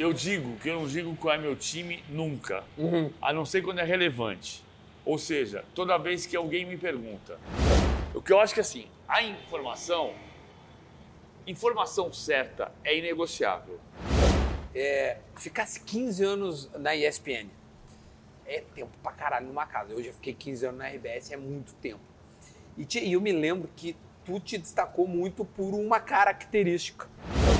[0.00, 3.12] eu digo que eu não digo qual é meu time nunca, Uhum.
[3.20, 4.64] a não ser quando é relevante.
[5.04, 7.38] Ou seja, toda vez que alguém me pergunta.
[8.14, 10.14] O que eu acho que assim, a informação,
[11.46, 13.78] informação certa é inegociável.
[14.74, 17.48] É, ficasse 15 anos na ESPN.
[18.46, 19.92] É tempo pra caralho numa casa.
[19.92, 22.00] Eu já fiquei 15 anos na RBS, é muito tempo.
[22.76, 23.94] E, te- e eu me lembro que
[24.24, 27.06] tu te destacou muito por uma característica.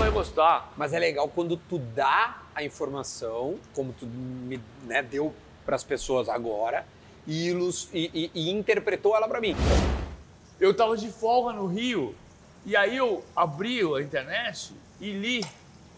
[0.01, 0.73] Vai gostar.
[0.79, 5.31] Mas é legal quando tu dá a informação, como tu me né, deu
[5.67, 6.87] para as pessoas agora,
[7.27, 9.55] e, ilus- e- e- e interpretou ela para mim.
[10.59, 12.15] Eu tava de folga no Rio
[12.65, 15.45] e aí eu abri a internet e li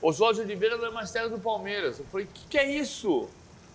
[0.00, 2.00] Oswaldo Oliveira da Magistério do Palmeiras.
[2.00, 3.28] Eu falei, o que, que é isso?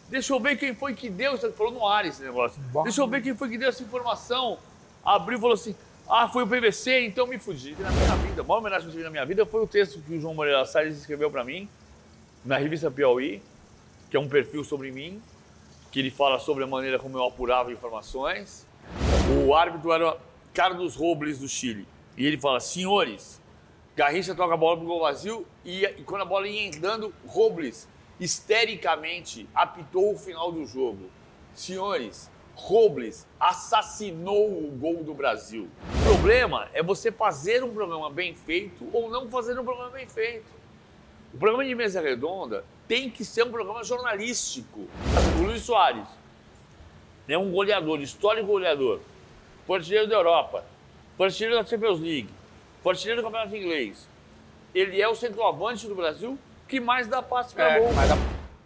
[0.10, 1.38] Deixa eu ver quem foi que deu.
[1.38, 2.62] Você falou no ar esse negócio.
[2.84, 4.58] Deixa eu ver quem foi que deu essa informação.
[5.06, 5.74] Abriu e falou assim:
[6.10, 7.76] ah, foi o PVC, então me fudi.
[7.80, 10.02] Na minha vida, a maior homenagem que eu tive na minha vida foi o texto
[10.02, 11.68] que o João Moreira Salles escreveu para mim,
[12.46, 13.42] na revista Piauí,
[14.10, 15.22] que é um perfil sobre mim,
[15.92, 18.66] que ele fala sobre a maneira como eu apurava informações.
[19.46, 20.18] O árbitro era
[20.54, 21.86] Carlos Robles do Chile.
[22.16, 23.42] E ele fala: senhores,
[23.96, 27.88] Garrincha toca a bola pro gol vazio e, e quando a bola ia entrando, Robles
[28.18, 31.10] histericamente apitou o final do jogo.
[31.54, 35.70] Senhores, Robles assassinou o gol do Brasil.
[36.02, 40.08] O problema é você fazer um programa bem feito ou não fazer um programa bem
[40.08, 40.46] feito.
[41.34, 44.88] O programa de mesa redonda tem que ser um programa jornalístico.
[45.40, 46.08] O Luiz Soares
[47.30, 49.02] é um goleador, histórico goleador,
[49.68, 50.66] foi artilheiro da Europa,
[51.16, 52.30] foi artilheiro da Champions League,
[52.82, 54.08] foi artilheiro do Campeonato Inglês.
[54.74, 57.90] Ele é o centroavante do Brasil que mais dá passe para É, gol.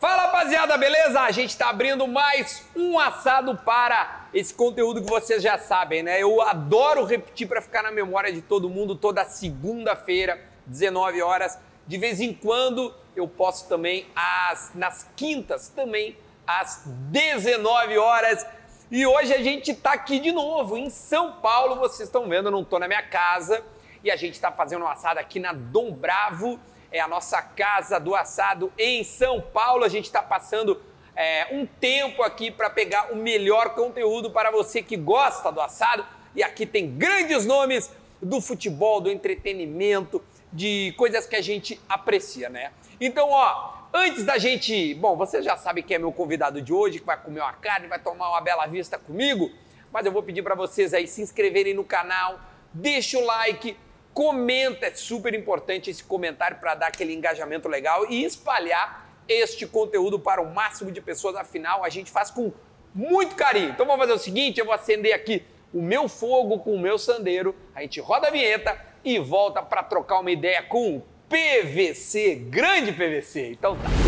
[0.01, 1.21] Fala rapaziada, beleza?
[1.21, 6.19] A gente tá abrindo mais um assado para esse conteúdo que vocês já sabem, né?
[6.19, 11.59] Eu adoro repetir para ficar na memória de todo mundo toda segunda-feira, 19 horas.
[11.85, 18.43] De vez em quando eu posto também às, nas quintas, também às 19 horas.
[18.89, 21.75] E hoje a gente tá aqui de novo em São Paulo.
[21.75, 23.63] Vocês estão vendo, eu não tô na minha casa.
[24.03, 26.59] E a gente tá fazendo um assado aqui na Dom Bravo
[26.91, 29.83] é a nossa casa do assado em São Paulo.
[29.83, 30.81] A gente está passando
[31.15, 36.05] é, um tempo aqui para pegar o melhor conteúdo para você que gosta do assado.
[36.35, 37.91] E aqui tem grandes nomes
[38.21, 42.71] do futebol, do entretenimento, de coisas que a gente aprecia, né?
[42.99, 44.93] Então, ó, antes da gente.
[44.95, 47.87] Bom, você já sabe quem é meu convidado de hoje, que vai comer uma carne,
[47.87, 49.49] vai tomar uma bela vista comigo.
[49.91, 52.39] Mas eu vou pedir para vocês aí se inscreverem no canal,
[52.73, 53.77] deixa o like,
[54.13, 60.19] comenta, é super importante esse comentário para dar aquele engajamento legal e espalhar este conteúdo
[60.19, 61.35] para o máximo de pessoas.
[61.35, 62.51] Afinal, a gente faz com
[62.93, 63.69] muito carinho.
[63.69, 66.97] Então vamos fazer o seguinte: eu vou acender aqui o meu fogo com o meu
[66.97, 72.35] sandeiro, a gente roda a vinheta e volta para trocar uma ideia com o PVC,
[72.35, 73.51] grande PVC.
[73.51, 74.00] Então tá.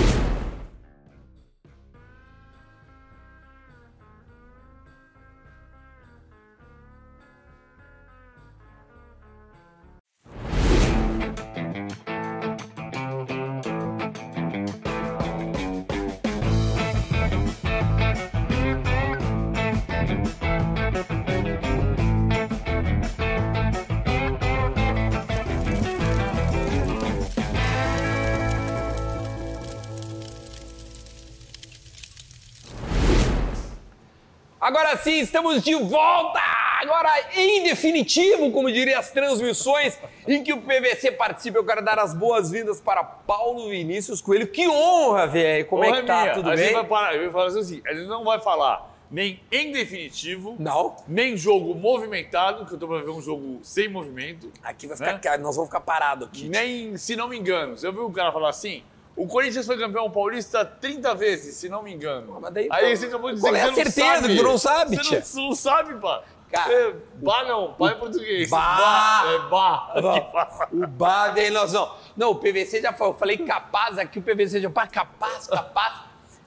[35.03, 36.39] Sim, estamos de volta!
[36.81, 39.97] Agora em definitivo, como diria as transmissões
[40.27, 44.47] em que o PVC participa, eu quero dar as boas-vindas para Paulo Vinícius Coelho.
[44.47, 45.65] Que honra, velho!
[45.67, 46.21] Como é Porra que tá?
[46.21, 46.63] minha, Tudo a bem?
[46.65, 50.95] Gente vai parar, eu falar assim, a gente não vai falar nem em definitivo, Não.
[51.07, 55.13] nem jogo movimentado, que eu tô pra ver um jogo sem movimento, Aqui vai Né?
[55.13, 56.49] ficar, nós vamos ficar parados aqui.
[56.49, 58.83] nem, se não me engano, você ouviu o cara falar assim?
[59.16, 62.40] O Corinthians foi campeão paulista 30 vezes, se não me engano.
[62.41, 64.28] Mas daí, Aí você acabou de dizer qual é que você não certeza sabe.
[64.34, 65.18] que tu não sabe, Você tia?
[65.19, 66.24] não, você não sabe, pá.
[66.51, 66.72] Cara.
[66.74, 68.50] É, bah não, pá é português.
[68.50, 69.24] Bah.
[69.25, 70.68] É bah.
[70.72, 71.91] O bar vem nós não.
[72.18, 73.13] Não, o PVC já falou.
[73.13, 76.01] Eu falei capaz aqui, o PVC já fala capaz, capaz.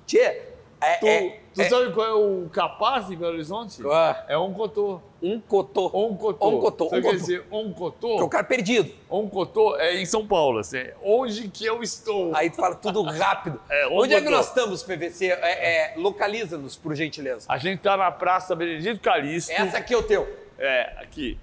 [0.07, 0.46] Tchê,
[0.81, 3.81] é, Tu, é- tu é sabe qual é o capaz em Belo Horizonte?
[3.91, 4.25] Ah.
[4.29, 5.01] É um cotô.
[5.23, 5.87] um cotô.
[5.95, 6.49] Um cotô.
[6.49, 7.17] Um cotô, Sabe um quer cotô.
[7.21, 8.29] dizer um Que é o cotô?
[8.29, 8.93] cara perdido.
[9.11, 10.79] Um cotô é em São Paulo, assim.
[10.79, 12.35] é Onde que eu estou?
[12.35, 13.61] Aí tu fala tudo rápido.
[13.71, 14.37] É, um Onde é que cotô.
[14.37, 15.27] nós estamos, PVC?
[15.29, 17.47] É, é, Localiza-nos, por gentileza.
[17.49, 19.51] A gente tá na Praça Benedito Calixto.
[19.53, 20.29] Essa aqui é o teu.
[20.59, 21.39] É, aqui.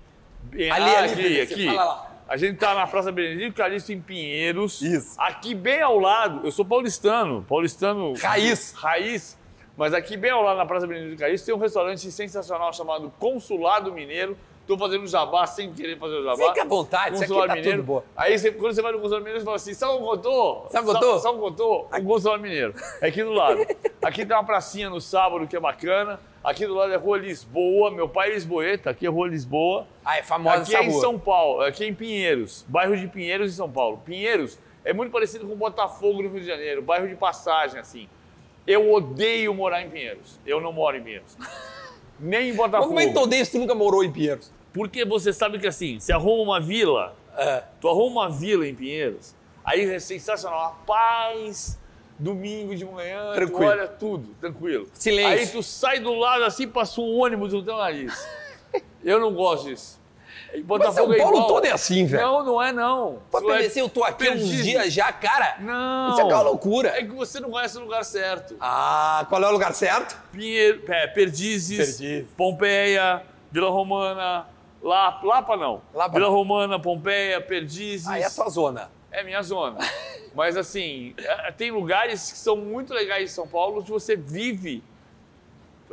[0.51, 1.65] Ali, ah, ali, aqui, PVC, aqui.
[1.67, 2.12] fala lá.
[2.33, 4.81] A gente tá na Praça Benedito Calixto em Pinheiros.
[4.81, 5.13] Isso.
[5.21, 8.13] Aqui bem ao lado, eu sou paulistano, paulistano.
[8.19, 8.73] Raiz.
[8.75, 9.37] Raiz.
[9.77, 13.91] Mas aqui bem ao lado na Praça Benedito Calixto tem um restaurante sensacional chamado Consulado
[13.93, 14.35] Mineiro.
[14.65, 16.47] tô fazendo jabá sem querer fazer o jabá.
[16.47, 17.77] Fica à vontade, isso aqui Consulado tá Mineiro.
[17.79, 18.03] tudo bom.
[18.17, 20.65] Aí você- quando você vai no Consulado Mineiro, você fala assim, São Cotô?
[20.71, 21.19] São Cotô?
[21.19, 22.73] São Cotô, o Consulado Mineiro.
[22.99, 23.59] É aqui do lado.
[24.01, 26.19] Aqui tem uma pracinha no sábado que é bacana.
[26.43, 29.87] Aqui do lado é Rua Lisboa, meu pai é lisboeta, aqui é Rua Lisboa.
[30.03, 30.99] Ah, é famosa Aqui é em rua.
[31.01, 34.01] São Paulo, aqui é em Pinheiros, bairro de Pinheiros em São Paulo.
[34.05, 38.09] Pinheiros é muito parecido com Botafogo no Rio de Janeiro, bairro de passagem, assim.
[38.67, 40.37] Eu odeio morar em Pinheiros.
[40.45, 41.37] Eu não moro em Pinheiros.
[42.19, 42.87] Nem em Mas Botafogo.
[42.89, 44.51] como é que tu odeia se tu nunca morou em Pinheiros?
[44.73, 47.63] Porque você sabe que assim, se arruma uma vila, É.
[47.79, 51.79] tu arruma uma vila em Pinheiros, aí é sensacional, a paz,
[52.17, 53.65] domingo de manhã, Tranquilo.
[53.65, 54.87] olha tudo, tranquilo.
[54.93, 55.31] Silêncio.
[55.39, 58.13] Aí tu sai do lado assim, passa um ônibus no teu nariz.
[59.03, 60.01] Eu não gosto disso.
[60.53, 61.47] Em Mas Botafogo São é Paulo igual.
[61.47, 62.23] todo é assim, velho.
[62.23, 63.19] Não, não é não.
[63.31, 64.63] Pode Isso é eu tô aqui há uns perdido.
[64.63, 65.57] dias já, cara.
[65.59, 66.11] Não.
[66.11, 66.89] Isso é uma loucura.
[66.89, 68.55] É que você não conhece o lugar certo.
[68.61, 70.15] Ah, qual é o lugar certo?
[70.31, 72.27] Pinheiro, é, Perdizes, Perdizes.
[72.37, 74.45] Pompeia, Vila Romana,
[74.81, 75.81] Lapa, Lapa não.
[75.93, 76.29] Lapa Vila.
[76.29, 78.07] Romana, Pompeia, Perdizes.
[78.07, 78.91] Aí é a tua zona.
[79.11, 79.77] É minha zona.
[80.33, 84.83] Mas assim, é, tem lugares que são muito legais em São Paulo que você vive,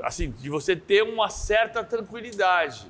[0.03, 2.87] assim, de você ter uma certa tranquilidade.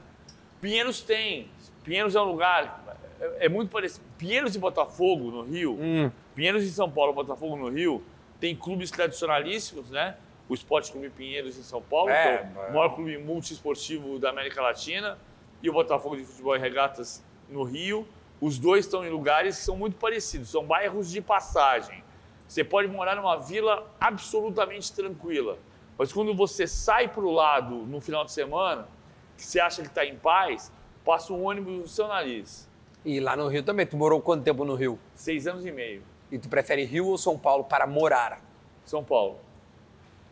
[0.60, 1.48] Pinheiros tem.
[1.82, 4.04] Pinheiros é um lugar, é, é muito parecido.
[4.18, 6.10] Pinheiros e Botafogo, no Rio, Hum.
[6.34, 8.02] Pinheiros em São Paulo, Botafogo no Rio,
[8.38, 10.16] tem clubes tradicionalíssimos, né?
[10.48, 12.68] O Esporte Clube Pinheiros em São Paulo, É, que é.
[12.68, 15.18] o maior clube multiesportivo da América Latina,
[15.62, 18.06] e o Botafogo de Futebol e Regatas no Rio.
[18.40, 22.02] Os dois estão em lugares que são muito parecidos, são bairros de passagem.
[22.48, 25.58] Você pode morar numa vila absolutamente tranquila,
[25.98, 28.88] mas quando você sai para o lado no final de semana,
[29.36, 30.72] que você acha que está em paz,
[31.04, 32.68] passa um ônibus no seu nariz.
[33.04, 33.86] E lá no Rio também.
[33.86, 34.98] Tu morou quanto tempo no Rio?
[35.14, 36.02] Seis anos e meio.
[36.30, 38.42] E tu prefere Rio ou São Paulo para morar?
[38.84, 39.38] São Paulo.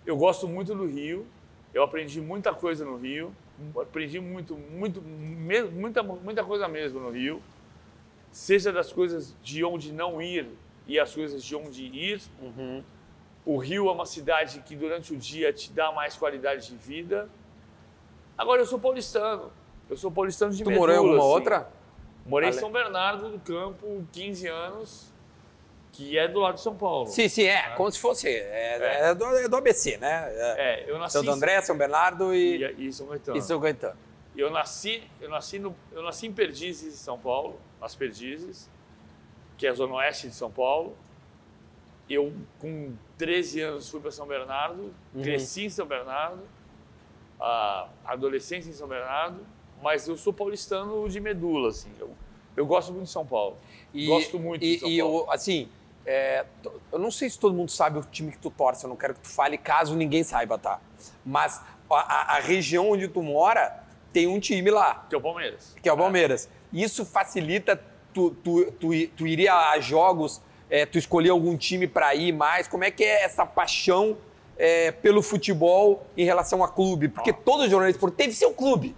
[0.05, 1.27] Eu gosto muito do Rio.
[1.73, 3.35] Eu aprendi muita coisa no Rio.
[3.81, 7.43] Aprendi muito, muito, muita, muita coisa mesmo no Rio.
[8.39, 10.49] Seja das coisas de onde não ir
[10.87, 12.23] e as coisas de onde ir.
[13.45, 17.29] O Rio é uma cidade que durante o dia te dá mais qualidade de vida.
[18.39, 19.51] Agora eu sou paulistano.
[19.91, 21.35] Eu sou paulistano de Tu morou em medula, alguma assim.
[21.35, 21.69] outra?
[22.25, 25.13] Morei em São Bernardo do Campo, 15 anos,
[25.91, 27.09] que é do lado de São Paulo.
[27.09, 27.71] Sim, sim, é.
[27.71, 28.29] Como se fosse.
[28.29, 30.29] É, é do, é do ABC, né?
[30.31, 30.85] É.
[30.85, 33.37] É, eu nasci São do André, São Bernardo e, e, e São Caetano.
[33.37, 33.99] e São Caetano.
[34.37, 38.69] Eu nasci, eu nasci no, eu nasci em Perdizes, em São Paulo, nas Perdizes,
[39.57, 40.97] que é a zona oeste de São Paulo.
[42.09, 45.23] Eu com 13 anos fui para São Bernardo, Uhum.
[45.23, 46.41] cresci em São Bernardo,
[47.41, 49.41] a adolescência em São Bernardo,
[49.83, 51.91] mas eu sou paulistano de medula, assim.
[52.01, 52.11] Eu,
[52.57, 53.57] eu gosto muito de São Paulo.
[53.95, 55.19] E, Gosto muito e, de São e Paulo.
[55.27, 55.69] eu, assim,
[56.05, 56.45] é,
[56.91, 59.15] eu não sei se todo mundo sabe o time que tu torce, eu não quero
[59.15, 60.81] que tu fale caso ninguém saiba, tá?
[61.25, 65.21] Mas a, a- a região onde tu mora tem um time lá, Que é o
[65.21, 65.77] Palmeiras.
[65.83, 66.49] que é o Palmeiras.
[66.73, 67.81] Isso facilita
[68.13, 72.69] tu, tu, tu, tu iria a jogos, é, tu escolher algum time para ir mais?
[72.69, 74.17] Como é que é essa paixão
[74.57, 77.09] é, pelo futebol em relação a clube?
[77.09, 78.95] Porque todo jornalista esportivo teve seu clube.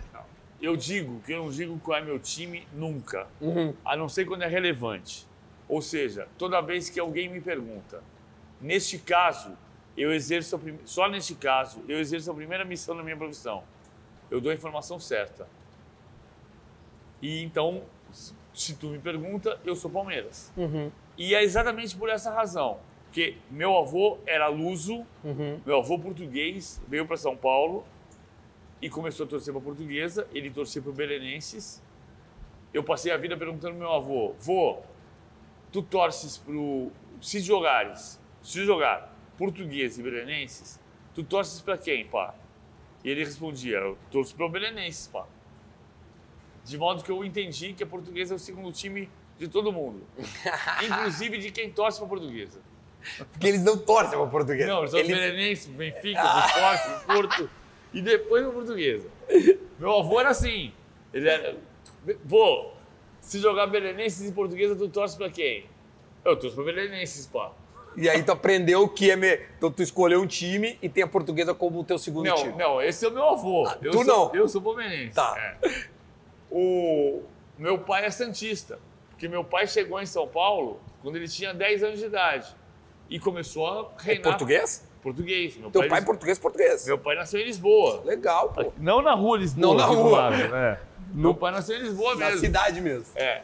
[0.60, 3.72] Eu digo que eu não digo qual é meu time nunca, Uhum.
[3.84, 5.26] a não ser quando é relevante.
[5.68, 8.02] Ou seja, toda vez que alguém me pergunta.
[8.60, 9.56] Neste caso,
[9.96, 10.78] eu exerço a prim...
[10.84, 13.62] só neste caso, eu exerço a primeira missão da minha profissão.
[14.30, 15.48] Eu dou a informação certa.
[17.22, 17.82] E então,
[18.52, 20.52] se tu me pergunta, eu sou Palmeiras.
[21.16, 25.04] E é exatamente por essa razão, porque meu avô era luso,
[25.66, 27.84] meu avô português veio para São Paulo
[28.80, 31.82] e começou a torcer para portuguesa, ele torcia para o Belenenses.
[32.72, 34.78] Eu passei a vida perguntando ao meu avô, vô,
[35.70, 40.80] tu torces pro se jogares, se jogar português e belenenses,
[41.14, 42.34] tu torces para quem, pá?
[43.04, 45.26] E ele respondia, eu torço para o Belenenses, pá.
[46.64, 50.02] De modo que eu entendi que a portuguesa é o segundo time de todo mundo,
[50.84, 52.60] inclusive de quem torce para a portuguesa.
[53.32, 54.68] Porque eles não torcem para português.
[54.68, 57.50] Não, eles são Eles- Belenenses, Benfica, Esporte, Porto
[57.94, 59.08] e depois a portuguesa.
[59.78, 60.72] Meu avô era assim.
[61.12, 61.56] Ele era.
[62.24, 62.72] Vô,
[63.20, 65.64] se jogar Belenenses e portuguesa, tu torce pra quem?
[66.24, 67.52] Eu torço pra Belenenses, pá.
[67.96, 69.16] E aí tu aprendeu que é.
[69.16, 69.40] Me...
[69.56, 72.52] Então tu escolheu um time e tem a portuguesa como o teu segundo Não, time.
[72.58, 73.66] não, esse é o meu avô.
[73.82, 74.34] eu tu sou, não.
[74.34, 75.14] Eu sou palmeirense.
[75.14, 75.34] Tá.
[75.62, 75.84] É.
[76.50, 77.22] O
[77.58, 78.78] meu pai é santista,
[79.10, 82.54] porque meu pai chegou em São Paulo quando ele tinha 10 anos de idade
[83.08, 84.88] e começou a É reinar português?
[85.02, 85.56] português.
[85.56, 86.86] Meu Teu pai é lis- português, português.
[86.86, 88.02] Meu pai nasceu em Lisboa.
[88.04, 88.72] Legal, pô.
[88.78, 89.66] Não na rua Lisboa.
[89.66, 90.18] Não na rua.
[90.30, 90.80] lado, né?
[91.12, 92.40] Meu pai nasceu em Lisboa Na mesmo.
[92.40, 93.06] cidade mesmo.
[93.16, 93.42] É.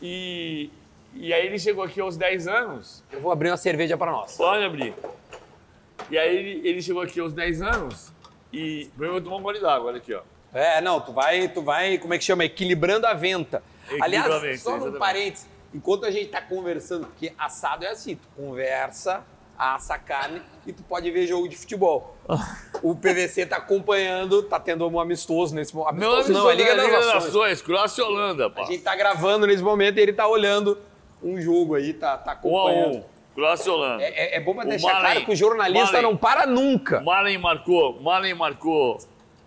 [0.00, 0.70] E,
[1.14, 3.02] e aí ele chegou aqui aos 10 anos.
[3.10, 4.36] Eu vou abrir uma cerveja pra nós.
[4.36, 4.94] Pode abrir.
[6.10, 8.12] E aí ele, ele chegou aqui aos 10 anos
[8.52, 8.86] e.
[8.92, 10.22] Primeiro eu vou tomar um gole d'água, olha aqui, ó.
[10.54, 12.44] É, não, tu vai, tu vai, como é que chama?
[12.44, 13.62] Equilibrando a venta.
[14.00, 19.24] Aliás, só um parênteses, enquanto a gente tá conversando, porque assado é assim, tu conversa,
[19.58, 22.16] assa a carne e tu pode ver jogo de futebol.
[22.82, 25.94] O PVC tá acompanhando, tá tendo um amistoso nesse momento.
[26.00, 27.24] Meu Amistoso não, é Liga das Nações.
[27.26, 28.64] Nações, Croácia e Holanda, A pá.
[28.64, 30.76] gente tá gravando nesse momento e ele tá olhando
[31.22, 32.96] um jogo aí, tá, tá Um a acompanhando.
[32.96, 33.04] um.
[33.36, 34.02] Croácia e Holanda.
[34.02, 36.44] É, é- é bom pra O deixar Malen- claro que o jornalista Malen- não para
[36.44, 37.00] nunca.
[37.02, 38.98] Malen marcou, Malen marcou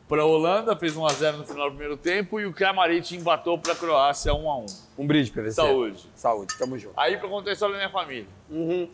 [0.08, 3.16] para a Holanda, fez 1 a 0 no final do primeiro tempo e o Kramaric
[3.16, 4.66] empatou para a Croácia 1 a 1.
[5.00, 5.52] Um brinde, PVC.
[5.52, 6.10] Saúde.
[6.16, 6.94] Saúde, tamo junto.
[6.96, 8.28] Aí para contar a história da minha família.
[8.50, 8.90] Uhum.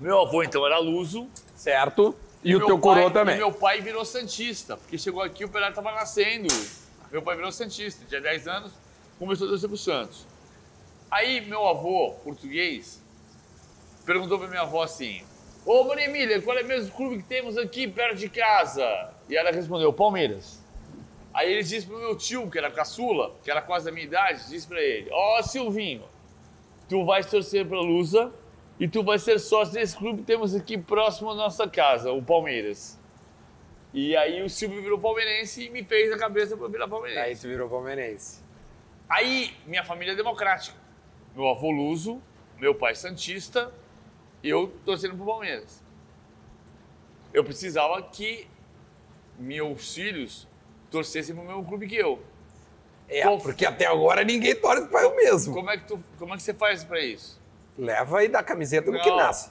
[0.00, 1.28] Meu avô então era luso.
[1.54, 2.14] Certo?
[2.42, 3.36] E, o meu teu coroa também.
[3.36, 6.48] E meu pai virou santista, porque chegou aqui o Pelé estava nascendo.
[7.10, 8.72] Meu pai virou santista, tinha 10 anos,
[9.18, 10.26] começou a torcer pro Santos.
[11.10, 13.00] Aí meu avô, português,
[14.06, 15.22] perguntou pra minha avó assim:
[15.64, 18.84] Ô, Maria Emília, qual é mesmo o clube que temos aqui perto de casa?
[19.28, 20.60] E ela respondeu: Palmeiras.
[21.32, 24.48] Aí ele disse pro meu tio, que era caçula, que era quase da minha idade,
[24.48, 26.02] disse pra ele: Ó, Silvinho,
[26.88, 28.32] tu vais torcer pra Lusa
[28.78, 32.20] e tu vais ser sócio desse clube que temos aqui próximo à nossa casa, o
[32.20, 33.00] Palmeiras.
[33.94, 37.20] E aí o Silvio virou palmeirense e me fez a cabeça pra virar palmeirense.
[37.20, 38.42] Aí tu virou palmeirense.
[39.08, 40.76] Aí, minha família é democrática.
[41.36, 42.20] Meu avô luso,
[42.58, 43.72] meu pai santista,
[44.42, 45.82] eu torcendo pro Palmeiras.
[47.32, 48.46] Eu precisava que
[49.38, 50.46] meus filhos
[50.90, 52.22] torcessem pro mesmo clube que eu.
[53.08, 55.54] É, Qual- porque até agora ninguém torce para o mesmo.
[55.54, 57.40] Como é que, tu, como é que você faz pra isso?
[57.76, 59.16] Leva e dá camiseta no que Não.
[59.16, 59.50] nasce.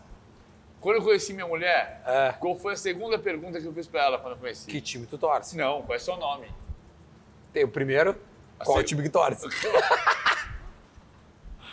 [0.80, 2.34] Quando eu conheci minha mulher, É.
[2.40, 4.68] qual foi a segunda pergunta que eu fiz pra ela quando eu conheci?
[4.68, 5.56] Que time tu torce?
[5.58, 6.48] Não, qual é seu nome?
[7.54, 8.16] Tem o primeiro,
[8.58, 9.48] qual seg- o time que torce?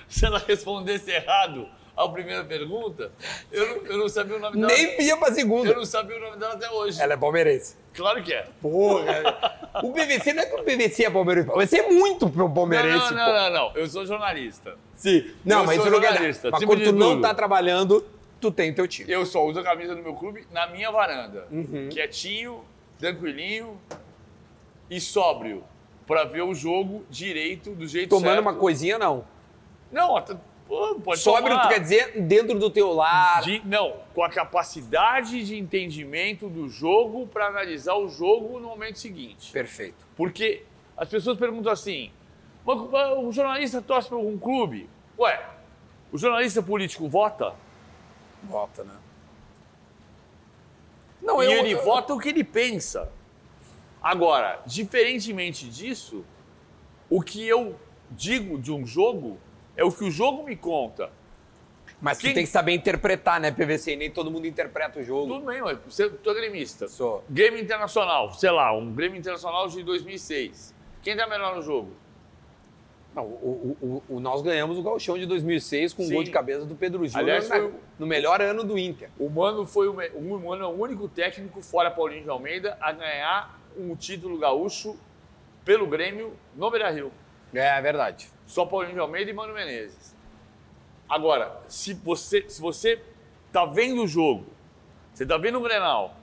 [0.09, 1.69] Se ela respondesse errado
[2.05, 3.11] a primeira pergunta,
[3.51, 4.69] eu não, eu não sabia o nome dela.
[4.73, 5.75] Nem pia pra Eu segunda.
[5.75, 7.01] não sabia o nome dela até hoje.
[7.01, 7.77] Ela é palmeirense.
[7.95, 8.47] Claro que é.
[8.63, 9.81] Porra.
[9.83, 11.49] o PVC não é que o PVC é palmeirense.
[11.49, 13.33] Você é muito pro Não, palmeirense, não, não, pô.
[13.33, 13.77] não, não.
[13.77, 14.77] Eu sou jornalista.
[14.95, 15.31] Sim.
[15.45, 16.51] Não, Eu mas sou isso não quer jornalista, dizer.
[16.53, 18.05] Mas quando tu não tá trabalhando,
[18.41, 19.11] tu tem teu time.
[19.11, 21.47] Eu só uso a camisa do meu clube na minha varanda.
[21.51, 21.89] Uhum.
[21.91, 22.63] Quietinho,
[22.99, 23.79] tranquilinho
[24.91, 25.65] e sóbrio.
[26.07, 28.41] Pra ver o jogo direito, do jeito Tomando certo.
[28.41, 29.27] uma coisinha, não.
[29.93, 30.17] Não,
[30.69, 31.63] pô, pode Sóbrio, tomar.
[31.63, 33.43] tu quer dizer dentro do teu lar.
[33.43, 38.99] De- não, com a capacidade de entendimento do jogo pra analisar o jogo no momento
[38.99, 39.51] seguinte.
[39.51, 40.07] Perfeito.
[40.17, 40.65] Porque
[40.97, 42.11] as pessoas perguntam assim:
[42.65, 44.89] "Mas, mas o jornalista torce para algum clube?
[45.19, 45.45] Ué,
[46.13, 47.55] o jornalista político vota?
[48.45, 48.95] Volta, né?
[51.21, 53.11] Não, e eu, ele eu- vota o que ele pensa.
[54.01, 56.25] Agora, diferentemente disso,
[57.11, 57.75] o que eu
[58.11, 59.39] digo de um jogo
[59.79, 61.11] é o que o jogo me conta.
[62.01, 63.97] Mas tu Quem- tem que saber interpretar, né, PVC?
[63.97, 65.33] Nem todo mundo interpreta o jogo.
[65.35, 66.87] Tudo bem, mas você tu é gremista.
[66.89, 67.25] Sou.
[67.31, 70.75] Grêmio Internacional, sei lá, um Grêmio Internacional de 2006.
[71.03, 71.93] Quem tá melhor no jogo?
[73.15, 76.15] Não, o, o- o- o- nós ganhamos o Gauchão de 2006 com um Sim.
[76.15, 79.09] gol de cabeça do Pedro Júnior Aliás, na- foi o- no melhor ano do Inter.
[79.19, 82.93] O Mano foi o, o Mano é o único técnico fora Paulinho de Almeida a
[82.93, 84.97] ganhar um título gaúcho
[85.65, 87.11] pelo Grêmio no Beira-Rio.
[87.53, 88.29] É verdade.
[88.49, 90.17] Só Paulinho de Almeida e Mano Menezes.
[91.07, 93.01] Agora, se você, se você
[93.53, 94.47] tá vendo o jogo,
[95.13, 96.17] você tá vendo o Grenal,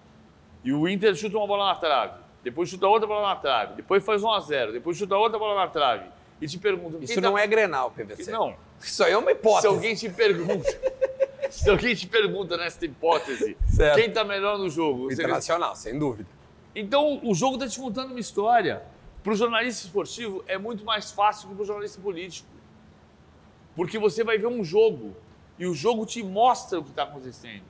[0.64, 4.04] e o Inter chuta uma bola na trave, depois chuta outra bola na trave, depois
[4.04, 6.06] faz 1 a 0 depois chuta outra bola na trave,
[6.42, 6.98] e te pergunta...
[7.00, 8.32] Isso não é Grenal, PVC.
[8.32, 9.68] Não, Isso aí é uma se hipótese.
[9.68, 10.70] alguém te pergunta...
[11.52, 13.96] se alguém te pergunta nessa hipótese, Certo.
[13.96, 15.12] quem tá melhor no jogo?
[15.14, 16.28] Internacional, sem dúvida.
[16.76, 18.82] então, o jogo está te contando uma história.
[19.26, 22.48] Para o jornalista esportivo é muito mais fácil que para o jornalista político.
[23.76, 25.16] Porque você vai ver um jogo
[25.58, 27.64] e o jogo te mostra o que está acontecendo.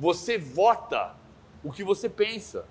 [0.00, 1.14] Você vota
[1.62, 2.64] o que você pensa.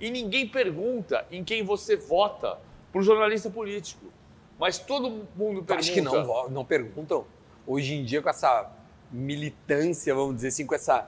[0.00, 2.58] E ninguém pergunta em quem você vota
[2.90, 4.06] para o jornalista político.
[4.58, 5.74] Mas todo mundo pergunta.
[5.74, 7.26] acha que não, não perguntam?
[7.66, 8.72] Hoje em dia, com essa
[9.12, 11.06] militância, vamos dizer assim, com essa.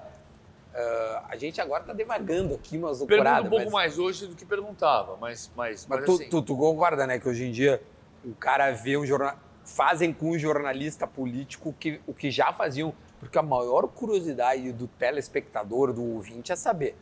[0.75, 3.47] Ah, a gente agora tá devagando aqui umas Pergunta loucuradas.
[3.47, 6.43] um pouco mas, mais hoje do que perguntava, mas, mas, Mas mas tu, assim, tu,
[6.43, 7.19] tu concorda, né?
[7.19, 7.83] Que hoje em dia
[8.25, 9.37] o cara vê um jornal.
[9.65, 12.93] Fazem com o jornalista político que, o que já faziam.
[13.21, 16.97] Porque a maior curiosidade do telespectador, do ouvinte, é saber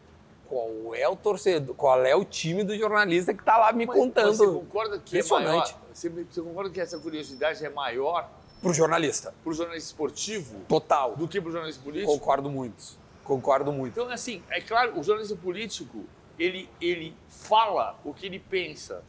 [0.48, 3.96] qual é o torcedor, qual é o time do jornalista que tá lá me Mas-
[3.96, 5.74] contando você concorda que é maior?
[5.92, 8.28] Você, você concorda que essa curiosidade é maior
[8.60, 9.32] pro jornalista.
[9.44, 11.14] para o jornalista esportivo Total.
[11.14, 12.10] do que para o jornalista político?
[12.12, 12.97] Concordo muito.
[13.28, 13.92] Concordo muito.
[13.92, 16.06] Então, assim, é claro, o jornalista político,
[16.38, 19.04] ele, ele fala o que ele pensa.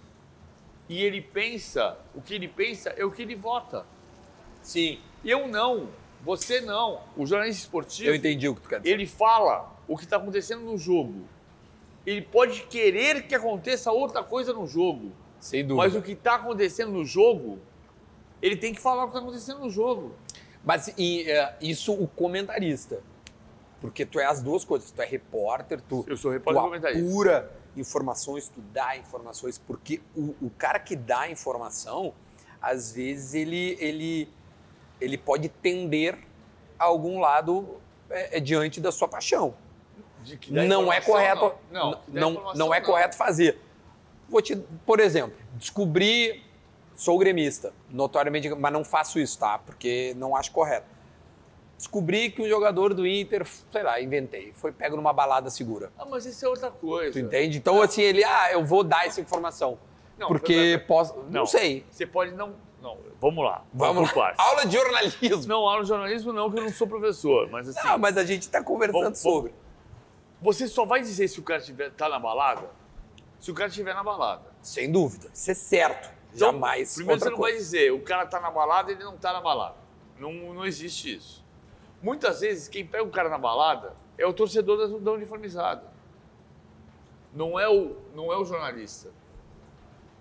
[0.89, 3.85] E ele pensa, o que ele pensa é o que ele vota.
[4.61, 4.99] Sim.
[5.23, 5.87] Eu não,
[6.21, 7.01] você não.
[7.15, 8.91] O jornalista esportivo, Eu entendi o que tu quer dizer.
[8.91, 11.23] ele fala o que está acontecendo no jogo.
[12.05, 15.13] ele pode querer que aconteça outra coisa no jogo.
[15.39, 15.87] Sem dúvida.
[15.87, 17.57] Mas o que está acontecendo no jogo,
[18.41, 20.13] ele tem que falar o que está acontecendo no jogo.
[20.61, 23.01] Mas e, é, isso o comentarista.
[23.81, 24.91] Porque tu é as duas coisas.
[24.91, 29.57] Tu é repórter, tu, Eu sou repórter tu apura informações, tu dá informações.
[29.57, 32.13] Porque o, o cara que dá informação,
[32.61, 34.29] às vezes ele, ele,
[34.99, 36.17] ele pode tender
[36.77, 39.53] a algum lado é, é, diante da sua paixão.
[40.23, 41.53] De que dá Não é correto.
[41.71, 43.59] Não, Não, não, não é correto fazer.
[44.27, 44.55] Vou te,
[44.85, 46.43] por exemplo, descobri,
[46.95, 49.57] sou gremista, notoriamente, mas não faço isso, tá?
[49.57, 50.98] Porque não acho correto.
[51.79, 55.93] Descobri que um jogador do Inter, sei lá, inventei, foi pego numa balada segura.
[55.97, 57.13] Ah, mas isso é outra coisa.
[57.13, 57.57] Tu entende?
[57.57, 59.79] Então, assim, ele, ah, eu vou dar essa informação.
[60.17, 61.15] Não, porque pera- posso.
[61.15, 61.45] Não, Não.
[61.45, 61.85] sei.
[61.89, 62.53] Você pode não.
[62.81, 63.63] Não, vamos lá.
[63.73, 64.33] Vamos por lá.
[64.37, 65.47] Aula de jornalismo.
[65.47, 67.87] Não, aula de jornalismo não, que eu não sou professor, mas assim.
[67.87, 69.53] Não, mas a gente tá conversando Vamos- sobre.
[70.41, 72.69] Você só vai dizer se o cara tiver, tá na balada
[73.39, 74.43] se o cara estiver na balada.
[74.61, 75.29] Sem dúvida.
[75.33, 76.09] Isso é certo.
[76.33, 76.93] Então, Jamais.
[76.95, 77.65] Primeiro outra você não vai coisa.
[77.65, 79.75] dizer o cara tá na balada ele não tá na balada.
[80.17, 81.45] Não, não existe isso.
[82.01, 85.83] Muitas vezes quem pega o cara na balada é o torcedor da, da uniformizada.
[87.33, 89.09] Não é o, não é o jornalista.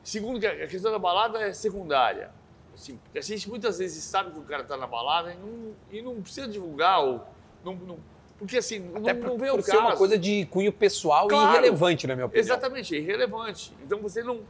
[0.03, 2.31] Segundo, que a questão da balada é secundária.
[2.75, 6.03] Assim, a gente muitas vezes sabe que o cara tá na balada e não, e
[6.03, 7.01] não precisa divulgar.
[7.01, 7.21] Ou,
[7.65, 7.99] não, não-
[8.39, 9.83] porque assim, não, Até não por, vem por o ser caso.
[9.85, 11.49] uma coisa de cunho pessoal Claro.
[11.49, 12.41] e irrelevante, na minha opinião.
[12.41, 13.75] Exatamente, é irrelevante.
[13.83, 14.43] Então você não.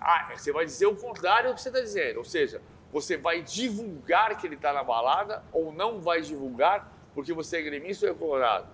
[0.00, 2.18] Ah, você vai dizer o contrário do que você está dizendo.
[2.18, 2.62] Ou seja,
[2.92, 7.62] você vai divulgar que ele está na balada ou não vai divulgar porque você é
[7.62, 8.68] gremista ou é colorado.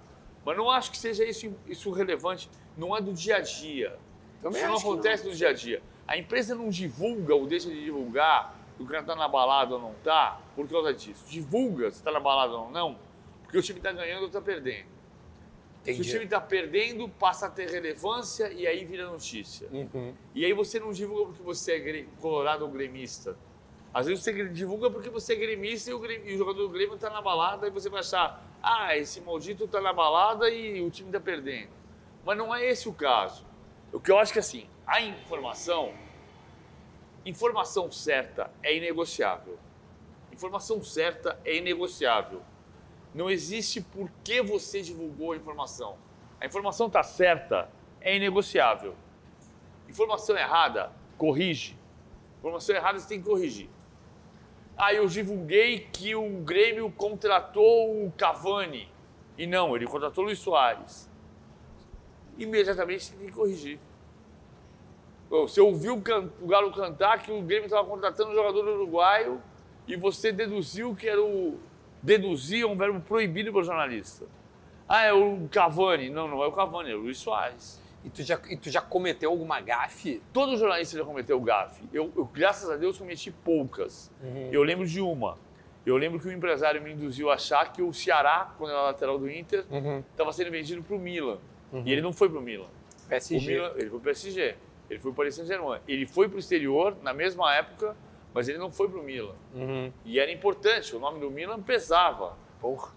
[0.44, 2.50] Mas não acho que seja isso, isso relevante.
[2.76, 3.96] Não é do dia a dia.
[4.42, 5.82] Também isso não acontece no dia a dia.
[6.06, 9.80] A empresa não divulga ou deixa de divulgar que o cara está na balada ou
[9.80, 11.24] não está por causa disso.
[11.28, 12.98] Divulga se está na balada ou não,
[13.42, 14.90] porque o time está ganhando ou está perdendo.
[15.82, 16.10] Se o Entendi.
[16.10, 19.68] time está perdendo, passa a ter relevância e aí vira notícia.
[19.72, 20.14] Uhum.
[20.34, 23.36] E aí você não divulga porque você é colorado ou gremista.
[23.94, 26.94] Às vezes você divulga porque você é gremista e o, e o jogador do Grêmio
[26.94, 30.90] está na balada e você vai achar, ah, esse maldito está na balada e o
[30.90, 31.70] time está perdendo.
[32.24, 33.44] Mas não é esse o caso.
[33.92, 35.92] O que eu acho que assim, a informação,
[37.26, 39.58] informação certa é inegociável.
[40.32, 42.40] Informação certa é inegociável.
[43.14, 45.98] Não existe por que você divulgou a informação.
[46.40, 48.94] A informação está certa, é inegociável.
[49.86, 51.76] Informação errada, corrige.
[52.38, 53.68] Informação errada você tem que corrigir.
[54.76, 58.88] Ah, eu divulguei que o Grêmio contratou o Cavani.
[59.36, 61.10] E não, ele contratou o Luiz Soares.
[62.38, 63.78] Imediatamente você tem que corrigir.
[65.28, 69.40] Você ouviu o o Galo cantar que o Grêmio estava contratando um jogador uruguaio
[69.86, 71.58] e você deduziu que era o.
[72.02, 74.26] Deduzir um verbo proibido pelo jornalista.
[74.88, 76.10] Ah, é o Cavani.
[76.10, 77.81] Não, não é o Cavani, é o Luiz Soares.
[78.04, 80.20] E, tu já, e tu já cometeu alguma gafe?
[80.32, 81.84] Todo jornalista já cometeu gafe.
[81.92, 84.10] Eu, eu, graças a Deus, cometi poucas.
[84.50, 85.38] Eu lembro de uma.
[85.84, 89.18] Eu lembro que o empresário me induziu a achar que o Ceará, quando era lateral
[89.18, 89.64] do Inter,
[90.10, 91.38] estava sendo vendido para o Milan.
[91.84, 92.68] E ele não foi para o Milan.
[93.08, 93.52] PSG.
[93.52, 94.56] Milan, ele foi para o PSG.
[94.90, 95.80] Ele foi para o Paris Saint-Germain.
[95.88, 97.96] Ele foi para o exterior na mesma época,
[98.34, 99.34] mas ele não foi para o Milan.
[99.54, 99.92] Uhum.
[100.04, 102.36] E era importante, o nome do Milan pesava.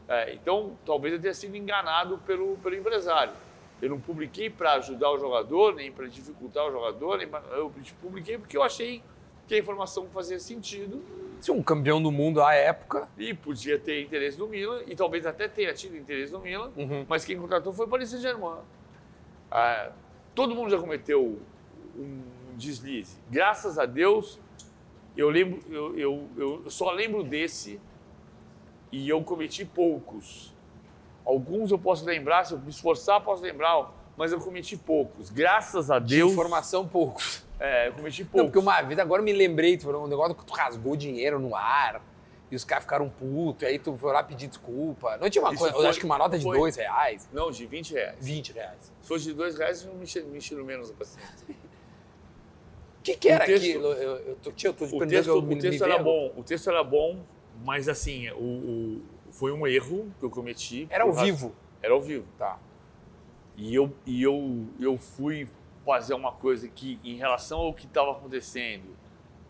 [0.07, 3.33] É, então, talvez eu tenha sido enganado pelo, pelo empresário.
[3.81, 7.71] Eu não publiquei para ajudar o jogador, nem para dificultar o jogador, nem pra, eu
[8.01, 9.03] publiquei porque eu achei
[9.47, 11.03] que a informação fazia sentido
[11.39, 13.07] Se um campeão do mundo à época.
[13.17, 17.05] e podia ter interesse no Milan, e talvez até tenha tido interesse no Milan, Uhum.
[17.07, 18.59] mas quem contratou foi o Paris Saint-Germain.
[19.51, 19.91] Ah,
[20.33, 21.39] todo mundo já cometeu
[21.95, 22.21] um
[22.55, 23.17] deslize.
[23.29, 24.39] Graças a Deus,
[25.15, 26.29] eu, lembro, eu, eu,
[26.63, 27.79] eu só lembro desse
[28.91, 30.54] e eu cometi poucos.
[31.25, 35.29] Alguns eu posso lembrar, se eu me esforçar, posso lembrar, mas eu cometi poucos.
[35.29, 37.43] Graças a De Deus, informação poucos.
[37.59, 38.47] é, eu cometi Não, poucos.
[38.51, 41.39] porque uma vida, agora eu me lembrei, tu falou um negócio que tu rasgou dinheiro
[41.39, 42.01] no ar.
[42.51, 45.17] E os caras ficaram putos, e aí tu foi lá pedir desculpa.
[45.17, 47.27] Não tinha uma Isso coisa, eu foi- acho que uma nota de foi- dois reais,
[47.33, 48.15] Não, de 20 reais.
[48.21, 48.93] 20 reais.
[49.01, 51.33] Se fosse de dois reais, eu não me enchi- me enchiro menos a paciência.
[51.49, 51.55] O
[53.03, 53.87] que, que O era texto- aquilo?
[53.93, 56.43] Eu, eu tô, tio, eu tô te O texto, eu o texto era bom, o
[56.43, 57.19] texto era bom,
[57.63, 59.01] mas assim, o, o-
[59.35, 60.87] foi um erro que eu cometi.
[60.89, 61.53] Era ao raz- vivo.
[61.81, 62.25] Era ao vivo.
[62.37, 62.57] Tá.
[63.57, 65.47] E eu, e eu, eu fui
[65.85, 68.95] fazer uma coisa que, em relação ao que estava acontecendo,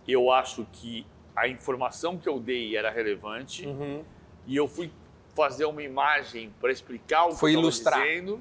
[0.08, 4.04] eu acho que a informação que eu dei era relevante Uhum.
[4.48, 4.91] e eu fui
[5.36, 8.39] fazer uma imagem para explicar o Foi que eu estava dizendo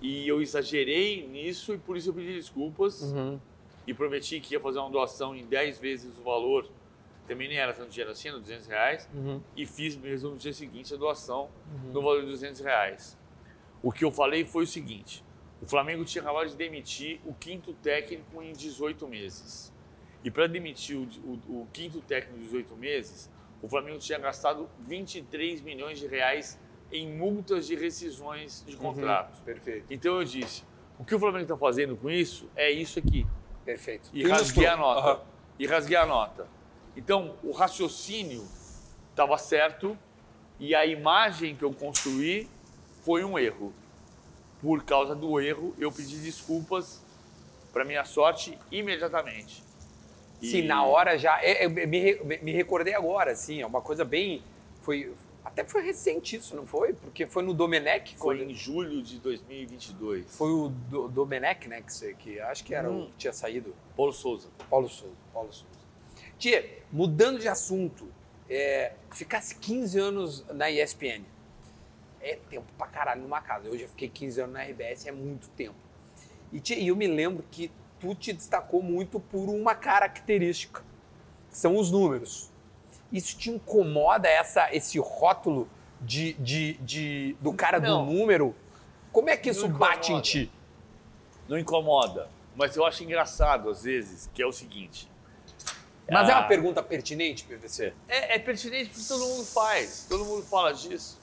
[0.00, 3.38] e eu exagerei nisso e por isso eu pedi desculpas Uhum.
[3.86, 6.66] e prometi que ia fazer uma doação em 10 vezes o valor,
[7.30, 9.40] também nem era tanto dinheiro assim, era 200 reais, Uhum.
[9.56, 11.48] e fiz mesmo no dia seguinte a doação
[11.92, 13.16] no valor de 200 reais.
[13.80, 15.24] O que eu falei foi o seguinte,
[15.62, 19.70] O Flamengo tinha acabado de demitir o quinto técnico em 18 meses.
[20.24, 24.70] E para demitir o, o, o, quinto técnico em 18 meses, o Flamengo tinha gastado
[24.88, 26.58] 23 milhões de reais
[26.90, 29.36] em multas de rescisões de contrato.
[29.40, 29.84] Uhum, perfeito.
[29.90, 30.64] Então eu disse,
[30.98, 33.26] o que o Flamengo está fazendo com isso é isso aqui.
[33.62, 34.08] Perfeito.
[34.14, 35.18] E rasguei a nota.
[35.18, 35.26] Uhum.
[35.58, 36.48] E rasguei a nota.
[37.00, 38.46] Então, o raciocínio
[39.08, 39.96] estava certo
[40.58, 42.46] e a imagem que eu construí
[43.02, 43.72] foi um erro.
[44.60, 47.02] Por causa do erro, eu pedi desculpas,
[47.72, 49.62] para minha sorte, imediatamente.
[50.42, 50.50] E...
[50.50, 51.42] Sim, na hora já.
[51.42, 54.42] Eu, é, eu, me, me recordei agora, assim, é uma coisa bem.
[54.82, 55.10] Foi,
[55.42, 56.92] até foi recente isso, não foi?
[56.92, 58.14] Porque foi no Domenech.
[58.18, 58.50] Foi quando...
[58.50, 60.36] em julho de 2022.
[60.36, 61.80] Foi o do, Domenech, né?
[61.82, 63.04] Que, que acho que era hum.
[63.04, 63.74] o que tinha saído.
[63.96, 64.50] Paulo Souza.
[64.68, 65.16] Paulo Souza.
[65.32, 65.79] Paulo Souza.
[66.40, 68.08] Tia, mudando de assunto,
[68.48, 71.22] é, ficasse 15 anos na ESPN.
[72.18, 73.68] É tempo pra caralho numa casa.
[73.68, 75.76] Eu já fiquei 15 anos na RBS, é muito tempo.
[76.50, 80.82] E, tia, eu me lembro que tu te destacou muito por uma característica,
[81.50, 82.50] que são os números.
[83.12, 85.68] Isso te incomoda essa, esse rótulo
[86.00, 88.06] de, de, de do cara Não.
[88.06, 88.56] do número?
[89.12, 90.50] Como é que isso bate em ti?
[91.46, 95.09] Não incomoda, mas eu acho engraçado às vezes, que é o seguinte.
[96.10, 97.92] Mas é uma pergunta pertinente, PVC?
[98.08, 101.18] É, é pertinente porque todo mundo faz, todo mundo fala disso.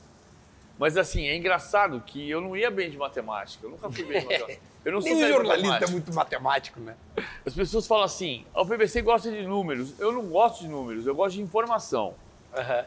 [0.79, 4.21] Mas assim, é engraçado que eu não ia bem de matemática, eu nunca fui bem
[4.21, 4.61] de matemática.
[4.85, 6.95] Eu não sou Nem jornalista é muito matemático, né?
[7.45, 9.99] As pessoas falam assim, o PVC gosta de números.
[9.99, 12.15] Eu não gosto de números, eu gosto de informação.
[12.55, 12.85] Uhum.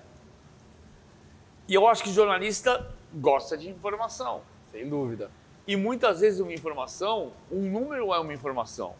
[1.68, 4.40] E eu acho que jornalista gosta de informação.
[4.72, 5.30] Sem dúvida.
[5.66, 8.94] E muitas vezes uma informação, um número é uma informação.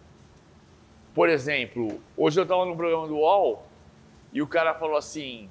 [1.21, 3.63] Por exemplo, hoje eu estava no programa do UOL
[4.33, 5.51] e o cara falou assim: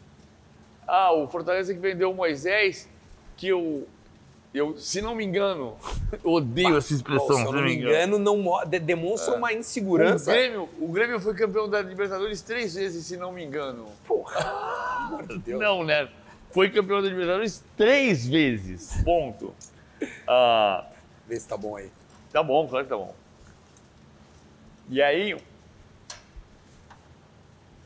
[0.88, 2.90] Ah, o Fortaleza que vendeu o Moisés,
[3.38, 3.88] que eu
[4.52, 5.78] eu, se não me engano,
[6.26, 7.38] odeio essa expressão.
[7.38, 8.44] se não me engano, não
[8.82, 9.38] demonstra é.
[9.38, 10.32] uma insegurança.
[10.32, 13.86] O Grêmio, o Grêmio foi campeão da Libertadores três vezes, se não me engano.
[14.08, 14.40] Porra,
[15.06, 15.62] amor de Deus.
[15.62, 16.10] Não, né?
[16.50, 19.04] Foi campeão da Libertadores três vezes.
[19.04, 19.54] Ponto.
[20.28, 20.88] Ah,
[21.28, 21.92] Vê se tá bom aí.
[22.34, 23.14] Tá bom, claro que tá bom.
[24.90, 25.38] E aí.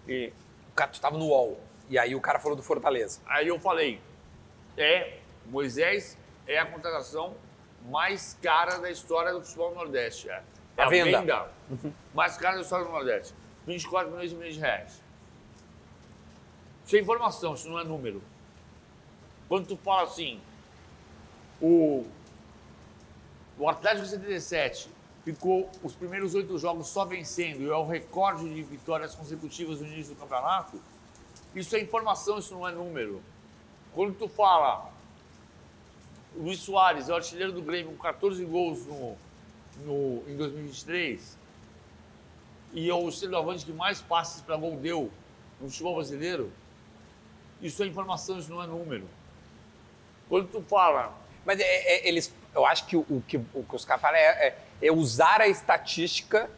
[0.08, 0.32] E...
[0.72, 1.60] O cara, tu tava no UOL.
[1.89, 3.20] E aí o cara falou do Fortaleza.
[3.26, 4.02] Aí eu falei:
[4.78, 7.36] é, Moisés é a contratação
[7.89, 10.30] mais cara da história do futebol Nordeste.
[10.30, 10.44] É,
[10.78, 11.94] é a, venda, venda uhum.
[12.13, 13.34] mais cara da história do Nordeste.
[13.68, 15.04] 24 milhões e meio de reais.
[16.86, 18.22] Isso é informação, isso não é número.
[19.48, 20.42] Quando tu fala assim,
[21.62, 22.06] o,
[23.58, 24.89] o Atlético 77
[25.24, 29.88] ficou os primeiros oito jogos só vencendo e é o recorde de vitórias consecutivas no
[29.88, 30.82] início do campeonato,
[31.56, 33.22] isso é informação, isso não é número.
[33.94, 34.92] Quando tu fala
[36.36, 39.16] Luiz Soares é o artilheiro do Grêmio com 14 gols no,
[39.86, 41.38] no, em 2023
[42.74, 45.12] e é o centroavante que mais passes para gol deu
[45.62, 46.52] no futebol brasileiro.
[47.62, 49.08] Isso é informação, isso não é número.
[50.28, 51.16] Quando tu fala.
[51.46, 54.18] Mas é, é, eles, eu acho que o, o, que, o que os caras falam
[54.18, 56.50] é, é, é, usar a estatística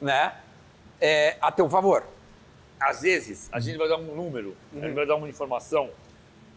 [0.00, 0.34] né,
[1.00, 2.04] é, a teu favor.
[2.80, 4.82] Às vezes, a gente vai dar um número, uhum.
[4.82, 5.90] a gente vai dar uma informação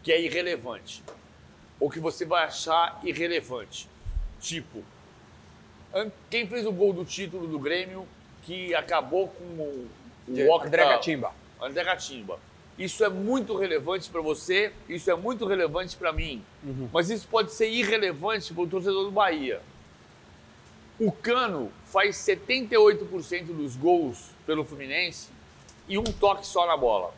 [0.02, 1.02] que é irrelevante
[1.78, 3.88] ou que você vai achar irrelevante.
[4.40, 4.82] Tipo,
[6.28, 8.06] quem fez o gol do título do Grêmio
[8.42, 9.90] que acabou com o,
[10.28, 11.32] o Octa, André Catimba.
[11.60, 12.38] André Catimba.
[12.78, 16.44] Isso é muito relevante para você, isso é muito relevante para mim.
[16.62, 16.88] Uhum.
[16.92, 19.60] Mas isso pode ser irrelevante para o torcedor do Bahia.
[20.98, 25.28] O Cano faz 78% dos gols pelo Fluminense
[25.88, 27.12] e um toque só na bola.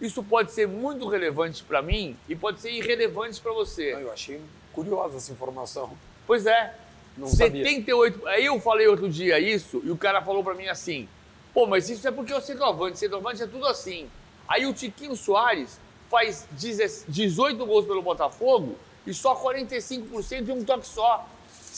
[0.00, 3.92] Isso pode ser muito relevante para mim e pode ser irrelevante para você.
[3.92, 4.40] eu achei
[4.72, 5.96] curiosa essa informação.
[6.26, 6.74] Pois é.
[7.16, 8.14] Não 78.
[8.14, 8.30] Sabia.
[8.32, 11.08] Aí eu falei outro dia isso e o cara falou para mim assim:
[11.52, 12.98] pô, mas isso é porque eu centroavante.
[12.98, 14.08] Centroavante é tudo assim.
[14.46, 20.86] Aí o Tiquinho Soares faz 18 gols pelo Botafogo e só 45% de um toque
[20.86, 21.28] só.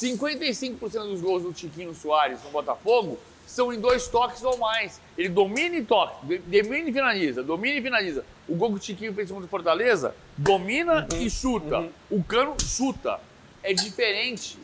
[0.00, 0.78] 55%
[1.10, 5.00] dos gols do Tiquinho Soares no Botafogo são em dois toques ou mais.
[5.18, 8.24] Ele domina e toca, domina e finaliza, domina e finaliza.
[8.48, 11.80] O gol que o Tiquinho fez contra o Fortaleza, domina uhum, e chuta.
[11.80, 11.90] Uhum.
[12.10, 13.20] O Cano chuta.
[13.62, 14.58] É diferente.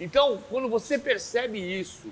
[0.00, 2.08] Então, quando você percebe isso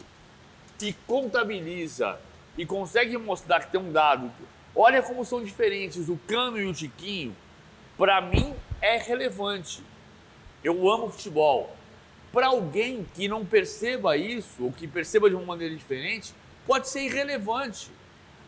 [0.82, 2.18] e contabiliza
[2.58, 4.30] e consegue mostrar que tem um dado,
[4.74, 7.34] olha como são diferentes o Cano e o Tiquinho,
[7.96, 9.82] para mim é relevante.
[10.62, 11.74] Eu amo futebol.
[12.32, 16.32] Para alguém que não perceba isso, ou que perceba de uma maneira diferente,
[16.66, 17.90] pode ser irrelevante.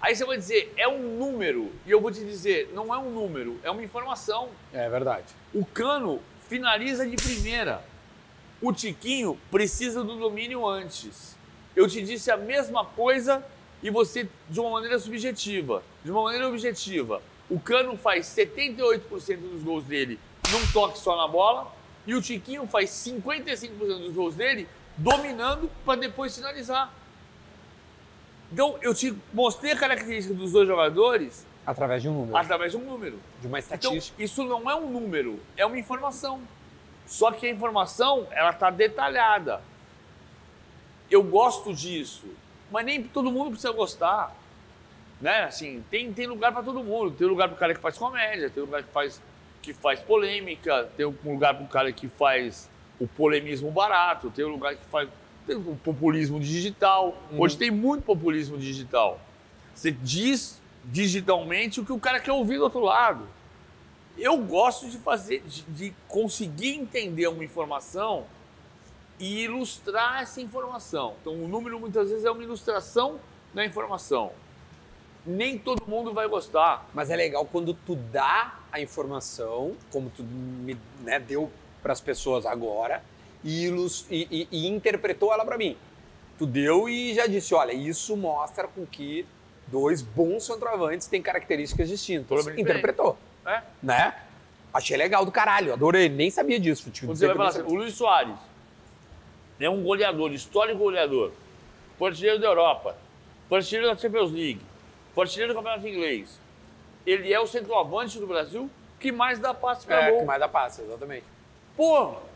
[0.01, 1.73] Aí você vai dizer, é um número.
[1.87, 4.49] E eu vou te dizer, não é um número, é uma informação.
[4.73, 5.27] É verdade.
[5.53, 7.85] O Cano finaliza de primeira.
[8.61, 11.37] O Tiquinho precisa do domínio antes.
[11.75, 13.45] Eu te disse a mesma coisa
[13.83, 15.83] e você de uma maneira subjetiva.
[16.05, 17.21] De uma maneira objetiva.
[17.51, 20.19] O Cano faz 78% dos gols dele
[20.51, 21.73] num toque só na bola
[22.07, 26.93] e o Tiquinho faz 55% dos gols dele dominando para depois finalizar.
[28.53, 32.37] Então, eu te mostrei a característica dos dois jogadores Através de um número.
[32.37, 33.19] através de um número.
[33.41, 34.23] De uma Então, estatística.
[34.23, 36.41] isso não é um número, é uma informação.
[37.07, 39.63] Só que a informação, ela está detalhada.
[41.11, 42.27] Eu gosto disso,
[42.71, 44.35] mas nem todo mundo precisa gostar.
[45.21, 45.45] Né?
[45.45, 47.11] Assim, tem, tem lugar para todo mundo.
[47.13, 49.21] Tem lugar para o cara que faz comédia, tem lugar que faz,
[49.63, 52.69] que faz polêmica, tem um lugar para o cara que faz
[53.01, 55.09] o polemismo barato, tem um lugar que faz
[55.47, 57.17] tem o populismo digital.
[57.37, 59.21] Hoje tem muito populismo digital.
[59.75, 63.27] Você diz digitalmente o que o cara quer ouvir do outro lado.
[64.19, 68.27] Eu gosto de fazer, de, de conseguir entender uma informação
[69.19, 71.15] e ilustrar essa informação.
[71.21, 73.19] Então, o número muitas vezes é uma ilustração
[73.55, 74.33] da informação.
[75.25, 76.89] Nem todo mundo vai gostar.
[76.93, 81.51] Mas é legal quando tu dá a informação, como tu me né, deu
[81.83, 83.03] para as pessoas agora,
[83.45, 83.67] e,
[84.11, 85.77] e- e- interpretou ela para mim.
[86.39, 89.25] Tu deu e já disse, olha, isso mostra com que
[89.69, 92.47] dois bons centroavantes têm características distintas.
[92.59, 93.63] Interpretou, Né?
[93.83, 94.15] né?
[94.75, 96.91] Achei legal do caralho, adorei, nem sabia disso.
[96.91, 98.37] Dizer você vai falar assim, o Luiz Soares
[99.61, 101.31] é um goleador, histórico goleador,
[102.01, 102.97] artilheiro da Europa,
[103.51, 104.61] artilheiro da Champions League,
[105.21, 106.41] artilheiro do Campeonato Inglês.
[107.05, 110.07] Ele é o centroavante do Brasil que mais dá passe para.
[110.07, 110.21] É, gol.
[110.21, 111.25] que mais dá passe, exatamente.
[111.77, 112.33] Porra!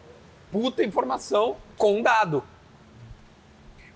[0.50, 2.42] puta informação com dado.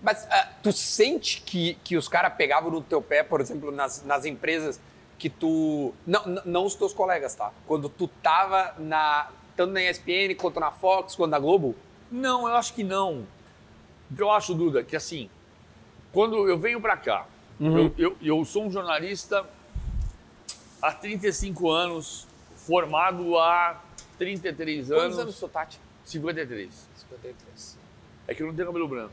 [0.02, 4.04] Mas ah, tu sente que, que os caras pegavam no teu pé, por exemplo, nas,
[4.04, 4.80] nas empresas
[5.18, 5.94] que tu.
[6.06, 7.52] Não, não- os teus colegas, tá?
[7.66, 9.30] Quando tu tava na.
[9.56, 11.74] Tanto na ESPN, quanto na Fox, quanto na Globo?
[12.10, 13.26] Não, eu acho que não.
[14.10, 15.28] O eu acho, Duda, que assim,
[16.12, 17.26] quando eu venho pra cá,
[17.60, 17.78] Uhum.
[17.78, 19.44] eu, eu, eu sou um jornalista
[20.80, 23.80] há 35 anos, formado há
[24.18, 25.78] 33 Quantos anos, anos tu, Tati?
[26.04, 26.88] 53.
[26.96, 27.78] 53.
[28.26, 29.12] É que eu não tenho cabelo branco.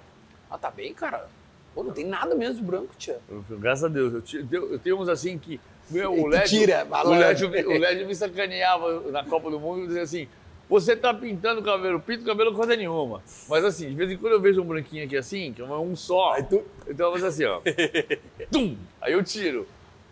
[0.50, 1.28] Ah, tá bem, cara.
[1.76, 3.20] Pô, não tem nada mesmo de branco, tia.
[3.30, 4.14] Eu- graças a Deus.
[4.14, 5.60] Eu, ti- eu- tenho uns assim que.
[5.90, 9.88] Meu, o Lédio, tira, o, me- o Lédio me sacaneava na Copa do Mundo e
[9.88, 10.28] dizia assim:
[10.70, 13.22] você tá pintando o cabelo, pinto o cabelo coisa nenhuma.
[13.50, 15.96] Mas assim, de vez em quando eu vejo um branquinho aqui assim, que é um
[15.96, 16.34] só.
[16.34, 17.62] Aí tu- Então eu faço assim, ó.
[18.52, 18.76] Tum!
[19.02, 19.68] Aí eu tiro.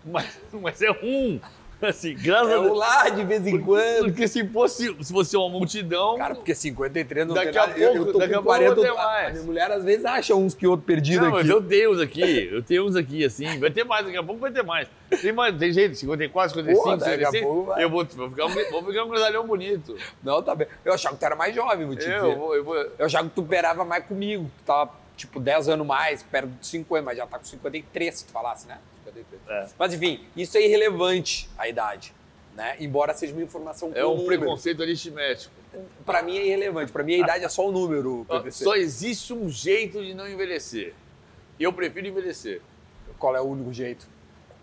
[0.05, 1.39] Mas, mas é um.
[1.87, 2.77] Assim, graças É a Deus.
[2.77, 4.05] lá de vez em quando.
[4.05, 6.17] Porque se fosse, se fosse uma multidão.
[6.17, 7.79] Cara, porque 53 não Daqui tem a nada.
[7.79, 9.27] Pouco- eu tô daqui com a pouco eu vou 40, ter a- mais.
[9.27, 11.37] A minha mulher às vezes acha uns que outro perdido Não, aqui.
[11.37, 14.23] mas eu tenho uns aqui, eu tenho uns aqui, assim, vai ter mais, daqui a
[14.23, 14.87] pouco vai ter mais.
[15.21, 18.45] Tem, mais, tem jeito, 54, 55, Pô, daqui a 56, pouco eu vou, vou, ficar,
[18.45, 19.95] um- vou ficar um gradalhão bonito.
[20.23, 20.67] Não, tá bem.
[20.83, 22.17] Eu achava que tu era mais jovem, vou te dizer.
[22.17, 24.49] Eu vou, eu vou, Eu achava que tu perava mais comigo.
[24.59, 28.25] Tu tava, tipo, 10 anos mais, perto de 50, mas já tá com 53, se
[28.25, 28.77] tu falasse, né?
[29.15, 29.71] 53.
[29.71, 29.73] É.
[29.77, 32.13] Mas enfim, isso é irrelevante, a idade.
[32.55, 32.77] Né?
[32.79, 34.39] Embora seja uma informação é um número.
[34.39, 35.53] preconceito aritmético.
[36.05, 36.89] Pra mim é irrelevante.
[36.91, 38.63] Pra mim a idade é só o número, PVC.
[38.63, 40.93] Só existe um jeito de não envelhecer.
[41.59, 42.61] Eu prefiro envelhecer.
[43.19, 44.07] Qual é o único jeito?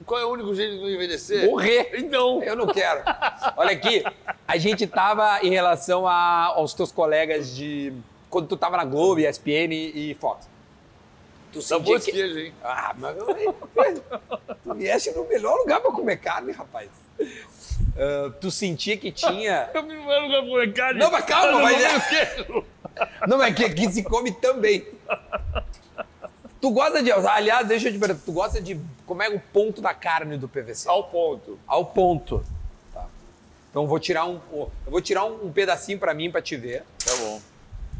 [0.06, 1.44] Qual é o único jeito de não envelhecer?
[1.44, 1.90] Morrer.
[1.94, 3.02] Então, Eu não quero.
[3.56, 4.02] Olha aqui,
[4.48, 7.92] a gente tava em relação a- aos teus colegas de.
[8.30, 10.48] Quando tu tava na Globo, ESPN e Fox.
[11.52, 12.12] Tu tá sentia bom que.
[12.12, 12.54] queijo, hein?
[12.64, 13.16] Ah, mas
[14.62, 16.88] tu vieste no melhor lugar pra comer carne, rapaz.
[17.96, 19.70] Ah, tu sentia que tinha.
[19.74, 21.00] Eu não era lugar pra comer carne.
[21.00, 22.64] Não, mas calma, mas comi é-.
[23.26, 24.86] Não, mas que aqui se come também.
[26.60, 27.10] Tu gosta de.
[27.10, 28.80] Aliás, deixa eu te perguntar, tu gosta de.
[29.06, 30.88] Como é o ponto da carne do PVC?
[30.88, 31.58] Ao ponto.
[31.66, 32.44] Ao ponto.
[32.94, 33.06] Tá.
[33.70, 34.40] Então eu vou tirar um.
[34.52, 36.84] Eu vou tirar um, um pedacinho pra mim pra te ver.
[37.04, 37.40] Tá bom.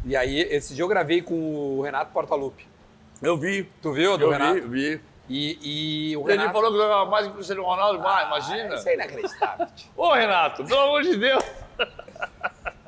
[0.04, 2.66] E aí, esse dia eu gravei com o Renato Portaluppi.
[3.22, 3.64] Eu vi.
[3.80, 4.54] Tu viu, do Eu Renato?
[4.68, 5.00] vi, vi.
[5.28, 6.52] E, e o Ele Renato.
[6.52, 8.06] falou que jogava mais que o Cristiano Ronaldo.
[8.06, 8.74] Ah, Ah, imagina.
[8.74, 9.66] Isso é inacreditável.
[9.96, 11.44] Ô, Renato, pelo amor de Deus.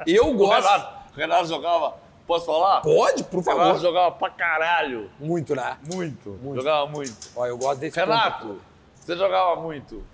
[0.07, 0.55] Eu O gosto.
[0.67, 1.95] Renato, o Renato jogava,
[2.27, 2.81] posso falar?
[2.83, 3.81] Pode, por O Renato favor.
[3.81, 5.11] jogava pra caralho.
[5.19, 5.79] Muito, né?
[5.93, 6.31] Muito.
[6.43, 6.57] Muito.
[6.61, 7.17] Jogava muito.
[7.37, 8.11] Ó, eu gosto desse ponto.
[8.11, 8.61] Renato,
[8.97, 10.05] você jogava muito.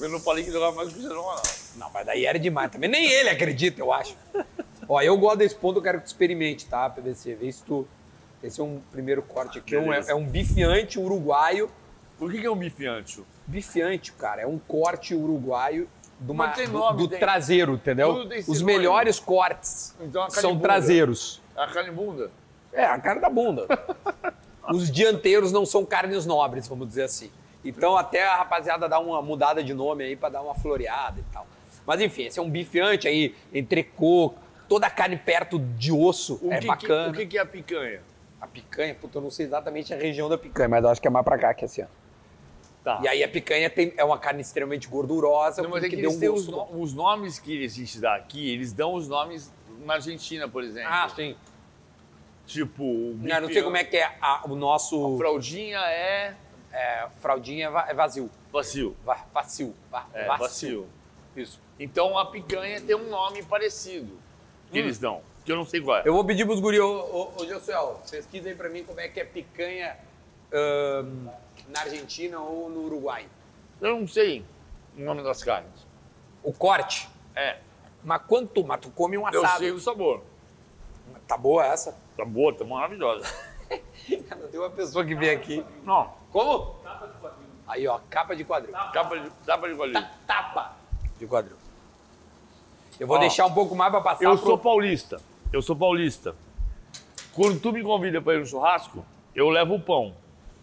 [0.00, 1.48] Eu não falei que jogava mais que o Cristiano Ronaldo.
[1.76, 2.90] Não, mas daí era demais também.
[2.90, 4.16] Nem ele acredita, eu acho.
[4.88, 7.34] Ó, eu gosto desse ponto, eu quero que tu experimente, tá, PVC?
[7.34, 7.86] Vê se tu.
[8.42, 9.74] Esse é um primeiro corte aqui.
[9.74, 11.70] É um, é um bifiante uruguaio.
[12.18, 13.26] Por que, que é um bife ancho?
[13.46, 18.26] Bifiante, cara, é um corte uruguaio do, uma- do- nome, do tem- traseiro, entendeu?
[18.46, 21.40] Os melhores cortes Então carne são traseiros.
[21.56, 22.30] A carne bunda?
[22.72, 23.66] É, a cara da bunda.
[24.72, 27.30] Os dianteiros não são carnes nobres, vamos dizer assim.
[27.64, 31.24] Então até a rapaziada dá uma mudada de nome aí pra dar uma floreada e
[31.32, 31.46] tal.
[31.86, 34.34] Mas enfim, esse é um bifiante aí, entrecô,
[34.68, 37.12] toda a carne perto de osso O é que, bacana.
[37.12, 38.00] Que, o que é a picanha?
[38.40, 41.06] A picanha, puta, eu não sei exatamente a região da picanha, mas eu acho que
[41.06, 41.82] é mais pra cá que é assim.
[41.82, 41.86] ó.
[42.82, 42.98] Tá.
[43.02, 46.02] E aí a picanha tem, é uma carne extremamente gordurosa, Não, mas é que que
[46.02, 46.72] deu um têm os, gosto.
[46.74, 49.52] no- os nomes que a gente dá aqui, eles dão os nomes
[49.84, 50.88] na Argentina, por exemplo.
[50.90, 51.36] Ah, sim.
[52.46, 56.34] Tipo, o Não, não sei como é que é a- o nosso Fraldinha é
[56.72, 58.30] é, fraldinha é é vazio.
[58.52, 58.96] vacil.
[59.04, 59.74] Va, vacil.
[59.90, 60.86] Va, É, vacil.
[61.36, 61.60] Isso.
[61.78, 64.18] Então a picanha tem um nome parecido
[64.70, 66.02] que eles dão, que eu não sei qual é.
[66.04, 66.86] Eu vou pedir pros guri, ô,
[67.36, 69.96] ô, ô Josuel, pesquisa aí pra mim como é que é picanha
[70.52, 71.28] ahn,
[71.68, 73.26] na Argentina ou no Uruguai.
[73.80, 74.44] Eu não sei
[74.96, 75.86] o nome das carnes.
[76.42, 77.08] O corte.
[77.34, 77.58] É,
[78.04, 78.64] Mas quanto?
[78.64, 79.58] Mas tu come um eu assado.
[79.58, 80.22] sei o sabor.
[81.26, 81.96] Tá boa essa?
[82.16, 83.24] Tá boa, tá maravilhosa.
[84.28, 85.64] Cara, tem uma pessoa que vem aqui.
[85.84, 86.76] Não, Como?
[87.68, 88.72] Aí, ó, capa de quadril.
[88.92, 90.02] capa de, capa de quadrilha.
[90.02, 90.10] Ta-
[90.42, 90.76] Tapa
[91.18, 91.56] de quadril.
[92.98, 94.44] Eu vou Ó, deixar um pouco mais pra passar Eu pro...
[94.46, 95.20] sou paulista.
[95.52, 96.34] Eu sou paulista.
[97.34, 100.14] Quando tu me convida pra ir no churrasco, eu levo o pão.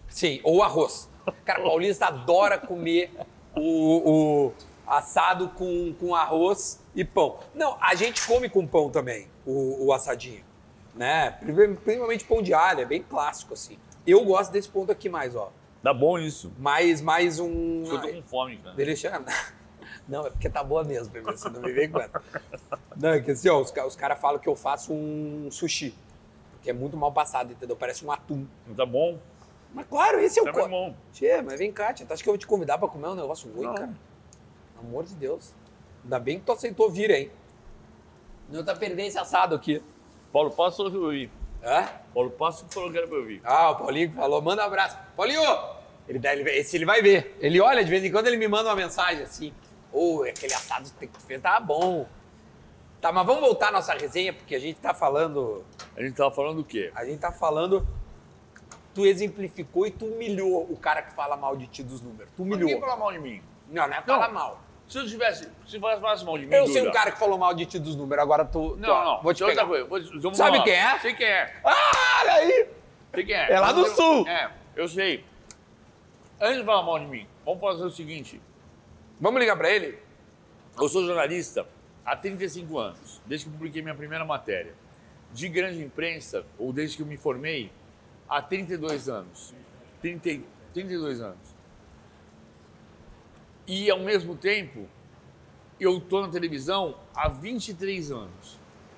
[0.08, 1.10] Sim, ou arroz.
[1.44, 3.12] Cara, paulista adora comer
[3.56, 4.54] o, o
[4.86, 7.40] assado com, com arroz e pão.
[7.54, 10.44] Não, a gente come com pão também, o, o assadinho.
[10.96, 11.32] Né?
[11.32, 13.78] Pri- Principalmente pão de alho, é bem clássico assim.
[14.06, 15.52] Eu gosto desse ponto aqui mais, ó.
[15.84, 16.52] Dá bom isso.
[16.58, 17.84] Mais, mais um...
[17.86, 18.76] Eu tô com fome, cara.
[18.76, 19.22] Deixa...
[20.08, 21.32] Não, é porque tá boa mesmo, bebê.
[21.32, 22.22] Você não me vem com essa.
[22.96, 25.94] Não, é que assim, ó, os, os caras falam que eu faço um sushi.
[26.54, 27.76] Porque é muito mal passado, entendeu?
[27.76, 28.46] Parece um atum.
[28.76, 29.20] Tá bom?
[29.74, 30.96] Mas claro, esse é o Tá co- bom.
[31.12, 32.06] Tchê, mas vem cá, tia.
[32.06, 33.76] Tu acha que eu vou te convidar pra comer um negócio ruim, Não.
[33.76, 33.94] cara?
[34.76, 35.54] Pelo amor de Deus.
[36.04, 37.30] Ainda bem que tu aceitou vir, hein?
[38.50, 39.84] Não tá perdendo esse assado aqui.
[40.32, 41.32] Paulo Passo falou que eu vi.
[41.64, 41.90] Hã?
[42.14, 43.42] Paulo Passo falou que era pra eu vir.
[43.44, 44.98] Ah, o Paulinho falou, manda um abraço.
[45.18, 45.42] Paulinho!
[46.08, 47.36] Ele, dá- ele, esse ele vai ver.
[47.42, 49.54] Ele olha, de vez em quando ele me manda uma mensagem assim.
[49.98, 52.06] Ô, aquele assado que fez tava bom.
[53.02, 55.64] Tá, mas vamos voltar à nossa resenha, porque a gente tá falando.
[55.96, 56.92] A gente tava falando do quê?
[56.96, 57.88] A gente tá falando.
[58.94, 62.32] Tu exemplificou e tu humilhou o cara que fala mal de ti dos números.
[62.36, 62.80] Tu Ninguém humilhou.
[62.82, 63.42] fala mal de mim.
[63.70, 64.60] Não, não é falar mal.
[64.88, 67.54] Se eu tivesse, se falasse mal de mim, Eu sei um cara que falou mal
[67.54, 68.70] de ti dos números, agora tu.
[68.72, 69.22] tu- Não, não.
[69.22, 69.86] Vou te tem outra pegar.
[69.88, 70.20] coisa.
[70.20, 71.00] Vou Sabe quem é?
[71.00, 71.54] Sei quem é.
[71.64, 72.70] Ah, olha aí!
[73.14, 73.52] Sei quem é.
[73.52, 74.28] É lá do eu- sul.
[74.28, 75.24] É, eu sei.
[76.40, 78.40] Antes de falar mal de mim, vamos fazer o seguinte.
[79.20, 79.98] Vamos ligar pra ele?
[80.80, 81.68] Eu sou jornalista
[82.06, 84.74] há 35 anos, desde que publiquei minha primeira matéria.
[85.34, 87.72] De grande imprensa, ou desde que eu me formei,
[88.30, 89.54] há 32 anos.
[90.02, 91.56] 30, e- 32 anos.
[93.66, 94.88] E, ao mesmo tempo,
[95.80, 98.58] eu tô na televisão há 23 anos.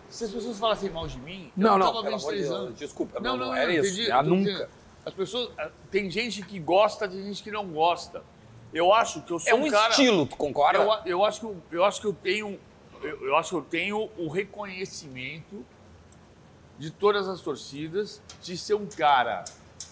[0.10, 2.48] Se as pessoas falassem mal de mim, Não, eu não, tava há pelo amor 23
[2.48, 2.80] de anos.
[2.80, 4.30] desculpa, não, não, não, não não, era isso, entendi.
[4.30, 4.70] nunca.
[5.06, 5.52] As pessoas,
[5.90, 8.24] tem gente que gosta, tem gente que não gosta.
[8.74, 10.78] Eu acho que eu sou É um cara, estilo, tu concorda?
[10.80, 12.60] eu, eu acho que eu, eu acho que eu tenho
[13.02, 15.66] eu, eu acho que eu tenho o reconhecimento
[16.78, 19.44] de todas as torcidas de ser um cara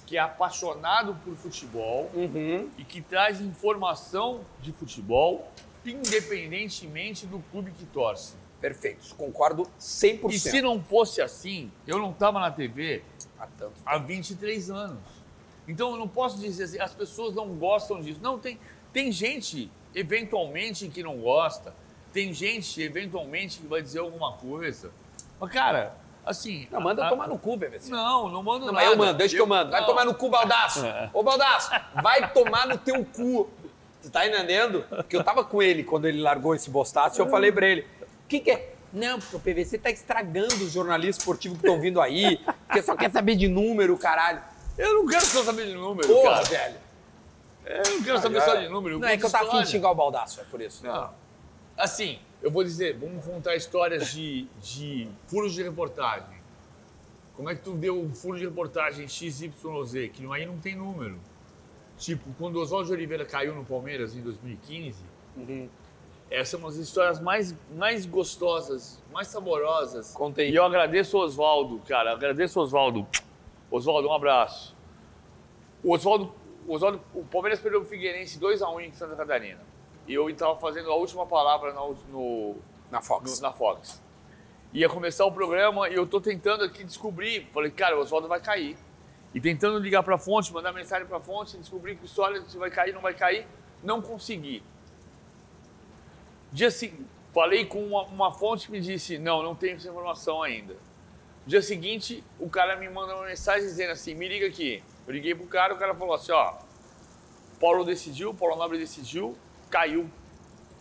[0.05, 2.69] que é apaixonado por futebol Uhum.
[2.77, 5.51] e que traz informação de futebol
[5.85, 8.35] independentemente do clube que torce.
[8.59, 10.31] Perfeito, concordo 100%.
[10.31, 13.03] E se não fosse assim, eu não estava na TV
[13.39, 14.97] Há tanto há 23 anos.
[15.67, 18.19] Então eu não posso dizer assim, as pessoas não gostam disso.
[18.21, 18.59] Não, tem,
[18.93, 21.73] tem gente, eventualmente, que não gosta.
[22.13, 24.91] Tem gente, eventualmente, que vai dizer alguma coisa.
[25.39, 26.67] Mas, cara, assim.
[26.71, 27.79] Não, manda a- tomar no cu, bebê.
[27.89, 28.85] Não, não mando Não, nada.
[28.85, 29.71] mas eu mando, deixa que eu mando.
[29.71, 29.87] Vai não.
[29.87, 30.85] tomar no cu, Baldaço.
[30.85, 31.09] É.
[31.13, 31.69] Ô, Baldaço,
[32.01, 33.49] vai tomar no teu cu.
[34.01, 34.83] Tu tá entendendo?
[34.89, 37.81] Porque eu tava com ele quando ele largou esse bostaço e eu falei pra ele,
[38.01, 38.73] o que que é?
[38.93, 42.95] Não, porque o PVC tá estragando os jornalistas esportivos que estão vindo aí, porque só
[42.95, 44.41] quer saber de número, caralho.
[44.77, 46.43] Eu não quero só saber de número, Porra, cara.
[46.43, 46.75] velho.
[47.65, 48.95] Eu não quero saber só de número.
[48.95, 50.85] eu Não, é que eu tava afim de xingar o Baldaço, é por isso.
[50.85, 51.11] Não.
[51.75, 56.37] Assim, eu vou dizer, vamos contar histórias de, de furos de reportagem.
[57.35, 59.51] Como é que tu deu um furo de reportagem XYZ,
[60.13, 61.19] que aí não tem número?
[61.97, 65.03] Tipo, quando o Oswaldo de Oliveira caiu no Palmeiras em 2015,
[65.35, 65.69] Uhum.
[66.31, 70.11] essas são as histórias mais, mais gostosas, mais saborosas.
[70.13, 70.49] Conta aí.
[70.49, 73.05] E eu agradeço o Oswaldo, cara, agradeço o Oswaldo.
[73.69, 74.75] Oswaldo, um abraço.
[75.83, 76.33] O Oswaldo,
[76.67, 79.59] o Oswaldo, o Palmeiras perdeu o Figueirense 2x1 em Santa Catarina.
[80.07, 82.55] E eu estava fazendo a última palavra na, ult- no,
[82.89, 83.35] Na Fox.
[83.39, 84.01] no- na Fox.
[84.73, 87.47] Ia começar o programa e eu tô tentando aqui descobrir.
[87.53, 88.77] Falei, cara, o Oswaldo vai cair.
[89.33, 92.93] E tentando ligar pra fonte, mandar mensagem pra fonte, descobrir que história se vai cair,
[92.93, 93.45] não vai cair.
[93.83, 94.63] Não consegui.
[96.51, 100.41] Dia seguinte, falei com uma, uma fonte que me disse, não, não tenho essa informação
[100.41, 100.75] ainda.
[101.47, 104.83] Dia seguinte, o cara me manda uma mensagem dizendo assim, me liga aqui.
[105.07, 106.55] Eu liguei pro cara, o cara falou assim, ó,
[107.57, 109.33] Paulo decidiu, Paulo Nobre decidiu,
[109.69, 110.11] caiu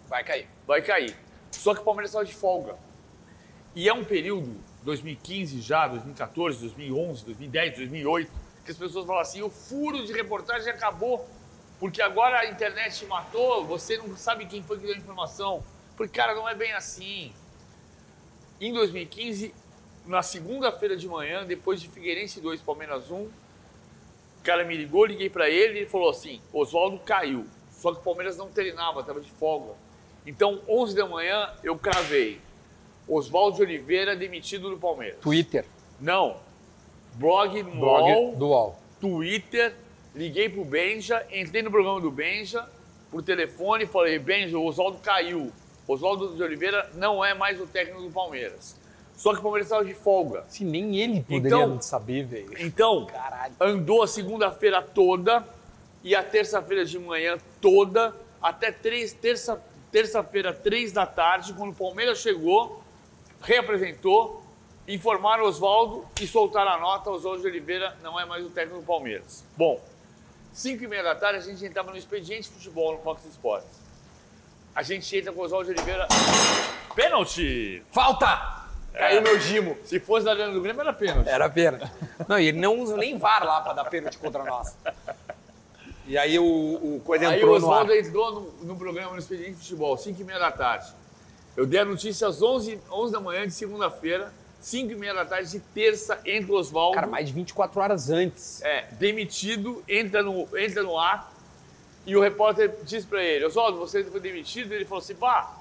[0.08, 0.48] Vai cair.
[0.66, 1.16] vai cair.
[1.52, 2.76] Só que o Palmeiras estava de folga.
[3.76, 8.32] E é um período, 2015 já, 2014, 2011, 2010, 2008,
[8.64, 11.28] que as pessoas falam assim: o furo de reportagem acabou,
[11.78, 15.62] porque agora a internet matou, você não sabe quem foi que deu a informação.
[15.96, 17.32] Porque, cara, não é bem assim.
[18.60, 19.54] Em 2015,
[20.06, 23.30] na segunda-feira de manhã, depois de Figueirense 2, Palmeiras 1, o
[24.42, 27.46] cara me ligou, liguei para ele e ele falou assim: Oswaldo caiu.
[27.72, 29.74] Só que o Palmeiras não treinava, estava de folga.
[30.26, 32.40] Então, 11 da manhã, eu cravei.
[33.08, 35.20] Oswaldo de Oliveira demitido do Palmeiras.
[35.20, 35.64] Twitter.
[36.00, 36.38] Não.
[37.14, 38.78] Blog no Blog UOL, do UOL.
[39.00, 39.74] Twitter,
[40.14, 42.68] liguei pro Benja, entrei no programa do Benja,
[43.10, 45.52] por telefone, falei, Benja, o Oswaldo caiu.
[45.86, 48.76] Oswaldo de Oliveira não é mais o técnico do Palmeiras.
[49.16, 50.44] Só que o Palmeiras estava de folga.
[50.48, 52.54] Se nem ele poderia Então- saber, velho.
[52.58, 53.54] Então, Caralho.
[53.58, 55.42] andou a segunda-feira toda
[56.04, 59.60] e a terça-feira de manhã toda, até três, terça,
[59.90, 62.82] terça-feira, três da tarde, quando o Palmeiras chegou,
[63.40, 64.42] reapresentou,
[64.86, 68.80] informaram o Oswaldo e soltaram a nota, Oswaldo de Oliveira não é mais o técnico
[68.80, 69.42] do Palmeiras.
[69.56, 69.80] Bom,
[70.52, 73.80] cinco e meia da tarde a gente entrava no expediente de futebol no Fox Sports.
[74.74, 76.06] A gente entra com o Oswaldo de Oliveira,
[76.94, 77.82] pênalti!
[77.90, 78.55] Falta!
[78.96, 79.76] Caiu meu gimo.
[79.84, 81.28] Se fosse da Arena do Grêmio era pênalti.
[81.28, 81.90] Era pênalti.
[82.26, 84.74] Não, e ele não usa nem VAR lá pra dar pênalti contra nós.
[86.06, 87.82] E aí o, o coisa Aí o entrou no ar.
[87.82, 90.92] Oswaldo entrou no, no programa no Expediente de Futebol, 5 e meia da tarde.
[91.56, 95.24] Eu dei a notícia às 11, 11 da manhã de segunda-feira, 5 e meia da
[95.24, 96.94] tarde de terça, entra o Oswaldo.
[96.94, 98.62] Cara, mais de 24 horas antes.
[98.62, 101.32] É, demitido, entra no, entra no ar
[102.06, 104.72] e o repórter diz pra ele, Oswaldo, você foi demitido?
[104.72, 105.54] Ele falou assim, pá.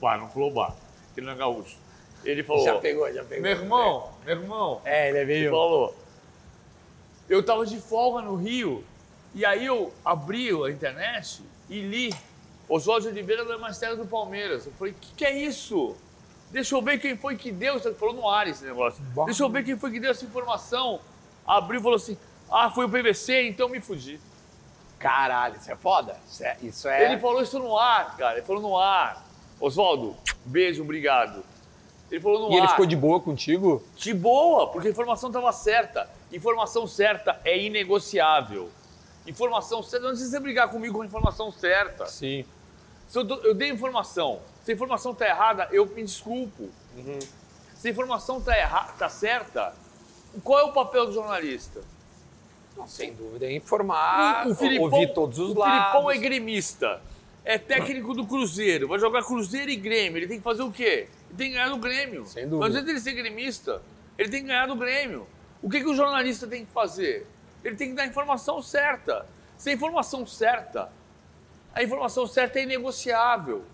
[0.00, 0.74] Pá, não falou pá,
[1.12, 1.83] que ele não é gaúcho.
[2.24, 3.42] Ele falou, Já pegou, já pegou.
[3.42, 5.50] meu irmão, meu irmão, É, ele é ele meio...
[5.50, 5.94] falou.
[7.28, 8.84] Eu tava de folga no Rio
[9.34, 12.14] e aí eu abri a internet e li
[12.68, 14.66] Oswaldo de Oliveira da Magistério do Palmeiras.
[14.66, 15.96] Eu falei, o que, que é isso?
[16.50, 17.74] Deixa eu ver quem foi que deu.
[17.78, 19.02] Você falou no ar esse negócio.
[19.14, 19.24] Bom.
[19.24, 21.00] Deixa eu ver quem foi que deu essa informação.
[21.46, 22.16] Abriu e falou assim:
[22.50, 24.20] ah, foi o PVC, então me fudi.
[24.98, 26.16] Caralho, isso é foda.
[26.26, 26.56] Isso é...
[26.62, 27.04] Isso é...
[27.12, 28.38] Ele falou isso no ar, cara.
[28.38, 29.26] Ele falou no ar.
[29.60, 31.44] Oswaldo, beijo, obrigado.
[32.10, 32.58] Ele falou no E ar.
[32.58, 33.82] ele ficou de boa contigo?
[33.96, 36.08] De boa, porque a informação estava certa.
[36.32, 38.70] Informação certa é inegociável.
[39.26, 42.06] Informação certa, não precisa brigar comigo com a informação certa.
[42.06, 42.44] Sim.
[43.08, 46.68] Se eu, eu dei informação, se a informação está errada, eu me desculpo.
[46.96, 47.18] Uhum.
[47.74, 49.74] Se a informação está errada, tá certa,
[50.42, 51.80] qual é o papel do jornalista?
[52.76, 55.90] Não, sem dúvida, é informar, o Filipão, ouvir todos os o lados.
[55.92, 57.00] Filipão é gremista,
[57.44, 60.18] é técnico do Cruzeiro, vai jogar Cruzeiro e Grêmio.
[60.18, 61.08] Ele tem que fazer o quê?
[61.34, 62.26] Ele tem que ganhar do Grêmio.
[62.26, 62.56] Sem dúvida.
[62.58, 63.82] Não adianta ele ser gremista,
[64.16, 65.26] ele tem que ganhar do Grêmio.
[65.60, 67.26] O que, que o jornalista tem que fazer?
[67.64, 69.26] Ele tem que dar a informação certa.
[69.56, 70.92] Se a informação certa,
[71.74, 73.64] a informação certa é inegociável.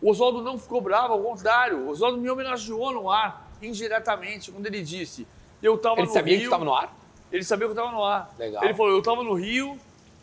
[0.00, 1.78] O Oswaldo não ficou bravo, ao contrário.
[1.78, 5.26] O Oswaldo me homenageou no ar, indiretamente, quando ele disse:
[5.62, 6.96] Eu estava Ele no sabia Rio, que estava no ar?
[7.32, 8.34] ele sabia que eu estava no ar.
[8.38, 8.64] Legal.
[8.64, 9.78] Ele falou, eu estava no Rio,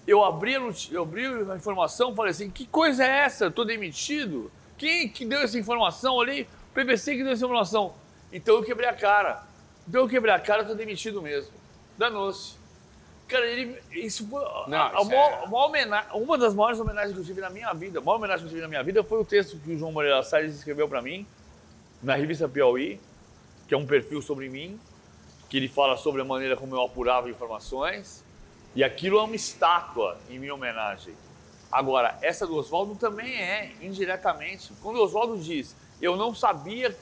[0.08, 0.54] eu abri,
[0.92, 3.46] eu abri a informação, falei assim, que coisa é essa?
[3.46, 4.52] Eu tô demitido?
[4.78, 6.16] Quem que deu essa informação?
[6.16, 6.22] O
[6.74, 7.94] PVC que deu essa informação.
[8.32, 9.44] Então eu quebrei a cara.
[9.88, 11.52] Então eu quebrei a cara, eu tô demitido mesmo.
[11.98, 12.56] Danou-se.
[13.28, 17.14] Cara, ele, isso foi Não, a, maior- é- a maior homena- uma das maiores homenagens
[17.14, 19.04] que eu tive na minha vida, a maior homenagem que eu tive na minha vida
[19.04, 21.26] foi o texto que o João Moreira Salles escreveu para mim,
[22.02, 23.00] na revista Piauí,
[23.68, 24.80] que é um perfil sobre mim,
[25.50, 28.24] que ele fala sobre a maneira como eu apurava informações.
[28.76, 31.14] E aquilo é uma estátua em minha homenagem.
[31.72, 34.72] Agora, essa do Oswaldo também é, indiretamente.
[34.82, 36.96] Quando o Oswaldo diz, eu não sabia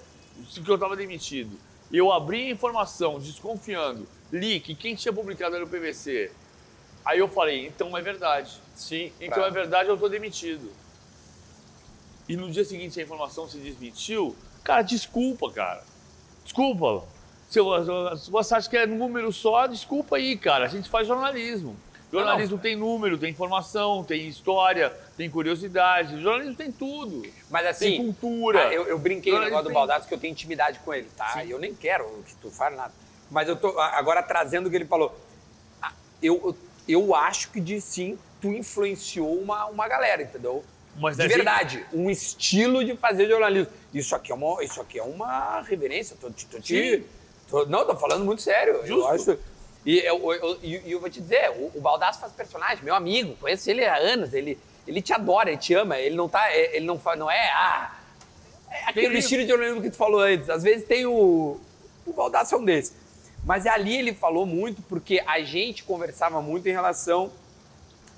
[0.50, 1.58] se que eu estava demitido,
[1.92, 6.32] eu abri a informação desconfiando, li que quem tinha publicado era o PVC.
[7.04, 8.52] Aí eu falei, então é verdade.
[8.76, 9.12] Sim.
[9.20, 10.72] Então pra- é verdade, eu estou demitido.
[12.30, 15.84] E no dia seguinte a informação se desmentiu, cara, desculpa, cara.
[16.44, 17.04] Desculpa.
[17.50, 17.60] Se
[18.30, 20.66] você acha que é número só, desculpa aí, cara.
[20.66, 21.76] A gente faz jornalismo.
[22.12, 26.22] Jornalismo tem número, tem informação, tem história, tem curiosidade.
[26.22, 27.26] Jornalismo tem tudo.
[27.50, 28.68] Mas assim, tem cultura.
[28.68, 31.08] ah, eu, eu brinquei no negócio do tem- Baldassi que eu tenho intimidade com ele,
[31.16, 31.44] tá?
[31.44, 32.92] E eu nem quero que tu fale nada.
[33.30, 35.18] Mas eu tô agora trazendo o que ele falou.
[36.22, 36.58] Eu, eu,
[36.88, 40.64] eu acho que de sim, tu influenciou uma, uma galera, entendeu?
[40.98, 43.72] Mas de verdade, um estilo de fazer jornalismo.
[43.94, 46.18] Isso aqui é uma, isso aqui é uma reverência.
[46.20, 47.06] Tô, te- tô te- Sim.
[47.50, 48.74] tô- não, tô falando muito sério.
[48.76, 49.08] Eu Justo.
[49.32, 49.40] acho,
[49.86, 53.36] e eu, eu, eu- eu vou te dizer, o, o Baldassi faz personagem, meu amigo,
[53.38, 54.58] conheço ele há anos, ele,
[54.88, 57.98] ele te adora, ele te ama, ele não tá, ele não, não é, ah,
[58.70, 60.50] é aquele estilo de jornalismo que tu falou antes.
[60.50, 61.60] Às vezes tem o,
[62.06, 62.94] o Baldassi é um desses.
[63.44, 67.32] Mas ali ele falou muito porque a gente conversava muito em relação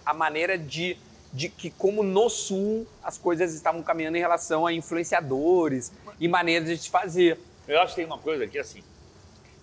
[0.06, 0.98] à maneira de,
[1.32, 6.68] de que como no Sul as coisas estavam caminhando em relação a influenciadores e maneiras
[6.68, 7.40] de se fazer.
[7.68, 8.84] Eu acho que tem uma coisa aqui assim.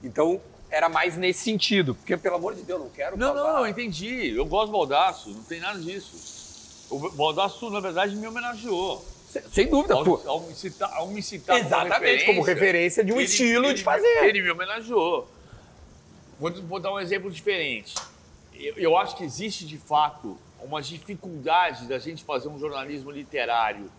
[0.03, 0.41] Então,
[0.71, 1.95] era mais nesse sentido.
[1.95, 4.31] Porque, pelo amor de Deus, não quero Não, causar- não, eu entendi.
[4.31, 6.87] Eu gosto do Baldaço, não tem nada disso.
[6.91, 9.05] O Baldaço, na verdade, me homenageou.
[9.29, 10.21] Sem- Sem dúvida, Ao, pô.
[10.27, 14.25] ao me citar, ao me citar Exatamente, como referência de um estilo ele de fazer.
[14.25, 15.29] Ele me homenageou.
[16.39, 17.95] Vou, vou dar um exemplo diferente.
[18.55, 23.91] Eu, eu acho que existe, de fato, uma dificuldade da gente fazer um jornalismo literário.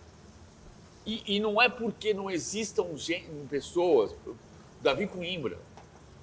[1.06, 4.12] E, e não é porque não existam gen- pessoas.
[4.82, 5.58] Davi Coimbra.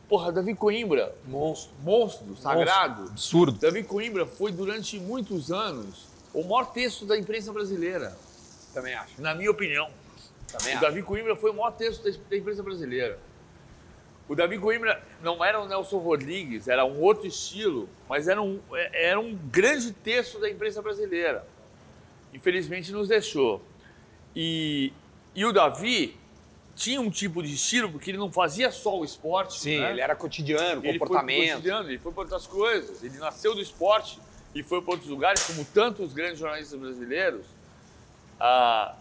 [0.08, 1.70] Porra, Davi Coimbra, Monstro.
[1.82, 3.02] monstro, sagrado.
[3.10, 3.58] Absurdo.
[3.58, 8.16] Davi Coimbra foi, durante muitos anos, o maior texto da imprensa brasileira,
[8.72, 9.20] Também acho.
[9.20, 9.90] na minha opinião.
[10.50, 10.80] Também O acho.
[10.86, 13.18] Davi Coimbra foi o maior texto da da imprensa brasileira.
[14.26, 18.60] O Davi Coimbra não era o Nelson Rodrigues, era um outro estilo, mas era um,
[18.72, 21.46] é- era um grande texto da imprensa brasileira.
[22.32, 23.62] Infelizmente nos deixou.
[24.36, 24.92] E,
[25.34, 26.17] e o Davi
[26.78, 29.58] tinha um tipo de estilo, porque ele não fazia só o esporte.
[29.58, 29.90] Sim, né?
[29.90, 31.50] ele era cotidiano, Ele foi pro comportamento.
[31.50, 33.02] cotidiano, ele foi para outras coisas.
[33.02, 34.20] Ele nasceu do esporte
[34.54, 37.44] e foi para outros lugares, como tantos grandes jornalistas brasileiros.
[38.38, 38.94] Ah,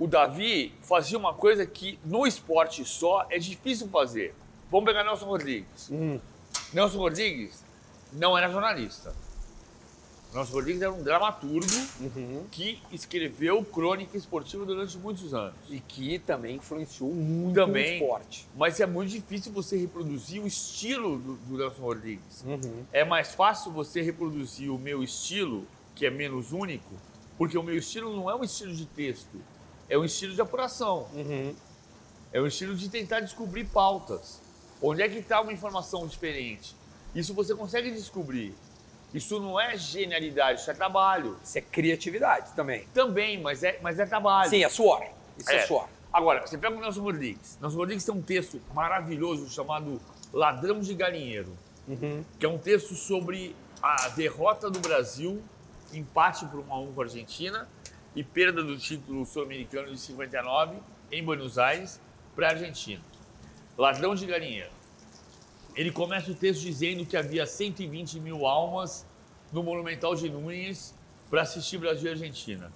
[0.00, 4.34] o Davi fazia uma coisa que no esporte só é difícil fazer.
[4.68, 5.90] Vamos pegar Nelson Rodrigues.
[5.92, 6.18] Hum.
[6.72, 7.64] Nelson Rodrigues
[8.12, 9.14] não era jornalista.
[10.32, 11.66] Nelson Rodrigues era um dramaturgo
[12.00, 12.44] Uhum.
[12.50, 15.54] que escreveu crônica esportiva durante muitos anos.
[15.68, 17.98] E que também influenciou muito Também.
[17.98, 18.46] no esporte.
[18.56, 22.42] Mas é muito difícil você reproduzir o estilo do, do Nelson Rodrigues.
[22.46, 22.84] Uhum.
[22.92, 26.94] É mais fácil você reproduzir o meu estilo, que é menos único,
[27.36, 29.36] porque o meu estilo não é um estilo de texto,
[29.88, 31.54] é um estilo de apuração, Uhum.
[32.32, 34.40] é um estilo de tentar descobrir pautas.
[34.80, 36.74] Onde é que está uma informação diferente?
[37.14, 38.54] Isso você consegue descobrir.
[39.12, 41.36] Isso não é genialidade, isso é trabalho.
[41.44, 42.86] Isso é criatividade também.
[42.94, 44.48] Também, mas é, mas é trabalho.
[44.48, 45.02] Sim, é suor.
[45.38, 45.66] Isso é, É.
[45.66, 45.88] suor.
[46.12, 47.58] Agora, você pega o Nelson Rodrigues.
[47.60, 50.00] Nelson Rodrigues tem um texto maravilhoso chamado
[50.32, 51.56] Ladrão de Galinheiro,
[51.88, 52.24] Uhum.
[52.38, 55.42] que é um texto sobre a derrota do Brasil,
[55.92, 57.68] empate por 1 a 1 com a Argentina
[58.14, 60.76] e perda do título sul-americano de 59
[61.10, 62.00] em Buenos Aires
[62.36, 63.02] para a Argentina.
[63.76, 64.70] Ladrão de Galinheiro.
[65.74, 69.06] Ele começa o texto dizendo que havia 120 mil almas
[69.50, 70.94] no Monumental de Nunes
[71.30, 72.70] para assistir Brasil e Argentina.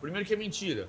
[0.00, 0.88] Primeiro que é mentira.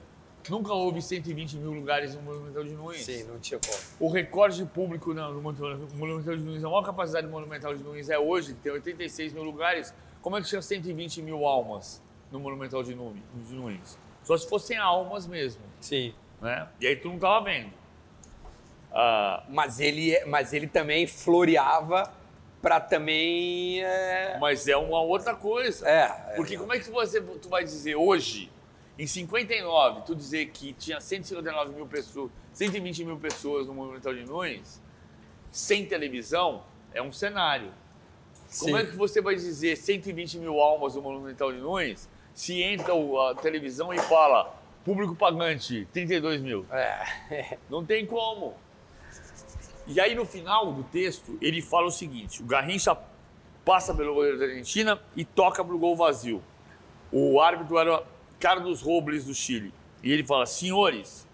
[0.49, 3.05] Nunca houve 120 mil lugares no Monumental de Nunes.
[3.05, 3.77] Sim, não tinha como.
[3.99, 8.17] O recorde público no Monumental de Nunes, a maior capacidade do Monumental de Nunes é
[8.17, 9.93] hoje, tem 86 mil lugares.
[10.21, 12.01] Como é que tinha 120 mil almas
[12.31, 13.23] no Monumental de Nunes?
[13.47, 13.97] de?
[14.23, 16.13] Só se fossem almas mesmo, Sim.
[16.41, 16.67] né?
[16.81, 17.82] E aí tu não tava vendo.
[18.93, 22.11] Ah, Mas ele, mas ele também floreava
[22.61, 23.83] pra também.
[23.83, 25.87] É, mas é uma outra coisa.
[25.87, 28.51] é, Porque como é que você tu vai dizer hoje,
[28.97, 34.23] em 59, tu dizer que tinha 159 mil pessoas, 120 mil pessoas no Monumental de
[34.25, 34.81] Nunes,
[35.51, 36.63] sem televisão,
[36.93, 37.71] é um cenário.
[38.59, 38.83] Como Sim.
[38.83, 43.35] é que você vai dizer 120 mil almas no Monumental de Nunes se entra a
[43.35, 46.65] televisão e fala público pagante 32 mil?
[46.71, 48.53] é, Não tem como.
[49.85, 52.97] E aí no final do texto ele fala o seguinte: o Garrincha
[53.65, 56.41] passa pelo goleiro da Argentina e toca pro gol vazio.
[57.11, 58.03] O árbitro era
[58.39, 59.73] Carlos Robles do Chile.
[60.01, 61.27] E ele fala: senhores,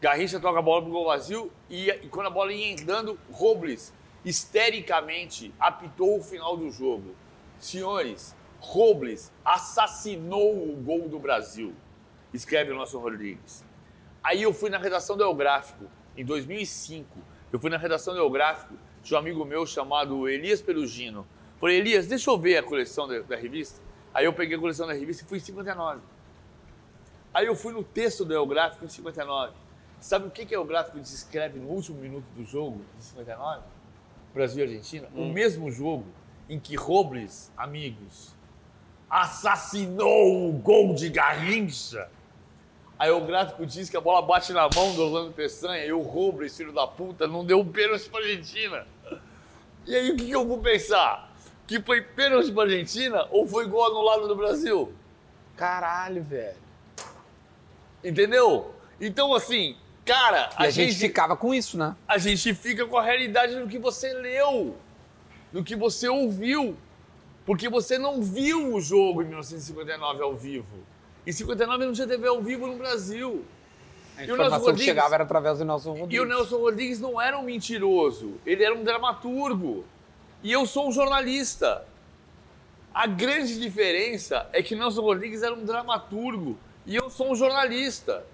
[0.00, 3.92] Garrincha toca a bola pro gol vazio e, e quando a bola ia entrando, Robles
[4.24, 7.14] histericamente apitou o final do jogo.
[7.58, 11.74] Senhores, Robles assassinou o gol do Brasil,
[12.32, 13.64] escreve o nosso Rodrigues.
[14.22, 15.84] Aí eu fui na redação do El Gráfico,
[16.16, 17.31] em 2005.
[17.52, 21.26] Eu fui na redação do El Gráfico de um amigo meu chamado Elias Perugino.
[21.60, 23.80] Falei, Elias, deixa eu ver a coleção da, da revista.
[24.14, 26.00] Aí eu peguei a coleção da revista e fui em 59.
[27.34, 29.52] Aí eu fui no texto do El Gráfico em 59.
[30.00, 33.62] Sabe o que, que o El Gráfico descreve no último minuto do jogo de 59?
[34.32, 35.08] Brasil e Argentina?
[35.14, 36.06] O mesmo jogo
[36.48, 38.34] em que Robles, amigos,
[39.08, 42.08] assassinou o gol de Garrincha.
[43.02, 46.00] Aí o gráfico diz que a bola bate na mão do Orlando Peçanha e o
[46.02, 48.86] Robles, filho da puta, não deu um pênalti pra Argentina.
[49.84, 51.28] E aí o que, que eu vou pensar?
[51.66, 54.92] Que foi pênalti pra Argentina ou foi gol anulado do Brasil?
[55.56, 56.54] Caralho, velho.
[58.04, 58.72] Entendeu?
[59.00, 61.96] Então, assim, cara, E a, gente, ficava com isso, né?
[62.06, 64.76] a gente fica com a realidade do que você leu,
[65.52, 66.76] do que você ouviu.
[67.44, 70.91] Porque você não viu o jogo em 1959 ao vivo.
[71.26, 73.44] Em 59 não tinha TV ao vivo no Brasil.
[74.16, 74.84] A E o Nelson informação que Rodrigues?
[74.84, 76.14] chegava era através do Nelson Rodrigues.
[76.14, 79.84] E o Nelson Rodrigues não era um mentiroso, ele era um dramaturgo.
[80.42, 81.86] E eu sou um jornalista.
[82.92, 88.26] A grande diferença é que Nelson Rodrigues era um dramaturgo e eu sou um jornalista.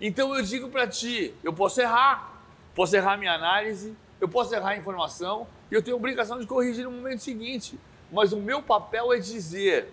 [0.00, 2.42] Então eu digo pra ti, eu posso errar,
[2.74, 6.46] posso errar minha análise, eu posso errar a informação e eu tenho a obrigação de
[6.46, 7.78] corrigir no momento seguinte.
[8.12, 9.90] Mas o meu papel é dizer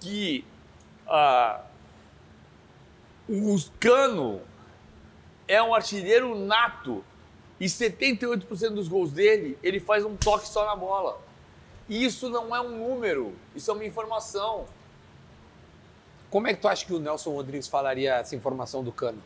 [0.00, 0.44] que
[1.06, 1.62] ah,
[3.28, 4.40] o Cano
[5.46, 7.04] é um artilheiro nato
[7.58, 11.20] e 78% dos gols dele, ele faz um toque só na bola.
[11.88, 14.66] E isso não é um número, isso é uma informação.
[16.30, 19.22] Como é que tu acha que o Nelson Rodrigues falaria essa informação do Cano?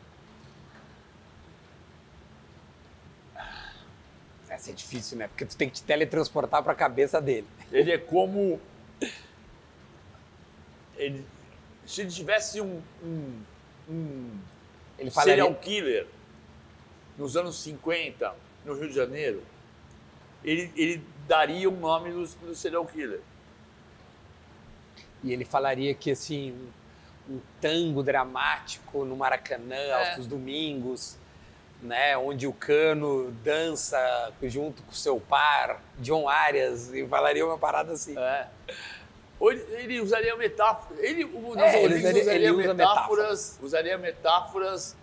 [4.49, 5.27] Essa é difícil, né?
[5.27, 7.47] Porque tu tem que te teletransportar para a cabeça dele.
[7.71, 8.61] Ele é como.
[10.97, 11.25] Ele...
[11.85, 13.41] Se ele tivesse um, um,
[13.89, 14.39] um
[14.97, 15.33] Ele falaria...
[15.43, 16.07] serial killer
[17.17, 18.33] nos anos 50,
[18.65, 19.43] no Rio de Janeiro,
[20.43, 23.21] ele, ele daria o nome do, do serial killer.
[25.23, 26.51] E ele falaria que, assim,
[27.29, 30.15] um, um tango dramático no Maracanã, É.
[30.15, 31.17] aos domingos,
[31.81, 32.17] né?
[32.17, 38.17] Onde o Cano dança junto com seu par, John Arias, e falaria uma parada assim.
[38.17, 38.47] É.
[39.39, 40.99] Ou ele, ele usaria metáforas.
[41.03, 44.95] Ele, o É, ele usaria- ele usa metáforas, usaria metáforas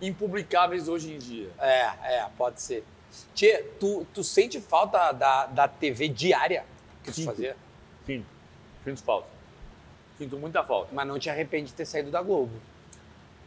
[0.00, 1.50] impublicáveis hoje em dia.
[1.58, 1.80] É,
[2.18, 2.84] é, pode ser.
[3.34, 6.64] Tchê, tu, tu sente falta da, da TV diária
[7.02, 7.26] que tu Sinto.
[7.26, 7.56] fazia?
[8.04, 8.26] Sinto.
[8.84, 9.28] Sinto falta.
[10.18, 10.88] Sinto muita falta.
[10.92, 12.52] Mas não te arrepende de ter saído da Globo.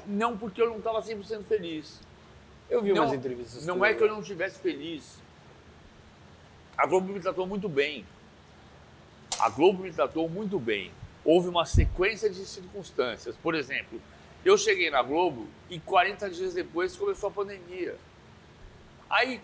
[0.05, 1.99] Não porque eu não estava 100% feliz.
[2.69, 3.65] Eu vi não, umas entrevistas.
[3.65, 5.17] Não é que eu não estivesse feliz.
[6.77, 8.05] A Globo me tratou muito bem.
[9.39, 10.91] A Globo me tratou muito bem.
[11.23, 13.35] Houve uma sequência de circunstâncias.
[13.37, 14.01] Por exemplo,
[14.43, 17.95] eu cheguei na Globo e 40 dias depois começou a pandemia.
[19.09, 19.41] Aí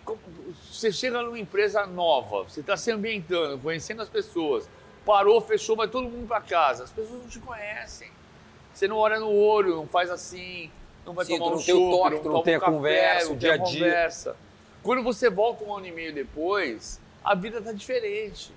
[0.70, 4.68] você chega numa empresa nova, você está se ambientando, conhecendo as pessoas.
[5.04, 6.84] Parou, fechou, vai todo mundo para casa.
[6.84, 8.10] As pessoas não te conhecem.
[8.72, 10.70] Você não olha no olho, não faz assim,
[11.04, 13.26] não vai Sim, tomar um chopp, toque, não não toma tem um a café, conversa,
[13.28, 13.64] não o dia a dia.
[13.64, 14.36] conversa.
[14.82, 18.52] Quando você volta um ano e meio depois, a vida tá diferente.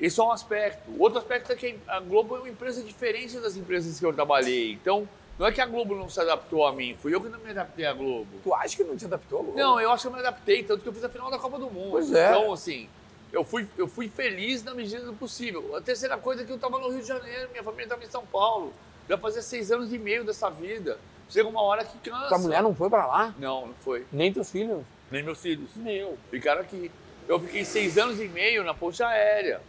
[0.00, 0.90] Esse é um aspecto.
[0.98, 4.72] Outro aspecto é que a Globo é uma empresa diferente das empresas que eu trabalhei.
[4.72, 7.38] Então, não é que a Globo não se adaptou a mim, fui eu que não
[7.38, 8.26] me adaptei à Globo.
[8.42, 9.58] Tu acha que não te adaptou, Globo?
[9.58, 11.58] Não, eu acho que eu me adaptei, tanto que eu fiz a final da Copa
[11.58, 11.90] do Mundo.
[11.92, 12.30] Pois é.
[12.30, 12.88] Então, assim,
[13.32, 15.76] eu fui, eu fui feliz na medida do possível.
[15.76, 18.08] A terceira coisa é que eu estava no Rio de Janeiro, minha família estava em
[18.08, 18.72] São Paulo.
[19.08, 20.98] Já fazia seis anos e meio dessa vida.
[21.28, 22.28] Chega uma hora que cansa.
[22.28, 23.34] Tua mulher não foi pra lá?
[23.38, 24.06] Não, não foi.
[24.12, 24.82] Nem teus filhos?
[25.10, 25.74] Nem meus filhos.
[25.76, 26.16] Meu.
[26.30, 26.90] Ficaram aqui.
[27.28, 29.60] Eu fiquei seis anos e meio na ponte aérea,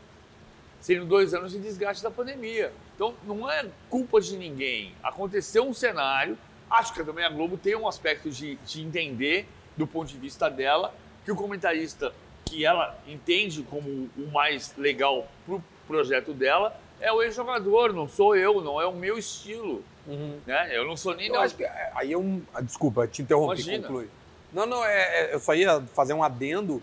[0.79, 2.71] sendo dois anos de desgaste da pandemia.
[2.95, 4.93] Então, não é culpa de ninguém.
[5.03, 6.37] Aconteceu um cenário,
[6.69, 10.49] acho que também a Globo tem um aspecto de, de entender, do ponto de vista
[10.49, 12.13] dela, que o comentarista
[12.45, 18.35] que ela entende como o mais legal pro projeto dela é o ex-jogador, não sou
[18.35, 19.83] eu, não é o meu estilo.
[20.45, 20.69] Né?
[20.75, 21.27] Eu não sou nem...
[21.27, 22.41] Eu Neo- acho que é, aí é um.
[22.61, 23.87] Desculpa, te interrompi, Imagina.
[23.87, 24.09] conclui.
[24.53, 26.81] Não, não, é, é- eu só ia fazer um adendo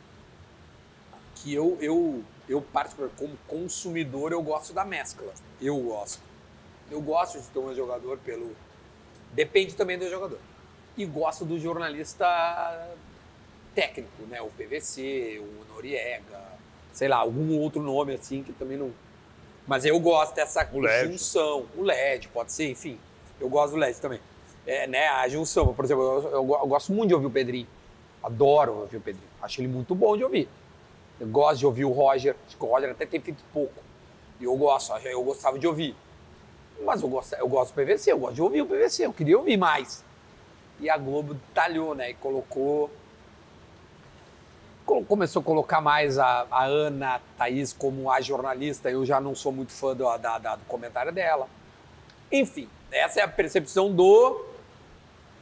[1.37, 5.33] que eu, eu, eu particularmente, como consumidor, eu gosto da mescla.
[5.61, 6.21] Eu gosto.
[6.91, 8.55] Eu gosto de ter um jogador pelo.
[9.33, 10.39] Depende também do jogador.
[10.97, 12.27] E gosto do jornalista
[13.75, 14.41] técnico, né?
[14.41, 16.41] O PVC, o Noriega,
[16.93, 18.93] sei lá, algum outro nome assim que também não.
[19.67, 21.13] Mas eu gosto dessa O LED.
[21.13, 21.67] junção.
[21.77, 22.99] O LED, pode ser, enfim.
[23.41, 24.21] Eu gosto do LED também.
[24.67, 25.75] É, né, a junção.
[25.75, 27.67] Por exemplo, eu, eu eu gosto muito de ouvir o Pedrinho.
[28.23, 29.29] Adoro ouvir o Pedrinho.
[29.43, 30.49] Acho ele muito bom de ouvir.
[31.21, 32.35] Eu gosto de ouvir o Roger.
[32.47, 33.83] Acho que o Roger até tem feito pouco.
[34.41, 35.95] E eu gosto, eu gostava de ouvir.
[36.85, 39.39] Mas eu gosto, eu gosto do PVC, eu gosto de ouvir o PVC, eu queria
[39.39, 40.05] ouvir mais.
[40.81, 42.11] E a Globo talhou, né?
[42.11, 42.91] E colocou.
[44.85, 48.91] colo- Começou a colocar mais a, a Ana Thaís como a jornalista.
[48.91, 51.49] Eu já não sou muito fã do, da- da- do comentário dela.
[52.31, 54.45] Enfim, essa é a percepção do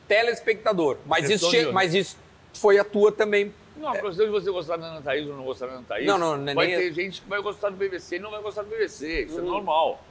[0.06, 0.98] telespectador.
[1.06, 2.16] Mas isso, che- mas isso
[2.52, 3.52] foi a tua também.
[3.76, 6.06] Não, a questão de você gostar da Ana Thaís ou não gostar da Ana Thaís,
[6.06, 8.30] Não, não, não é vai nem- ter gente que vai gostar do BBC e não
[8.30, 9.24] vai gostar do BBC.
[9.24, 9.48] Isso é Uhum.
[9.48, 10.04] normal.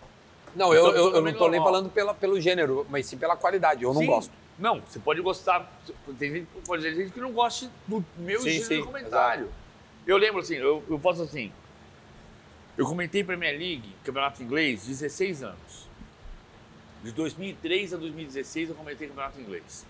[0.55, 3.17] Não, eu, é eu, eu não totalmente tô nem falando pela, pelo gênero, mas sim
[3.17, 3.83] pela qualidade.
[3.83, 4.07] Eu não Sim.
[4.07, 4.31] gosto.
[4.59, 5.71] Não, você pode gostar.
[6.19, 9.49] Tem gente, pode ter gente que não goste do meu Sim, estilo sim, de comentário.
[10.05, 11.51] Eu lembro assim, eu, eu faço assim.
[12.77, 15.87] Eu comentei Premier League, campeonato inglês, 16 anos.
[17.03, 19.85] De 2003 a 2016 eu comentei campeonato inglês.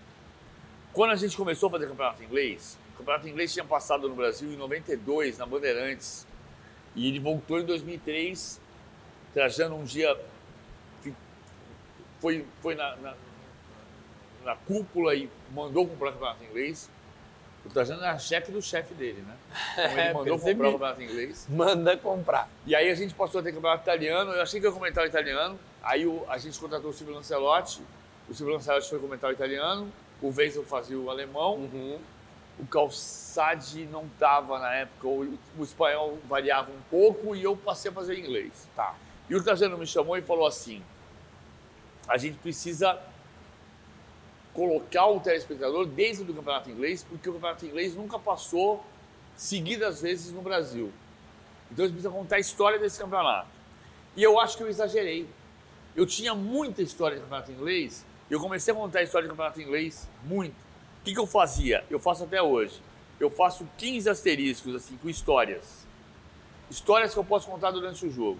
[0.94, 4.56] Quando a gente começou a fazer campeonato inglês, campeonato inglês tinha passado no Brasil em
[4.58, 6.26] 92, na Bandeirantes.
[6.96, 8.60] E ele voltou em 2003,
[9.34, 10.18] trajando um dia.
[12.20, 13.14] Foi, foi na, na,
[14.44, 16.90] na cúpula e mandou comprar o campeonato inglês.
[17.66, 19.36] O Trajano era chefe do chefe dele, né?
[19.78, 21.48] Então ele É, mandou comprar o campeonato inglês.
[21.50, 22.50] Manda comprar.
[22.66, 24.32] E aí a gente passou a ter campeonato italiano.
[24.32, 25.60] Eu achei que ia comentar o italiano.
[25.84, 27.82] Aí o- a gente contratou o Silvio Lancelotti.
[28.30, 29.92] O Silvio Lancelotti foi comentar o italiano.
[30.22, 32.00] o Wenzel fazia o alemão, Uhum.
[32.60, 37.90] O Calçade não estava na época, o, o espanhol variava um pouco e eu passei
[37.90, 38.68] a fazer inglês.
[38.76, 38.96] Tá.
[39.30, 40.84] E o Trajano me chamou e falou assim:
[42.08, 43.00] a gente precisa
[44.54, 48.86] colocar o telespectador dentro do campeonato inglês, porque o campeonato inglês nunca passou
[49.36, 50.92] seguidas vezes no Brasil.
[51.72, 53.48] Então a gente precisa contar a história desse campeonato.
[54.16, 55.28] E eu acho que eu exagerei.
[55.96, 59.32] Eu tinha muita história de campeonato inglês, e eu comecei a contar a história de
[59.32, 60.71] campeonato inglês muito.
[61.02, 61.84] O que, que eu fazia?
[61.90, 62.80] Eu faço até hoje.
[63.20, 65.86] Eu faço 15 asteriscos, assim, com histórias.
[66.70, 68.40] Histórias que eu posso contar durante o jogo.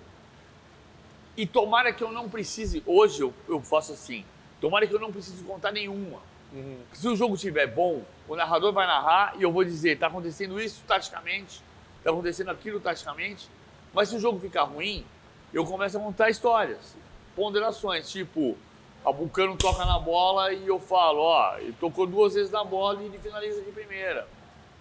[1.36, 4.26] E tomara que eu não precise, hoje eu, eu faço assim,
[4.60, 6.20] tomara que eu não precise contar nenhuma.
[6.54, 6.80] Uhum.
[6.94, 10.60] Se o jogo estiver bom, o narrador vai narrar e eu vou dizer, tá acontecendo
[10.62, 11.64] isso taticamente,
[12.04, 13.50] tá acontecendo aquilo taticamente.
[13.94, 15.06] Mas se o jogo ficar ruim,
[15.54, 16.96] eu começo a contar histórias,
[17.36, 18.58] ponderações, tipo,
[19.06, 23.02] a Vulcano toca na bola e eu falo, ó, ele tocou duas vezes na bola
[23.02, 24.28] e ele finaliza de primeira,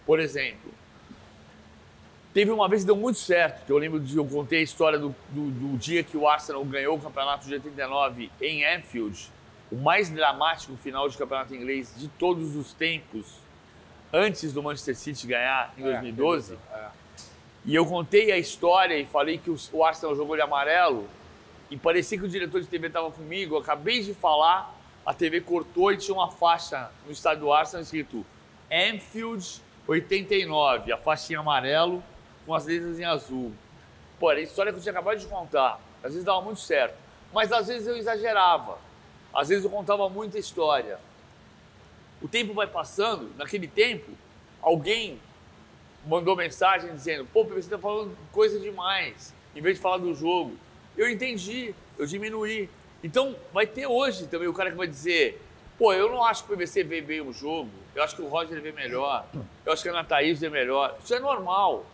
[0.04, 0.70] por exemplo.
[2.32, 4.98] Teve uma vez que deu muito certo, que eu lembro de eu contei a história
[4.98, 9.30] do, do, do dia que o Arsenal ganhou o campeonato de 89 em Anfield,
[9.72, 13.38] o mais dramático final de campeonato inglês de todos os tempos,
[14.12, 16.58] antes do Manchester City ganhar em 2012.
[16.72, 16.88] É.
[17.64, 21.08] E eu contei a história e falei que o Arsenal jogou de amarelo
[21.70, 23.54] e parecia que o diretor de TV estava comigo.
[23.54, 24.74] Eu acabei de falar,
[25.06, 28.26] a TV cortou e tinha uma faixa no estádio do Arsenal escrito
[28.70, 32.02] Anfield 89, a faixa em amarelo
[32.44, 33.52] com as letras em azul.
[34.18, 35.80] Pô, era a história que eu tinha acabado de contar.
[36.02, 36.96] Às vezes dava muito certo,
[37.32, 38.78] mas às vezes eu exagerava.
[39.32, 40.98] Às vezes eu contava muita história.
[42.20, 44.10] O tempo vai passando, naquele tempo,
[44.60, 45.20] alguém
[46.06, 50.56] mandou mensagem dizendo: pô, você está falando coisa demais, em vez de falar do jogo.
[51.00, 52.68] Eu entendi, eu diminuí.
[53.02, 55.40] Então, vai ter hoje também o cara que vai dizer:
[55.78, 58.28] pô, eu não acho que o PVC vê bem o jogo, eu acho que o
[58.28, 59.26] Roger vê melhor,
[59.64, 60.98] eu acho que a Ana vê melhor.
[61.02, 61.86] Isso é normal.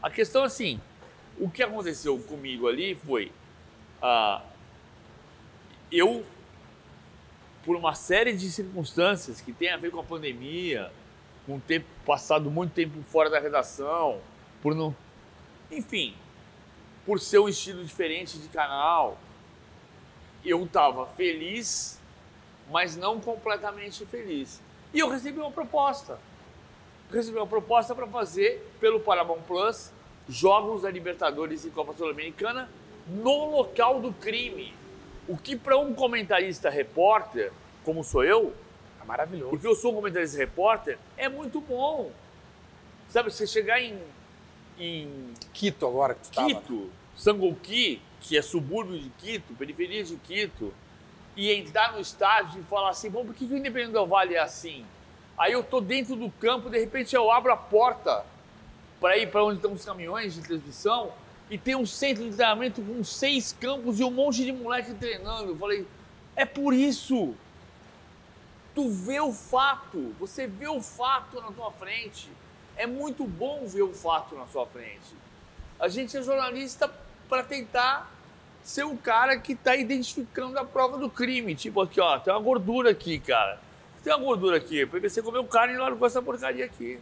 [0.00, 0.80] A questão é assim:
[1.40, 3.32] o que aconteceu comigo ali foi.
[4.00, 4.40] ah,
[5.90, 6.24] eu,
[7.64, 10.92] por uma série de circunstâncias que tem a ver com a pandemia,
[11.46, 14.20] com ter passado muito tempo fora da redação,
[14.62, 14.94] por não.
[15.68, 16.14] Enfim,
[17.04, 19.18] por ser um estilo diferente de canal,
[20.44, 22.00] eu estava feliz,
[22.70, 24.60] mas não completamente feliz.
[24.92, 26.18] E eu recebi uma proposta.
[27.10, 29.92] Eu recebi uma proposta para fazer pelo Paramount Plus
[30.28, 32.68] jogos da Libertadores e Copa Sul-Americana
[33.08, 34.74] no local do crime.
[35.28, 37.52] O que para um comentarista repórter,
[37.84, 38.54] como sou eu,
[39.00, 39.50] É maravilhoso.
[39.50, 42.10] porque eu sou um comentarista repórter, é muito bom.
[43.08, 43.98] Sabe, você chegar em,
[44.82, 46.48] em Quito agora que tu tava.
[46.48, 50.74] Quito, Sangolqui, que é subúrbio de Quito, periferia de Quito,
[51.36, 54.34] e entrar no estádio e falar assim, bom, por que, que o Independente Del Vale
[54.34, 54.84] é assim?
[55.38, 58.24] Aí eu tô dentro do campo, de repente eu abro a porta
[59.00, 61.12] para ir para onde estão os caminhões de transmissão
[61.50, 65.50] e tem um centro de treinamento com seis campos e um monte de moleque treinando.
[65.50, 65.86] Eu falei,
[66.36, 67.34] é por isso.
[68.74, 72.30] Tu vê o fato, você vê o fato na tua frente.
[72.82, 75.14] É muito bom ver o fato na sua frente.
[75.78, 76.90] A gente é jornalista
[77.28, 78.10] para tentar
[78.64, 81.54] ser o cara que está identificando a prova do crime.
[81.54, 83.60] Tipo aqui, ó, tem uma gordura aqui, cara.
[84.02, 84.82] Tem uma gordura aqui.
[84.82, 86.98] O PVC comeu carne e largou essa porcaria aqui.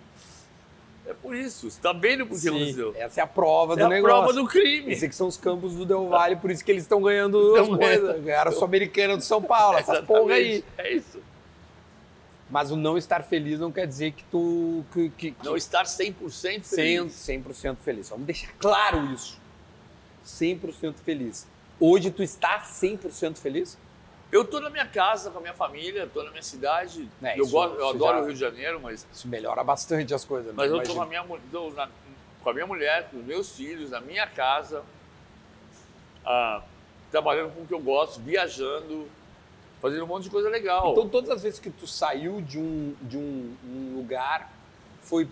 [1.06, 1.70] É por isso.
[1.70, 2.94] Você tá vendo por que aconteceu?
[2.98, 4.16] essa é a prova É do a negócio.
[4.18, 4.92] prova do crime.
[4.92, 7.66] Esse aqui são os campos do Del Valle, por isso que eles estão ganhando as
[7.66, 8.22] Tão coisas.
[8.22, 10.62] Ganharam a Sul-Americana do São Paulo, essas porra aí.
[10.76, 11.22] É isso.
[12.50, 14.84] Mas o não estar feliz não quer dizer que tu.
[14.92, 17.12] Que, que, que Não estar 100% cem- feliz.
[17.14, 18.08] 100% feliz.
[18.08, 19.38] Vamos deixar claro isso.
[20.26, 21.46] 100% feliz.
[21.78, 23.78] Hoje tu está 100% feliz?
[24.32, 27.08] Eu tô na minha casa com a minha família, tô na minha cidade.
[27.22, 30.12] É, eu isso- gosto, eu adoro já- o Rio de Janeiro, mas Isso melhora bastante
[30.14, 30.48] as coisas.
[30.48, 30.54] né?
[30.56, 30.94] Mas eu Imagina.
[30.96, 31.88] com a, minha, tô na-
[32.42, 34.82] com a minha mulher, com os meus filhos, na minha casa,
[36.24, 36.62] ah,
[37.10, 39.08] trabalhando com o que eu gosto, viajando,
[39.80, 40.92] fazendo um monte de coisa legal.
[40.92, 44.52] Então, todas as vezes que tu saiu de um, de um, um lugar,
[45.02, 45.26] foi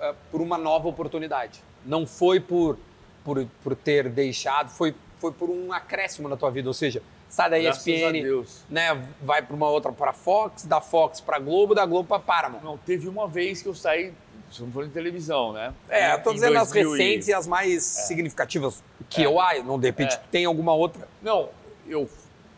[0.00, 1.62] ah, por uma nova oportunidade.
[1.84, 2.78] Não foi por,
[3.24, 6.68] por, por ter deixado, foi, foi por um acréscimo na tua vida.
[6.68, 11.20] Ou seja, sai da Graças ESPN, né, vai para uma outra, para Fox, da Fox
[11.20, 12.60] para Globo, da Globo para Paramount.
[12.62, 14.12] Não, teve uma vez que eu saí,
[14.50, 15.72] estamos falando de televisão, né?
[15.88, 19.26] É, Em dizendo as 2000 e- recentes e as mais significativas que É.
[19.26, 19.62] eu acho.
[19.64, 20.20] Não, de repente, É.
[20.30, 21.08] tem alguma outra.
[21.22, 21.48] Não,
[21.88, 22.08] eu,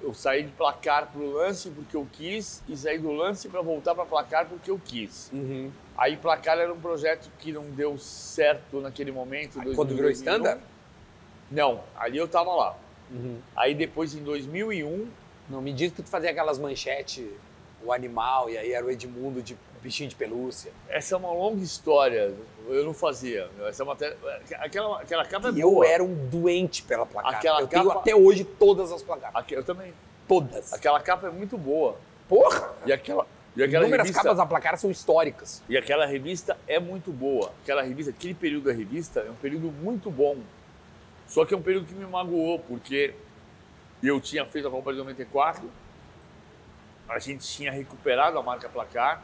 [0.05, 3.95] eu saí de placar pro lance porque eu quis e saí do lance para voltar
[3.95, 5.31] para placar porque eu quis.
[5.97, 9.59] Aí placar era um projeto que não deu certo naquele momento.
[9.59, 10.13] Aí, 2000, quando virou 2001.
[10.13, 10.61] standard?
[11.51, 12.77] Não, ali eu tava lá.
[13.11, 13.39] Uhum.
[13.57, 15.07] Aí depois em 2001
[15.49, 17.27] Não me diz que tu fazia aquelas manchetes
[17.83, 20.73] o animal, e aí era o Edmundo de bichinho de pelúcia.
[20.89, 22.35] Essa é uma longa história.
[22.67, 23.49] Eu não fazia.
[23.67, 24.17] Essa matéria,
[24.59, 25.85] aquela, aquela capa é E boa.
[25.87, 27.35] eu era um doente pela placar.
[27.35, 29.37] Aquela eu tenho capa- até hoje todas as placares.
[29.37, 29.93] Aque- Eu também.
[30.27, 30.73] Todas.
[30.73, 31.97] Aquela capa é muito boa.
[32.27, 32.73] Porra!
[32.87, 35.63] E aquela, e aquela Inúmeras revista, capas da placar são históricas.
[35.69, 37.53] E aquela revista é muito boa.
[37.63, 40.39] Aquela revista, aquele período da revista é um período muito bom.
[41.27, 43.15] Só que é um período que me magoou, porque
[44.03, 45.71] eu tinha feito a Copa de 94,
[47.07, 49.23] a gente tinha recuperado a marca Placar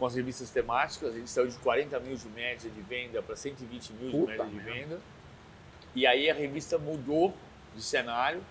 [0.00, 3.36] com as revistas temáticas, a gente saiu de 40 mil de média de venda para
[3.36, 4.72] 120 mil de Puta média de merda.
[4.72, 5.00] venda.
[5.94, 7.34] E aí a revista mudou
[7.76, 8.42] de cenário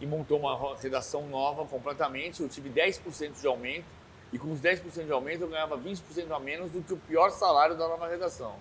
[0.00, 2.40] e montou uma redação nova completamente.
[2.40, 3.84] Eu tive 10% de aumento
[4.32, 7.30] e com os 10% de aumento eu ganhava 20% a menos do que o pior
[7.30, 8.54] salário da nova redação.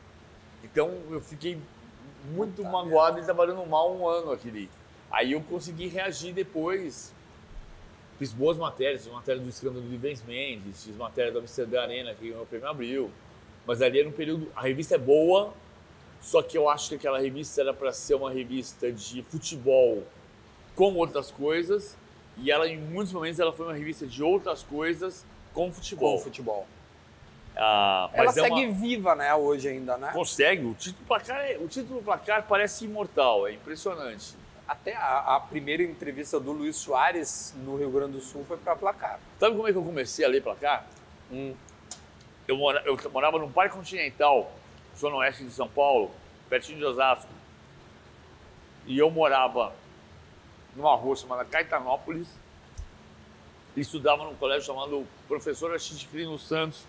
[0.64, 1.62] Então eu fiquei
[2.34, 4.68] muito magoado e trabalhando mal um ano aquele.
[5.12, 7.14] Aí eu consegui reagir depois.
[8.22, 12.14] Fiz boas matérias, fiz matéria do escândalo de Vens Mendes, fiz matéria da Amsterdã Arena,
[12.14, 13.10] que ganhou o prêmio Abril.
[13.66, 14.48] Mas ali era um período.
[14.56, 15.52] A revista é boa,
[16.22, 20.04] só que eu acho que aquela revista era para ser uma revista de futebol
[20.76, 21.98] com outras coisas.
[22.38, 26.16] E ela, em muitos momentos, ela foi uma revista de outras coisas com Com futebol.
[26.18, 26.68] o futebol.
[27.58, 30.12] Ah, Ela é segue uma- viva, né, hoje ainda, né?
[30.14, 30.64] Consegue.
[30.64, 34.36] O título placar, é- o título placar parece imortal, é impressionante.
[34.72, 38.74] Até a, a primeira entrevista do Luiz Soares no Rio Grande do Sul foi pra
[38.74, 39.20] placar.
[39.38, 40.88] Sabe como é que eu comecei a ler placar?
[42.48, 44.50] Eu, mora, eu morava num parque continental,
[44.98, 46.10] zona oeste de São Paulo,
[46.50, 47.28] pertinho de Osasco.
[48.86, 49.74] E eu morava
[50.74, 52.30] numa rua chamada Caetanópolis
[53.76, 56.86] e estudava num colégio chamado Professor Achiticrino Santos,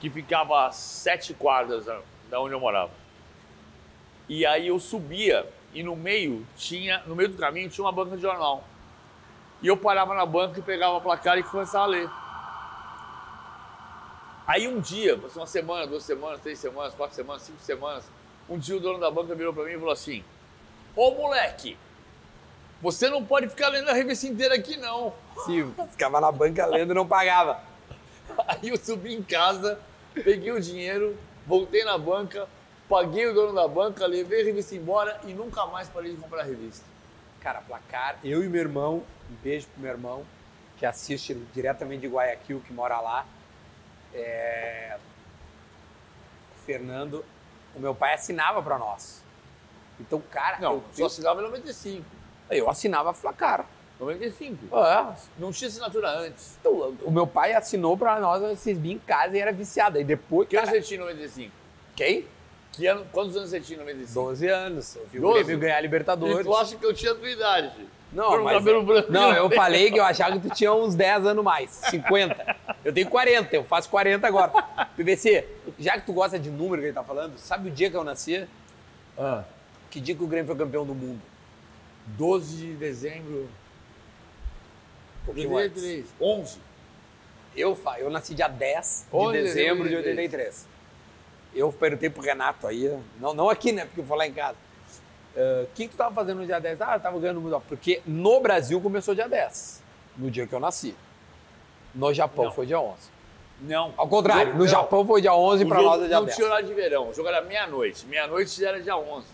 [0.00, 2.00] que ficava a sete quadras da-
[2.30, 2.92] da onde eu morava.
[4.26, 8.16] E aí eu subia e no meio tinha, no meio do caminho tinha uma banca
[8.16, 8.64] de jornal.
[9.62, 12.10] E eu parava na banca e pegava a placar e começava a ler.
[14.46, 18.04] Aí um dia, passou uma semana, duas semanas, três semanas, quatro semanas, cinco semanas,
[18.48, 20.24] um dia o dono da banca virou pra mim e falou assim:
[20.96, 21.78] Ô moleque,
[22.82, 25.12] você não pode ficar lendo a revista inteira aqui não.
[25.46, 27.60] Sim, ficava na banca lendo e não pagava.
[28.48, 29.78] Aí eu subi em casa,
[30.14, 31.16] peguei o dinheiro,
[31.46, 32.48] voltei na banca,
[32.90, 36.40] paguei o dono da banca, levei a revista embora e nunca mais parei de comprar
[36.40, 36.84] a revista.
[37.40, 40.24] Cara, placar, eu e meu irmão, um beijo pro meu irmão,
[40.76, 43.24] que assiste diretamente de Guayaquil, que mora lá.
[44.12, 44.98] É...
[46.66, 47.24] Fernando,
[47.74, 49.22] o meu pai assinava pra nós.
[49.98, 52.04] Então, cara, Não, eu, só assinava em 95.
[52.50, 53.64] eu assinava placar.
[54.00, 54.74] 95.
[54.76, 56.56] É, Não tinha assinatura antes.
[56.58, 56.72] então,
[57.04, 60.00] o meu pai assinou pra nós, vocês vinham em casa e era viciado.
[60.00, 61.52] E depois, Que ano cara, você tinha em 95?
[61.94, 62.26] quem?
[62.80, 64.14] Que ano, quantos anos você tinha em 95?
[64.14, 64.96] 12 anos.
[64.96, 65.44] Eu vi o 12?
[65.44, 66.38] Grêmio ganhar a Libertadores.
[66.40, 67.86] E tu acha que eu tinha a tua idade?
[68.10, 69.12] Não, Por um mas cabelo branco.
[69.12, 72.56] Não, eu falei que eu achava que tu tinha uns 10 anos mais, 50.
[72.82, 74.50] Eu tenho 40, eu faço 40 agora.
[74.96, 75.46] PVC,
[75.78, 78.02] já que tu gosta de número que ele tá falando, sabe o dia que eu
[78.02, 78.48] nasci?
[79.18, 79.44] Ah,
[79.90, 81.20] Que dia que o Grêmio foi campeão do mundo?
[82.06, 83.46] 12 de dezembro
[85.22, 85.82] Um pouquinho de antes.
[85.82, 86.06] 83.
[86.18, 86.58] 11.
[87.54, 90.16] Eu, fa- eu nasci dia 10 de 11 de dezembro de 83.
[90.16, 90.79] 83.
[91.54, 93.84] Eu perguntei pro Renato aí, não, não aqui, né?
[93.84, 94.56] Porque eu fui lá em casa.
[95.36, 96.80] "Ah, O que, que tu tava fazendo no dia 10?
[96.80, 97.60] Ah, eu tava ganhando muito.
[97.68, 99.82] Porque no Brasil começou dia 10,
[100.16, 100.94] no dia que eu nasci.
[101.94, 102.52] No Japão Não.
[102.52, 102.96] foi dia 11.
[103.62, 103.92] Não.
[103.96, 104.66] Ao contrário, no Não.
[104.68, 106.36] Japão foi dia 11 O pra jogo nós é dia não 10.
[106.36, 107.08] tinha horário de verão.
[107.10, 108.06] O jogo era meia-noite.
[108.06, 109.26] Meia-noite já era dia 11.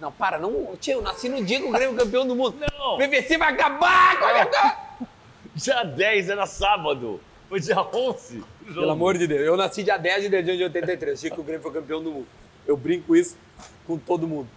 [0.00, 0.74] Não, para, não.
[0.76, 2.56] Tio, eu nasci no dia que o Grêmio campeão do mundo.
[2.78, 2.94] Não.
[2.94, 4.18] O PVC vai acabar!
[4.18, 4.88] vai acabar.
[5.54, 7.20] Dia 10 era sábado.
[7.48, 8.36] Foi dia 11.
[8.36, 8.80] o jogo.
[8.80, 11.42] Pelo amor de Deus, eu nasci dia 10 de dezembro de 83, dia que o
[11.42, 12.26] Grêmio foi campeão do mundo.
[12.66, 13.36] Eu brinco isso
[13.86, 14.48] com todo mundo.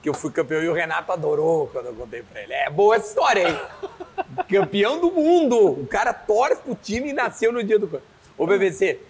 [0.00, 2.52] Que eu fui campeão e o Renato adorou quando eu contei pra ele.
[2.52, 4.46] É boa essa história aí.
[4.48, 5.80] campeão do mundo!
[5.80, 8.00] O cara torce pro time e nasceu no dia do.
[8.38, 9.00] Ô, PVC,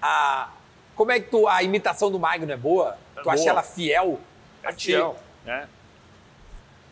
[0.00, 0.50] a...
[0.94, 1.48] como é que tu.
[1.48, 2.98] A imitação do Magno é boa?
[3.16, 3.50] É tu acha boa.
[3.50, 4.20] ela fiel?
[4.62, 4.86] É a ti?
[4.88, 5.66] fiel, né?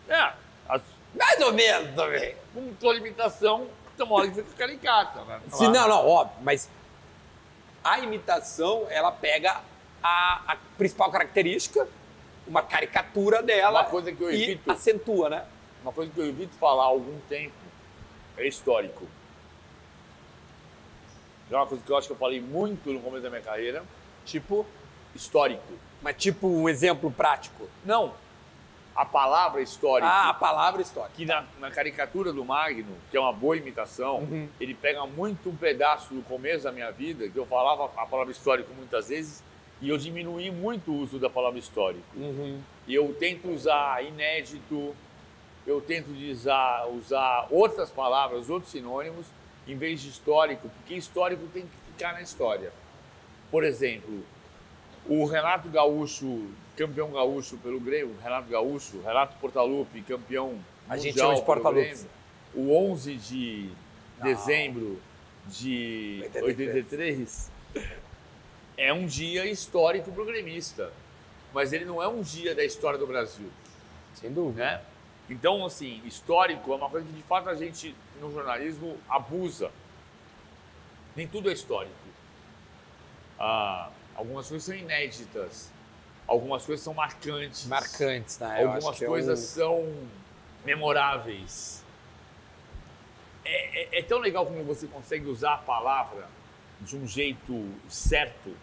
[0.08, 0.32] É.
[0.68, 0.80] A,
[1.14, 2.34] Mais ou menos também.
[2.54, 3.66] com tua limitação,
[4.08, 5.40] hora que fica caricata, né?
[5.52, 6.68] Se, não, não, óbvio, mas
[7.82, 9.60] a imitação, ela pega
[10.02, 11.86] a, a principal característica,
[12.46, 14.70] uma caricatura dela Uma coisa que eu e evito.
[14.70, 15.44] acentua, né?
[15.82, 17.54] Uma coisa que eu evito falar há algum tempo
[18.36, 19.06] é histórico.
[21.50, 23.82] É uma coisa que eu acho que eu falei muito no começo da minha carreira.
[24.24, 24.64] Tipo,
[25.14, 25.72] Histórico.
[26.00, 27.68] mas tipo um exemplo prático.
[27.84, 28.14] Não.
[29.00, 30.06] A palavra histórico.
[30.06, 31.14] Ah, a palavra histórica.
[31.16, 34.46] que na, na caricatura do Magno, que é uma boa imitação, Uhum.
[34.60, 38.30] ele pega muito um pedaço do começo da minha vida, que eu falava a palavra
[38.30, 39.42] histórico muitas vezes,
[39.80, 42.04] e eu diminuí muito o uso da palavra histórico.
[42.14, 42.60] Uhum.
[42.86, 44.94] E eu tento usar inédito,
[45.66, 49.24] eu tento usar, usar outras palavras, outros sinônimos,
[49.66, 52.70] em vez de histórico, porque histórico tem que ficar na história.
[53.50, 54.22] Por exemplo,
[55.06, 56.50] o Renato Gaúcho,
[56.80, 60.58] campeão gaúcho pelo Grêmio, Renato Gaúcho, Renato Portaluppi, campeão
[60.88, 62.06] A gente chama de Portaluppi.
[62.54, 63.70] O 11 de
[64.22, 64.98] dezembro
[65.46, 66.48] de 83.
[66.48, 67.50] 83
[68.78, 70.90] é um dia histórico para o gremista,
[71.52, 73.50] mas ele não é um dia da história do Brasil
[74.14, 74.64] Sem dúvida.
[74.64, 74.80] né?
[75.28, 79.70] Então, assim, histórico é uma coisa que de fato a gente no jornalismo abusa.
[81.14, 81.94] Nem tudo é histórico.
[83.38, 85.70] Ah, algumas coisas são inéditas,
[86.30, 88.62] algumas coisas são marcantes, Marcantes, né?
[88.62, 89.94] Eu algumas é coisas o- são
[90.64, 91.82] memoráveis.
[93.44, 96.28] É, é- é tão legal como você consegue usar a palavra
[96.80, 98.56] de um jeito certo.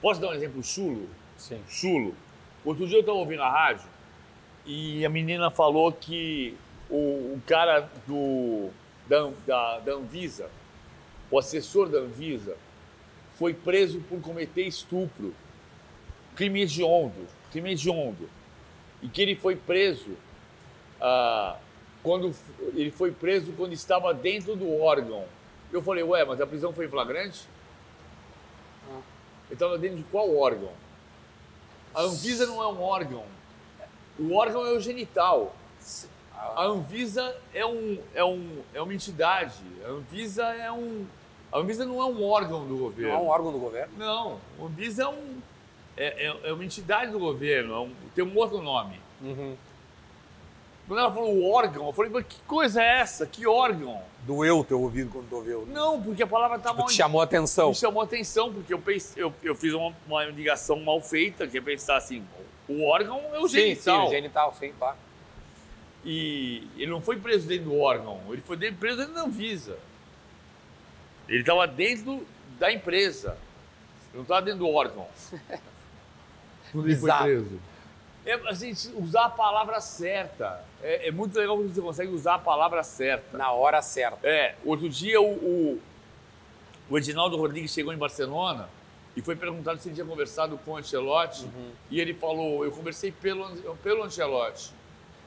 [0.00, 1.08] Posso dar um exemplo chulo?
[1.36, 1.62] Sim.
[1.68, 2.14] chulo.
[2.64, 3.86] Outro dia eu estava ouvindo a rádio
[4.64, 6.56] e a menina falou que
[6.88, 8.70] o, o cara do,
[9.06, 10.48] da, da, da Anvisa,
[11.30, 12.56] o assessor da Anvisa,
[13.38, 15.34] foi preso por cometer estupro,
[16.36, 18.28] crime hediondo, crime hediondo.
[19.02, 20.16] E que ele foi preso
[21.00, 21.56] ah,
[22.02, 22.32] quando
[22.74, 25.24] ele foi preso quando estava dentro do órgão.
[25.72, 27.48] Eu falei, ué, mas a prisão foi em flagrante?
[28.88, 29.00] Ah.
[29.46, 30.70] Ele estava dentro de qual órgão?
[31.94, 33.24] A Anvisa não é um órgão.
[34.18, 35.54] O órgão é o genital.
[36.54, 39.62] A Anvisa é, um, é, um, é uma entidade.
[39.84, 41.06] A Anvisa é um.
[41.50, 43.12] A Anvisa não é um órgão do Não governo.
[43.12, 43.92] é um órgão do governo?
[43.96, 45.40] Não, a Anvisa é, um,
[45.96, 49.00] é, é, é uma entidade do governo, é um- tem um outro nome.
[49.22, 49.56] Uhum.
[50.86, 53.26] Quando ela falou o órgão, eu falei, mas que coisa é essa?
[53.26, 54.00] Que órgão?
[54.24, 55.66] Doeu o teu ouvido quando tu ouviu.
[55.66, 56.86] Não, porque a palavra tá mal.
[56.86, 57.70] Te chamou a atenção.
[57.70, 61.46] Me chamou a atenção, porque eu, pensei, eu, eu fiz uma, uma ligação mal feita,
[61.48, 62.24] que é pensar assim,
[62.68, 64.06] o órgão é o Sim, sim, genital.
[64.06, 64.96] o genital, sim, claro.
[66.04, 69.76] E ele não foi preso dentro do órgão, ele foi preso dentro da Anvisa.
[71.28, 72.24] Ele estava dentro
[72.60, 73.30] da empresa.
[74.10, 75.06] Ele não estava dentro do órgão.
[76.76, 77.60] Quando ele foi preso.
[78.24, 80.64] É assim, usar a palavra certa.
[80.82, 83.38] É, é muito legal quando você consegue usar a palavra certa.
[83.38, 84.18] Na hora certa.
[84.26, 85.80] É, outro dia o, o,
[86.90, 88.68] o Edinaldo Rodrigues chegou em Barcelona
[89.16, 91.70] e foi perguntado se ele tinha conversado com o Ancelotti Uhum.
[91.90, 94.72] e ele falou, eu conversei pelo, pelo Ancelotti.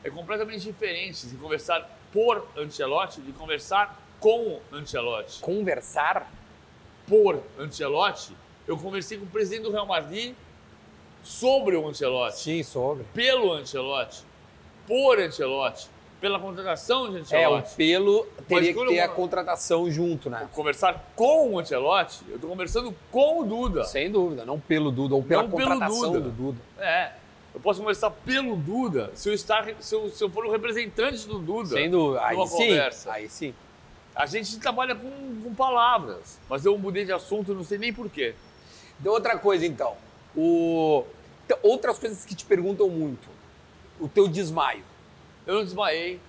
[0.04, 5.40] É completamente diferente de conversar por Ancelotti de conversar com Ancelotti.
[5.40, 6.30] Conversar
[7.08, 8.36] Por Ancelotti,
[8.68, 10.36] eu conversei com o presidente do Real Madrid
[11.30, 13.04] sobre o Ancelotti, Sim, sobre.
[13.14, 14.24] pelo Ancelotti,
[14.88, 15.88] por Ancelotti,
[16.20, 17.76] pela contratação de É, o Ancelotti.
[17.76, 20.50] pelo teria que ter eu- a contratação junto, né?
[20.54, 23.84] conversar com o Ancelotti, eu estou conversando com o Duda.
[23.84, 26.20] Sem dúvida, não pelo Duda, ou pela Não pelo contratação Duda.
[26.22, 26.58] do Duda.
[26.80, 27.12] É.
[27.54, 31.28] Eu posso conversar pelo Duda se eu, estar, se eu, se eu for o representante
[31.28, 31.70] do Duda.
[31.70, 32.26] Sem dúvida.
[32.26, 32.58] Aí sim.
[32.58, 33.12] conversa.
[33.14, 33.54] Aí sim.
[34.16, 35.10] A gente trabalha com,
[35.44, 38.34] com palavras, mas eu mudei de assunto, não sei nem porquê.
[39.00, 39.94] Então, outra coisa, então.
[40.36, 41.04] O...
[41.64, 43.28] Outras coisas que te perguntam muito.
[44.00, 44.84] O teu desmaio.
[45.46, 46.20] Eu não desmaiei.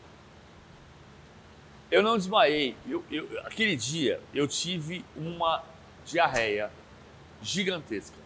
[1.91, 2.77] Eu não desmaiei.
[2.89, 5.63] Eu, eu- aquele dia eu tive uma
[6.05, 6.71] diarreia
[7.43, 8.17] gigantesca.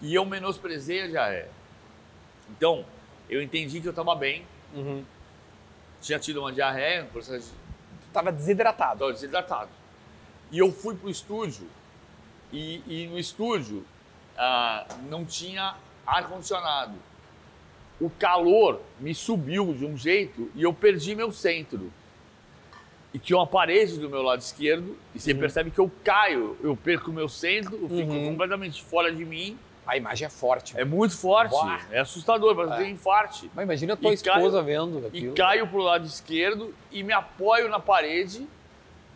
[0.00, 1.50] E eu menosprezei a diarreia.
[2.50, 2.84] Então,
[3.30, 4.44] eu entendi que eu estava bem.
[6.00, 7.46] Tinha tido uma diarreia, um processo
[8.00, 8.94] de tava desidratado.
[8.94, 9.70] Estava desidratado.
[10.50, 11.68] E eu fui pro estúdio
[12.52, 13.86] e, e no estúdio
[14.36, 15.74] ah, não tinha
[16.06, 16.94] ar-condicionado.
[18.00, 21.92] O calor me subiu de um jeito e eu perdi meu centro.
[23.14, 26.74] E tinha uma parede do meu lado esquerdo e você percebe que eu caio, eu
[26.74, 28.30] perco meu centro, eu fico Uhum.
[28.30, 29.58] completamente fora de mim.
[29.86, 30.78] A imagem é forte.
[30.78, 31.54] É muito forte,
[31.90, 32.76] é assustador, que É.
[32.78, 33.50] tem infarte.
[33.54, 35.34] Mas imagina a tua E esposa caio- vendo E aquilo.
[35.34, 38.46] caio pro lado esquerdo e me apoio na parede,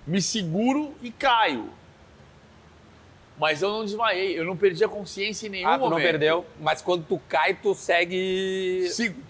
[0.06, 1.70] me seguro e caio.
[3.38, 6.04] Mas eu não desmaiei, eu não perdi a consciência em nenhum Ah, tu não momento.
[6.06, 6.46] perdeu.
[6.60, 8.88] Mas quando tu cai, tu segue.
[8.90, 9.20] Sigo,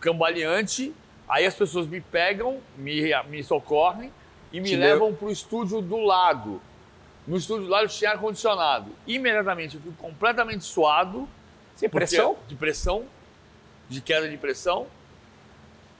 [0.00, 0.94] cambaleante,
[1.28, 4.10] aí as pessoas me pegam, me, me socorrem
[4.52, 6.60] e me Te levam pro estúdio do lado.
[7.26, 8.90] No estúdio do lado tinha ar-condicionado.
[9.06, 11.28] Imediatamente eu fui completamente suado.
[11.74, 12.36] Sem porque- pressão?
[12.48, 13.04] De pressão,
[13.88, 14.86] de queda de pressão.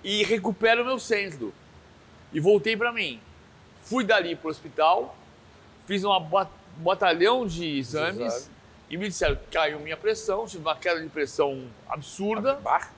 [0.02, 1.52] E recupero o meu centro.
[2.32, 3.20] E voltei para mim.
[3.82, 5.16] Fui dali pro hospital,
[5.86, 8.50] fiz uma ba- um batalhão de exames exames.
[8.90, 12.88] e me disseram que caiu minha pressão, tive uma queda de pressão absurda, Bah.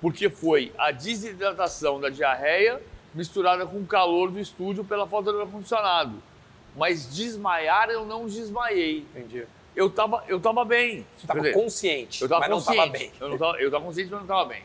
[0.00, 2.80] porque foi a desidratação da diarreia
[3.14, 6.22] misturada com o calor do estúdio pela falta do ar-condicionado.
[6.76, 9.06] Mas desmaiar eu não desmaiei.
[9.14, 9.46] Entendi.
[9.74, 11.06] Eu tava, eu tava bem.
[11.20, 12.76] Tu tava dizer, consciente, eu tava mas consciente.
[12.76, 13.12] não tava bem.
[13.20, 14.62] Eu, não tava, eu tava consciente, mas não tava bem.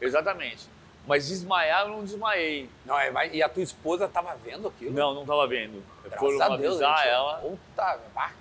[0.00, 0.68] Exatamente.
[1.06, 2.68] Mas desmaiar eu não desmaiei.
[2.86, 4.92] Não, é, e a tua esposa tava vendo aquilo?
[4.92, 5.82] Não, não tava vendo.
[6.02, 7.34] Graças Foram a Deus, avisar né, ela.
[7.38, 8.32] Puta, pá.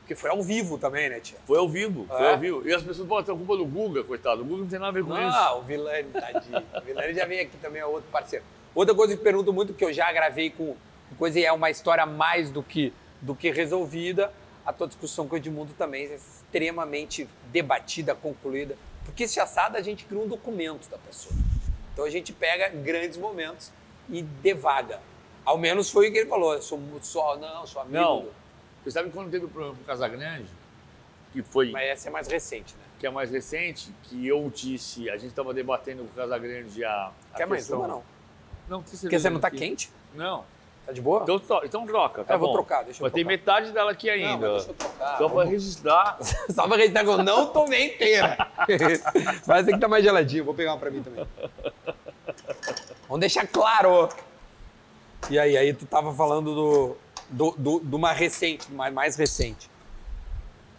[0.00, 1.38] Porque foi ao vivo também, né, tia?
[1.46, 2.32] Foi ao vivo, foi É?
[2.32, 2.68] ao vivo.
[2.68, 4.42] E as pessoas, pô, tem a culpa do Guga, coitado.
[4.42, 5.36] O Guga não tem nada a ver com isso.
[5.36, 6.62] Não, o Vilani, tadinho.
[6.76, 8.44] O Vilani já veio aqui também, é outro parceiro.
[8.74, 10.76] Outra coisa que pergunto muito, que eu já gravei com
[11.08, 14.32] com coisa e é uma história mais do que, do que resolvida,
[14.64, 18.76] a tua discussão com o Edmundo também é extremamente debatida, concluída.
[19.04, 21.34] Porque esse assado a gente cria um documento da pessoa.
[21.96, 23.72] Então a gente pega grandes momentos
[24.10, 25.00] e devaga.
[25.46, 26.52] Ao menos foi o que ele falou.
[26.52, 27.96] Eu sou muito só, não, sou amigo.
[27.96, 28.28] Não.
[28.84, 30.50] Você sabe quando teve o problema com o Casagrande?
[31.32, 32.84] Que foi, Mas essa é mais recente, né?
[32.98, 37.10] que é mais recente, que eu disse, a gente estava debatendo com o Casagrande a.
[37.32, 38.04] a Quer mais questão- uma, não?
[38.68, 39.56] Não, tem Porque você não tá aqui.
[39.56, 39.90] quente?
[40.14, 40.44] Não.
[40.86, 41.22] Tá de boa?
[41.24, 42.54] Então, tro- então troca, tá eu vou bom.
[42.54, 43.38] trocar, deixa eu Mas tem trocar.
[43.38, 44.48] metade dela aqui Não, ainda.
[44.52, 45.18] mas deixa eu trocar.
[45.18, 46.18] Só pra registrar.
[46.50, 48.36] Só pra acreditar que eu não tomei inteira.
[49.46, 51.26] Mas essa aqui tá mais geladinho, vou pegar uma pra mim também.
[53.08, 54.08] Vamos deixar claro.
[55.28, 56.96] E aí, aí tu tava falando do,
[57.30, 59.68] do, do, de uma recente, mais, mais recente.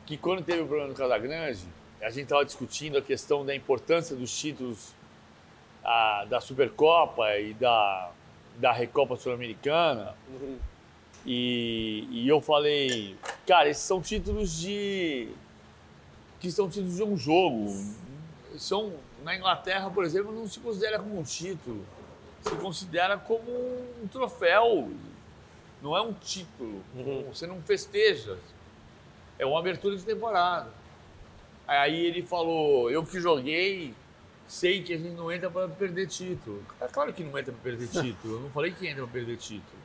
[0.05, 1.65] que quando teve o problema do Casagrande,
[2.01, 4.93] a gente estava discutindo a questão da importância dos títulos
[5.83, 8.09] ah, da Supercopa e da,
[8.57, 10.15] da Recopa Sul-Americana.
[11.25, 15.29] E, e eu falei, cara, esses são títulos de.
[16.39, 17.73] que são títulos de um jogo.
[18.57, 18.93] São,
[19.23, 21.85] na Inglaterra, por exemplo, não se considera como um título.
[22.41, 23.51] Se considera como
[24.01, 24.91] um troféu.
[25.81, 26.81] Não é um título.
[27.27, 28.37] Você não festeja.
[29.37, 30.71] É uma abertura de temporada.
[31.67, 33.93] Aí ele falou, eu que joguei,
[34.47, 36.63] sei que a gente não entra para perder título.
[36.79, 38.35] É claro que não entra para perder título.
[38.35, 39.81] Eu não falei que entra para perder título.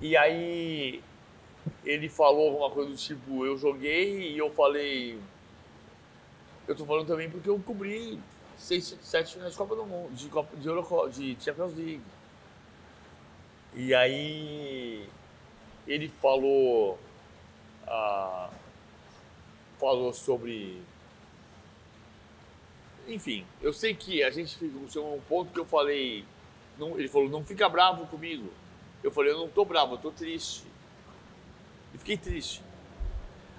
[0.00, 1.02] E aí
[1.84, 5.18] ele falou alguma coisa do tipo, eu joguei e eu falei.
[6.66, 8.18] Eu tô falando também porque eu cobri
[8.56, 12.02] seis, sete finais de Copa do Mundo, de, Copa, de, Euro, de Champions League.
[13.74, 15.08] E aí
[15.86, 16.98] ele falou.
[17.86, 18.50] ah,
[19.78, 20.82] falou sobre.
[23.06, 26.24] Enfim, eu sei que a gente chegou a um ponto que eu falei.
[26.78, 28.52] não- ele falou, não fica bravo comigo.
[29.02, 30.64] Eu falei, eu não tô bravo, eu tô triste.
[31.94, 32.62] E fiquei triste.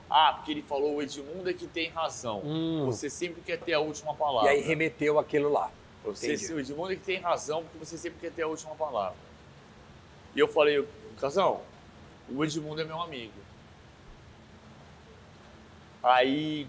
[0.10, 2.42] Ah, porque ele falou, o Edmundo é que tem razão.
[2.44, 2.86] Hum.
[2.88, 4.50] Você sempre quer ter a última E palavra.
[4.52, 5.72] aí remeteu aquilo lá.
[6.04, 9.16] Você, o Edmundo é que tem razão, porque você sempre quer ter a última palavra.
[10.36, 10.86] E eu falei,
[11.20, 11.62] Casão,
[12.30, 13.34] o Edmundo é meu amigo.
[16.04, 16.68] Aí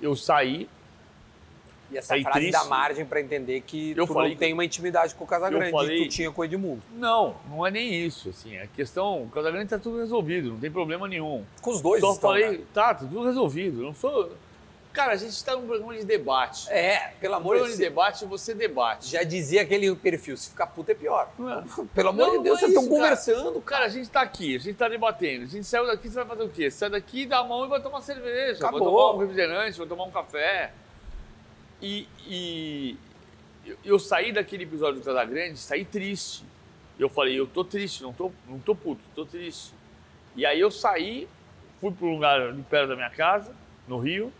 [0.00, 0.68] eu saí,
[1.92, 2.52] E essa Aí frase triste.
[2.52, 5.26] dá margem pra entender que Eu tu falei não que- tem uma intimidade com o
[5.26, 6.82] Casagrande falei- que tu tinha com o Edmundo.
[6.94, 10.70] não, não é nem isso, assim, a questão, o Casagrande tá tudo resolvido, não tem
[10.70, 11.44] problema nenhum.
[11.60, 12.64] Com os dois Só estão, falei, né?
[12.72, 14.32] tá, tá tudo resolvido, não sou...
[14.92, 16.70] Cara, a gente tá num programa de debate.
[16.70, 17.88] É, pelo amor de programa de Deus.
[17.90, 19.08] debate, você debate.
[19.08, 21.30] Já dizia aquele perfil, se ficar puto é pior.
[21.40, 21.62] É?
[21.94, 22.94] Pelo amor Não, de Deus, é vocês estão cara.
[23.02, 23.62] conversando, cara.
[23.62, 25.44] Cara, a gente tá aqui, a gente tá debatendo.
[25.44, 26.70] A gente saiu daqui, você vai fazer o quê?
[26.70, 28.58] Sai daqui, dá a mão e vai tomar cerveja.
[28.58, 28.80] Acabou.
[28.80, 30.72] Vai tomar um refrigerante, vai tomar um café.
[31.82, 32.96] E, e
[33.84, 36.44] eu, saí daquele episódio do Casagrande, saí triste.
[36.96, 39.74] Eu falei, eu tô triste, não tô, não tô puto, tô triste.
[40.36, 41.28] E aí eu saí,
[41.80, 43.52] fui pro lugar ali perto da minha casa,
[43.88, 44.32] no Rio,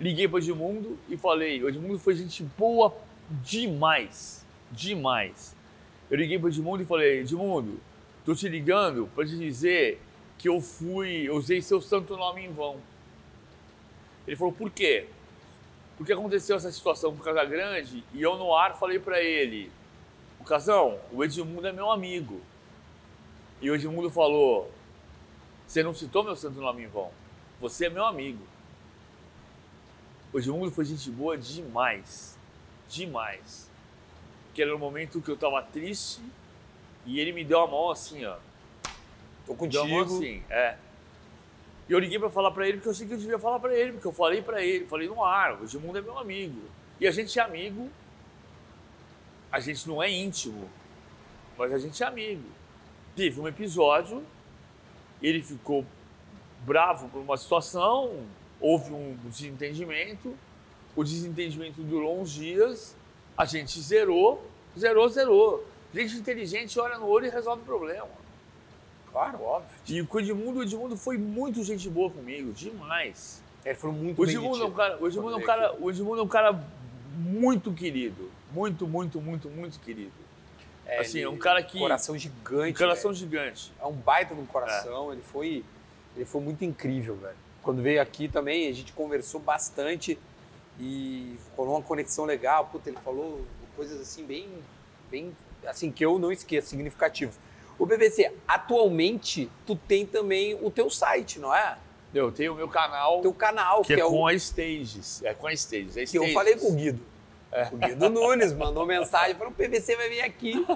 [0.00, 2.96] liguei pro Edmundo e falei, o Edmundo foi gente boa
[3.42, 5.54] demais, demais.
[6.10, 7.78] Eu liguei pro Edmundo e falei, Edmundo,
[8.24, 10.00] tô te ligando pra te dizer
[10.38, 12.76] que eu fui, eu usei seu santo nome em vão.
[14.26, 15.06] Ele falou, por quê?
[15.96, 19.72] Porque aconteceu essa situação com o Casagrande e eu no ar falei pra ele,
[20.38, 22.40] o Casão, o Edmundo é meu amigo.
[23.60, 24.70] E o Edmundo falou,
[25.66, 27.10] você não citou meu santo nome em vão,
[27.60, 28.44] você é meu amigo.
[30.32, 32.36] O Edmundo foi gente boa demais,
[32.88, 33.70] demais.
[34.52, 36.20] Que era o momento que eu tava triste
[37.06, 38.36] e ele me deu a mão assim, ó.
[39.46, 40.16] Tô Deu a mão contigo.
[40.16, 40.76] assim, é.
[41.88, 43.74] E eu liguei pra falar pra ele porque eu achei que eu devia falar pra
[43.74, 46.60] ele, porque eu falei pra ele, falei no ar, o Edmundo é meu amigo.
[47.00, 47.88] E a gente é amigo,
[49.52, 50.68] a gente não é íntimo,
[51.56, 52.44] mas a gente é amigo.
[53.14, 54.22] Teve um episódio,
[55.22, 55.86] ele ficou
[56.64, 58.26] bravo por uma situação,
[58.60, 60.36] houve um desentendimento,
[60.96, 62.96] o desentendimento durou uns dias,
[63.36, 64.44] a gente zerou,
[64.76, 65.66] zerou, zerou.
[65.94, 68.25] Gente inteligente olha no olho e resolve o problema.
[69.16, 69.70] Claro, óbvio.
[69.88, 73.42] E com o Edmundo, o Edmundo foi muito gente boa comigo, demais.
[73.64, 76.20] Ele foi muito O Edmundo, é um cara, o, Edmundo é um cara, o Edmundo
[76.20, 76.62] é um cara
[77.14, 78.30] muito querido.
[78.52, 80.12] Muito, muito, muito, muito querido.
[80.84, 81.78] É, assim, ele- é um cara que.
[81.78, 82.74] Coração gigante.
[82.74, 83.18] um coração velho.
[83.18, 83.72] gigante.
[83.80, 85.10] É um baita um coração.
[85.10, 85.64] Ele foi.
[86.14, 87.36] Ele foi muito incrível, velho.
[87.62, 90.18] Quando veio aqui também, a gente conversou bastante.
[90.78, 92.66] e rolou uma conexão legal.
[92.66, 94.46] Puta, ele falou coisas assim bem,
[95.10, 95.34] bem
[95.66, 97.34] assim que eu não esqueço, significativos.
[97.78, 101.76] O PVC, atualmente tu tem também o teu site, não é?
[102.14, 103.20] Eu tenho o meu canal.
[103.20, 105.22] Teu canal, que, que é, é, com o a Stages.
[105.22, 105.96] É com a Stages.
[105.96, 106.34] É que eu Stages.
[106.34, 107.00] falei com o Guido.
[107.72, 110.54] O Guido Nunes mandou mensagem, falou, o PVC vai vir aqui.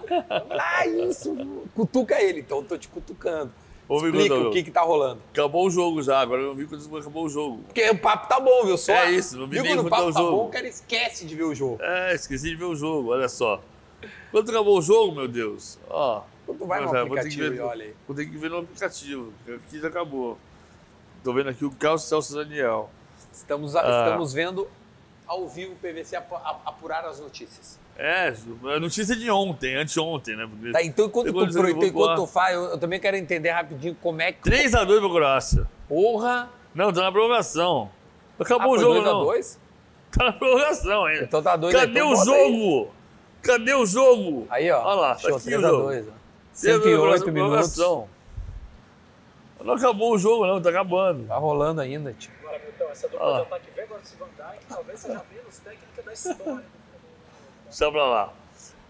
[0.51, 1.35] Ah, isso,
[1.75, 2.41] cutuca ele.
[2.41, 3.53] Então eu tô te cutucando.
[3.89, 5.21] Ô, Explica o que que tá rolando.
[5.33, 7.61] Acabou o jogo já, agora eu vi quando acabou o jogo.
[7.65, 8.93] Porque o papo tá bom, viu só?
[8.93, 10.37] É isso, não vi Viu nem quando o papo tá o tá jogo.
[10.37, 11.79] bom, o cara esquece de ver o jogo.
[11.83, 13.61] É, esqueci de ver o jogo, olha só.
[14.31, 16.23] Quando acabou o jogo, meu Deus, ó.
[16.43, 17.95] Então tu vai no aplicativo ver- e olha aí.
[18.07, 20.39] Vou ter que ver no aplicativo, aqui já acabou.
[21.23, 22.91] Tô vendo aqui o Carlos Celso Daniel.
[23.33, 23.81] Estamos, Ah.
[24.07, 24.69] estamos vendo
[25.27, 27.79] ao vivo o PVC apu- a- apurar as notícias.
[27.97, 28.33] É,
[28.75, 30.49] a notícia de ontem, anteontem, né?
[30.51, 33.51] Porque Tá, então enquanto, tu, pro- vou enquanto tu faz, eu, eu também quero entender
[33.51, 34.41] rapidinho como é que...
[34.49, 35.69] 3x2 pra Croácia.
[35.87, 36.49] Porra!
[36.75, 37.91] Não, tá na prorrogação.
[38.39, 39.25] Ah, Acabou o foi jogo, 2 a não.
[39.25, 39.61] 2?
[40.11, 41.25] Tá na prorrogação ainda.
[41.25, 42.91] Então tá 2 Cadê o jogo?
[43.43, 44.47] Cadê o jogo?
[44.51, 44.83] Aí, ó.
[44.83, 45.83] Olha lá, tá Show, aqui 3 o a jogo.
[45.85, 46.11] 2, ó.
[46.61, 47.77] Teve 108 minutos.
[49.63, 51.27] Não acabou o jogo, não, tá acabando.
[51.27, 52.31] Tá rolando ainda, tio.
[52.41, 56.65] Agora, Milton, essa dupla de ataque Vegas Van Dijk talvez seja menos técnica da história.
[57.67, 58.33] Deixa pra lá.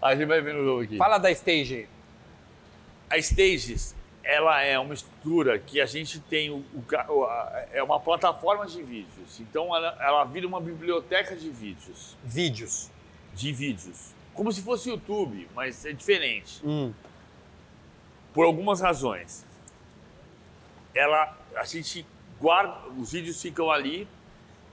[0.00, 0.96] A gente vai ver no jogo aqui.
[0.96, 1.88] Fala da stage aí.
[3.10, 6.64] A Stages, ela é uma estrutura que a gente tem o,
[7.08, 9.40] o- a- é uma plataforma de vídeos.
[9.40, 12.88] Então ela, ela vira uma biblioteca de vídeos, Vídeos.
[13.34, 16.60] de vídeos, como se fosse YouTube, mas é diferente.
[16.64, 16.92] Hum.
[18.32, 19.44] Por algumas razões.
[20.94, 22.06] Ela, a gente
[22.40, 24.06] guarda, os vídeos ficam ali.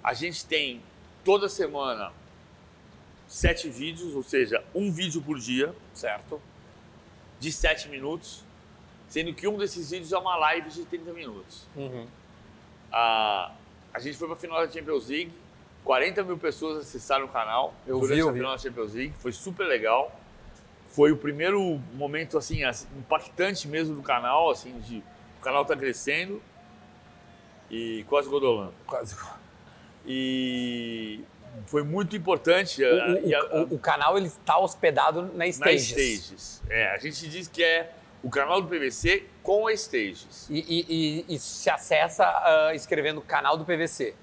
[0.04, 0.82] A gente tem
[1.24, 2.12] toda semana
[3.28, 5.76] sete vídeos, ou seja, um vídeo por dia.
[5.94, 6.42] Certo.
[7.40, 8.44] de 7 minutos,
[9.08, 11.68] sendo que um desses vídeos é uma live de 30 minutos.
[11.76, 12.08] Uhum.
[12.92, 13.52] A,
[13.94, 15.32] a gente foi para a final da Champions League,
[15.88, 18.38] 40 mil pessoas acessaram o canal Eu durante vi, eu a vi.
[18.40, 20.12] final da Champions League, foi super legal.
[20.90, 22.60] Foi o primeiro momento assim,
[22.98, 24.98] impactante mesmo do canal, assim, de
[25.40, 26.42] o canal tá crescendo
[27.72, 28.74] e quase godolando.
[28.86, 29.16] Quase.
[30.06, 31.22] E
[31.68, 32.84] foi muito importante.
[32.84, 35.88] O, a- e a- o- o- o canal ele está hospedado na Stages.
[35.90, 36.64] stages.
[36.70, 40.48] É, a gente diz que é o canal do PVC com as stages.
[40.50, 40.86] E, e-
[41.30, 44.14] e- e se acessa ah, escrevendo canal do PVC.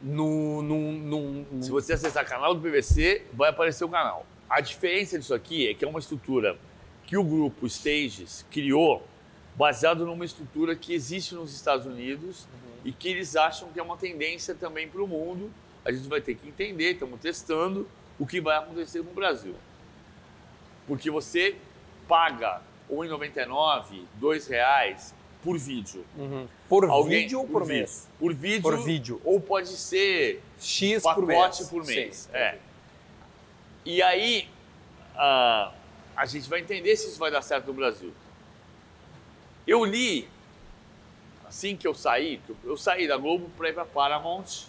[0.00, 4.24] No, no, no, Se você acessar canal do PVC, vai aparecer o canal.
[4.48, 6.56] A diferença disso aqui é que é uma estrutura
[7.04, 9.06] que o grupo Stages criou
[9.56, 12.46] baseado numa estrutura que existe nos Estados Unidos
[12.84, 15.50] e que eles acham que é uma tendência também para o mundo.
[15.84, 17.88] A gente vai ter que entender, estamos testando
[18.18, 19.54] o que vai acontecer no Brasil.
[20.86, 21.56] Porque você
[22.06, 26.04] paga R$ 1,99, 2 reais por vídeo.
[26.16, 26.46] Uhum.
[26.68, 27.76] Por Alguém- vídeo ou por, vídeo.
[27.78, 28.08] mês?
[28.18, 28.62] Por vídeo.
[28.62, 29.20] Por vídeo.
[29.24, 31.60] Ou pode ser X por mês.
[31.70, 32.16] por mês.
[32.16, 32.30] Sim.
[32.36, 32.58] É.
[33.84, 34.48] E aí,
[35.16, 35.72] ah,
[36.16, 38.12] a gente vai entender se isso vai dar certo no Brasil.
[39.66, 40.28] Eu li,
[41.46, 44.66] assim que eu saí, eu saí da Globo para ir para Paramount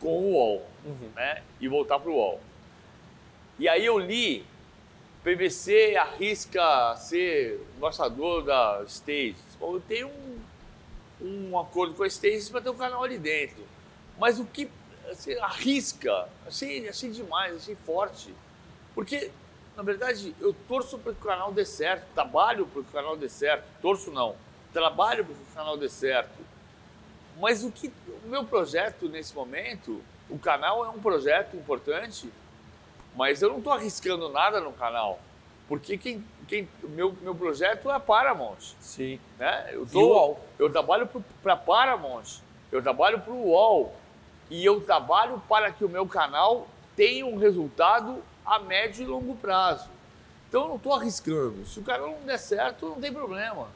[0.00, 1.10] com o UOL, Uhum.
[1.14, 1.42] né?
[1.60, 2.40] E voltar para o UOL.
[3.58, 4.44] E aí eu li,
[5.22, 9.36] PVC arrisca ser embaixador da Stages.
[9.58, 13.62] Bom, eu tenho um, um acordo com a Stages para ter um canal ali dentro.
[14.18, 14.70] Mas o que
[15.10, 18.34] assim, arrisca, achei, achei demais, achei forte.
[18.94, 19.30] Porque,
[19.76, 23.16] na verdade, eu torço para que o canal dê certo, trabalho para que o canal
[23.16, 23.64] dê certo.
[23.82, 24.36] Torço não,
[24.72, 26.38] trabalho para que o canal dê certo.
[27.38, 27.92] Mas o que
[28.24, 32.30] o meu projeto nesse momento, o canal é um projeto importante,
[33.20, 35.20] mas eu não estou arriscando nada no canal.
[35.68, 38.72] Porque quem, quem, meu, meu projeto é a Paramount.
[38.80, 39.20] Sim.
[39.38, 39.68] Né?
[39.72, 40.40] Eu, tô, UOL.
[40.58, 41.06] eu trabalho
[41.42, 42.40] para Paramount,
[42.72, 43.94] eu trabalho para o UOL
[44.48, 46.66] e eu trabalho para que o meu canal
[46.96, 49.90] tenha um resultado a médio e longo prazo.
[50.48, 51.66] Então eu não estou arriscando.
[51.66, 53.68] Se o canal não der certo, não tem problema.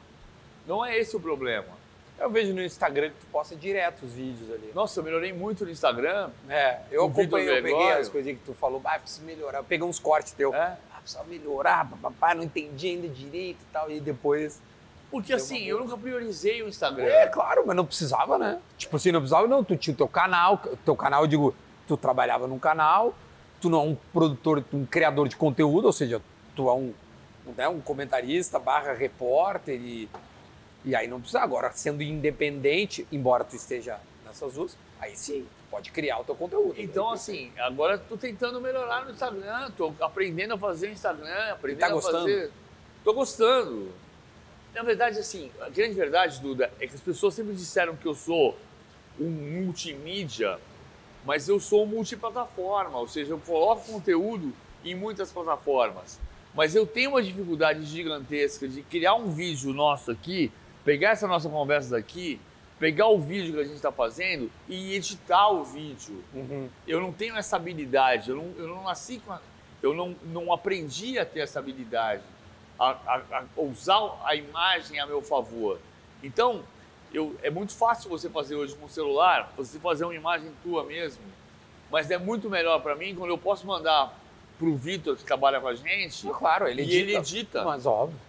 [0.65, 1.74] Não é esse o problema.
[2.17, 4.71] Eu vejo no Instagram que tu posta direto os vídeos ali.
[4.73, 6.29] Nossa, eu melhorei muito no Instagram.
[6.49, 9.59] É, eu O acompanhei, eu peguei as coisinhas que tu falou, ah, preciso melhorar.
[9.59, 10.53] Eu peguei uns cortes teu.
[10.53, 10.77] É.
[10.93, 13.91] Ah, precisa melhorar, papapá, não entendi ainda direito e tal.
[13.91, 14.61] E depois.
[15.11, 17.05] Porque assim, eu nunca priorizei o Instagram.
[17.05, 18.59] É, claro, mas não precisava, né?
[18.77, 19.63] Tipo assim, não precisava, não.
[19.63, 21.55] Tu tinha o teu canal, teu canal, eu digo,
[21.87, 23.13] tu trabalhava num canal,
[23.61, 26.21] tu não é um produtor, um criador de conteúdo, ou seja,
[26.55, 26.93] tu é um,
[27.55, 30.09] né, um comentarista barra repórter e,
[30.85, 31.41] e aí não precisa.
[31.41, 36.35] Agora, sendo independente, embora tu esteja nessas duas, aí sim, tu pode criar o teu
[36.35, 36.75] conteúdo.
[36.77, 41.87] Então, assim, agora tô tentando melhorar no Instagram, tô aprendendo a fazer Instagram, aprendendo tá
[41.87, 42.19] a gostando?
[42.19, 42.51] fazer.
[43.03, 43.91] Tô gostando.
[44.73, 48.15] Na verdade, assim, a grande verdade, Duda, é que as pessoas sempre disseram que eu
[48.15, 48.57] sou
[49.19, 50.59] um multimídia
[51.25, 54.53] mas eu sou multiplataforma, ou seja, eu coloco conteúdo
[54.83, 56.19] em muitas plataformas.
[56.53, 60.51] Mas eu tenho uma dificuldade gigantesca de criar um vídeo nosso aqui,
[60.85, 62.39] pegar essa nossa conversa daqui,
[62.79, 66.23] pegar o vídeo que a gente está fazendo e editar o vídeo.
[66.33, 66.69] Uhum.
[66.87, 69.33] Eu não tenho essa habilidade, eu não, eu não nasci com.
[69.33, 69.41] A,
[69.81, 72.23] eu não, não aprendi a ter essa habilidade,
[72.79, 75.79] a, a, a usar a imagem a meu favor.
[76.23, 76.63] Então,
[77.13, 80.83] eu, é muito fácil você fazer hoje com o celular, você fazer uma imagem tua
[80.83, 81.21] mesmo,
[81.91, 84.17] mas é muito melhor para mim quando eu posso mandar
[84.57, 86.27] pro Vitor que trabalha com a gente.
[86.27, 87.01] Claro, ele e edita.
[87.01, 87.63] ele edita.
[87.63, 88.19] Mas óbvio.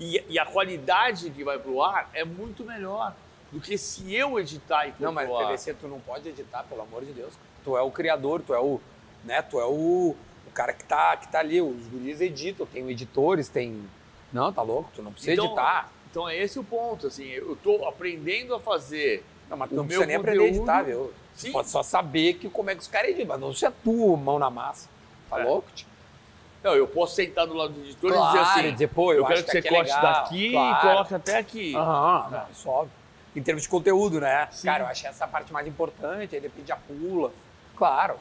[0.00, 3.14] E, e a qualidade que vai pro ar é muito melhor
[3.52, 5.46] do que se eu editar e for Não, mas pro ar.
[5.48, 7.34] PVC tu não pode editar, pelo amor de Deus.
[7.64, 8.80] Tu é o criador, tu é o,
[9.24, 10.16] né, tu é o,
[10.46, 13.88] o cara que tá, que tá ali, os guris editam, tem editores, tem...
[14.32, 15.90] Não, tá louco, tu não precisa Então, editar.
[16.10, 19.24] Então é esse o ponto, assim, eu tô aprendendo a fazer.
[19.48, 21.14] Não, mas tu o não precisa nem aprender a editar, conteúdo- viu?
[21.34, 21.52] Sim.
[21.52, 24.38] Pode só saber que, como é que os caras editam, mas não ser tu, mão
[24.38, 24.88] na massa.
[25.30, 25.44] Tá É.
[25.44, 25.86] louco, tio?
[26.64, 29.18] Não, eu posso sentar do lado do editor e Claro, dizer assim, dizer, pô, eu,
[29.18, 30.02] eu, quero acho que você é corte legal.
[30.02, 30.76] daqui Claro.
[30.76, 31.76] e coloque até aqui.
[31.76, 32.92] Aham, não, isso é óbvio.
[33.36, 34.48] Em termos de conteúdo, né?
[34.50, 34.66] Sim.
[34.66, 37.32] Cara, eu achei essa parte mais importante, aí depende a pula.
[37.76, 38.14] Claro.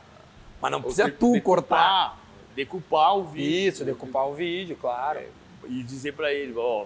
[0.61, 2.17] Mas não precisa tu decupar- cortar.
[2.53, 3.69] Decupar o vídeo.
[3.69, 5.19] Isso, decupar o vídeo, claro.
[5.19, 5.27] É,
[5.69, 6.85] e dizer pra ele, ó,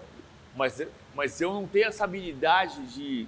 [0.55, 0.79] mas,
[1.15, 3.27] mas eu não tenho essa habilidade de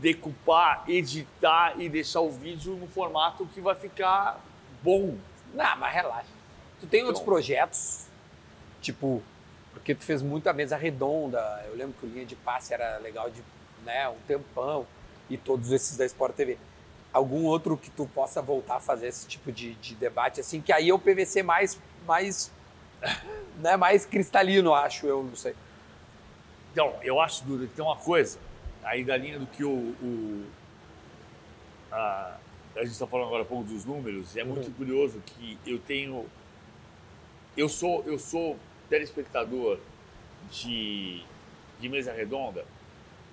[0.00, 4.40] decupar, editar e deixar o vídeo no formato que vai ficar
[4.82, 5.16] bom.
[5.52, 6.41] Não, mas relaxa.
[6.82, 8.06] Tu tem outros Então- projetos,
[8.80, 9.22] tipo,
[9.72, 11.38] porque tu fez muita mesa redonda.
[11.68, 13.40] Eu lembro que o linha de passe era legal de,
[13.84, 14.84] né, um tempão
[15.30, 16.58] e todos esses da Sport TV.
[17.12, 20.72] Algum outro que tu possa voltar a fazer esse tipo de, de debate assim, que
[20.72, 22.50] aí é o PVC mais mais
[23.62, 25.54] né, mais cristalino, acho eu, não sei.
[26.72, 28.38] Então, eu acho, Duda, que tem uma coisa,
[28.82, 29.70] aí da linha do que o.
[29.70, 30.46] o-
[31.92, 32.36] a,
[32.74, 34.72] a gente está falando agora há pouco dos números, é muito Uhum.
[34.74, 36.26] curioso que eu tenho.
[37.56, 38.58] Eu sou, eu sou
[38.88, 39.78] telespectador
[40.50, 41.22] de,
[41.80, 42.64] de mesa redonda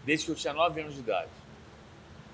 [0.06, 1.30] desde que eu tinha 9 anos de idade.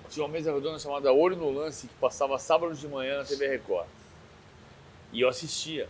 [0.10, 3.48] Tinha uma mesa redonda chamada Olho no Lance que passava sábado de manhã na TV
[3.48, 3.88] Record.
[5.12, 5.90] E eu assistia.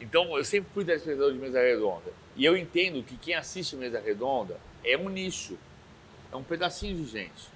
[0.00, 2.12] Então, eu sempre fui telespectador de mesa redonda.
[2.36, 5.56] E eu entendo que quem assiste mesa redonda é um nicho,
[6.32, 7.48] é um pedacinho de gente.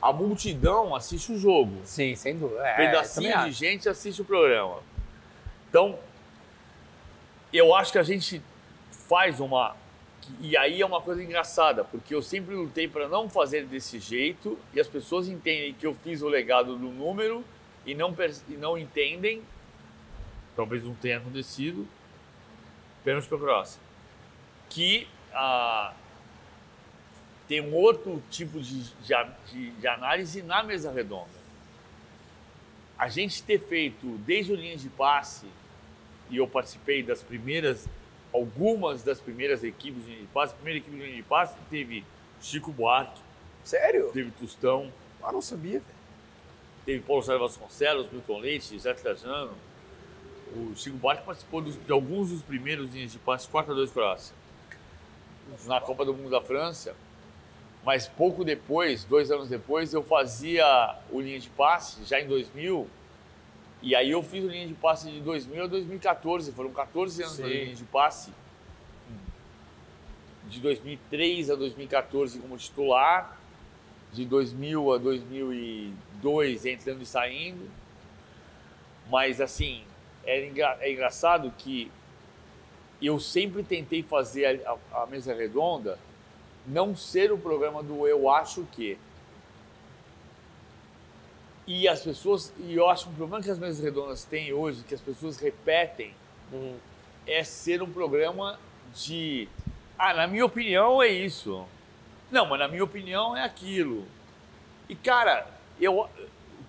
[0.00, 2.66] A multidão assiste o jogo, Sim, sem dúvida.
[2.66, 4.80] É, pedacinho de gente assiste o programa.
[5.68, 5.98] Então,
[7.58, 8.42] eu acho que a gente
[9.08, 9.76] faz uma.
[10.40, 14.58] E aí é uma coisa engraçada, porque eu sempre lutei para não fazer desse jeito
[14.72, 17.44] e as pessoas entendem que eu fiz o legado do número
[17.84, 18.14] e não,
[18.48, 19.42] e não entendem.
[20.54, 21.86] Talvez não tenha acontecido.
[23.04, 23.80] Pênalti para Croácia.
[24.70, 25.92] Que ah,
[27.48, 31.42] tem um outro tipo de, de- de análise na mesa redonda
[32.98, 35.46] a gente ter feito desde o linha de passe,
[36.32, 37.86] e eu participei das primeiras,
[38.32, 41.54] algumas das primeiras equipes de linha de passe, a primeira equipe de linha de passe
[41.70, 42.04] teve
[42.40, 43.20] Chico Buarque,
[43.62, 44.10] Sério?
[44.12, 44.90] teve Tostão,
[45.22, 45.84] Ah, não sabia, velho.
[46.84, 49.52] teve Paulo Sérgio Vasconcelos, Milton Leite, Zé Trajano.
[50.56, 54.34] O Chico Buarque participou dos- de alguns dos primeiros linhas de passe 4x2 Croácia.
[55.66, 56.94] Na Copa do Mundo da França.
[57.84, 62.88] Mas pouco depois, dois anos depois, eu fazia o linha de passe, já em 2000.
[63.82, 66.52] E aí eu fiz o linha de passe de 2000 a 2014.
[66.52, 67.42] Foram 14 anos Sim.
[67.42, 68.30] na linha de passe.
[70.48, 73.38] De 2003 a 2014 como titular.
[74.12, 77.68] De 2000 a 2002 entrando e saindo.
[79.10, 79.82] Mas assim,
[80.24, 81.90] é, engra- é engraçado que
[83.00, 85.98] eu sempre tentei fazer a, a- a mesa redonda
[86.64, 88.96] não ser o programa do eu acho que.
[91.66, 94.82] E as pessoas, e eu acho que o problema que as mesas redondas têm hoje,
[94.82, 96.14] que as pessoas repetem,
[96.52, 96.76] Uhum.
[97.26, 98.58] é ser um programa
[98.94, 99.48] de.
[99.98, 101.64] Ah, na minha opinião é isso.
[102.30, 104.04] Não, mas na minha opinião é aquilo.
[104.88, 105.46] E cara,
[105.80, 106.08] eu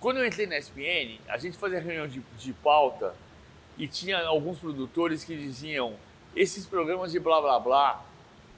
[0.00, 3.14] quando eu entrei na SPN, a gente fazia reunião de, de pauta
[3.78, 5.94] e tinha alguns produtores que diziam
[6.36, 8.04] esses programas de blá blá blá.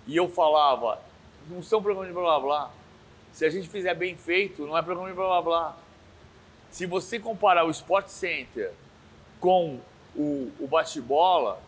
[0.07, 1.01] E eu falava,
[1.49, 2.71] não são programas de blá blá blá.
[3.33, 5.77] Se a gente fizer bem feito, não é programa de blá blá blá.
[6.71, 8.73] Se você comparar o Sport Center
[9.41, 9.79] com
[10.15, 11.61] o, o bate-bola,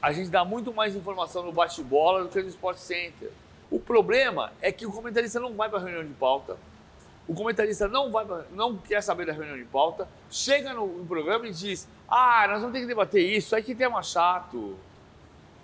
[0.00, 3.30] a gente dá muito mais informação no bate-bola do que no Sport Center.
[3.70, 6.56] O problema é que o comentarista não vai para a reunião de pauta,
[7.26, 11.48] o comentarista não, vai não quer saber da reunião de pauta, chega no, no programa
[11.48, 14.76] e diz: Ah, nós vamos ter que debater isso, aí que tema chato.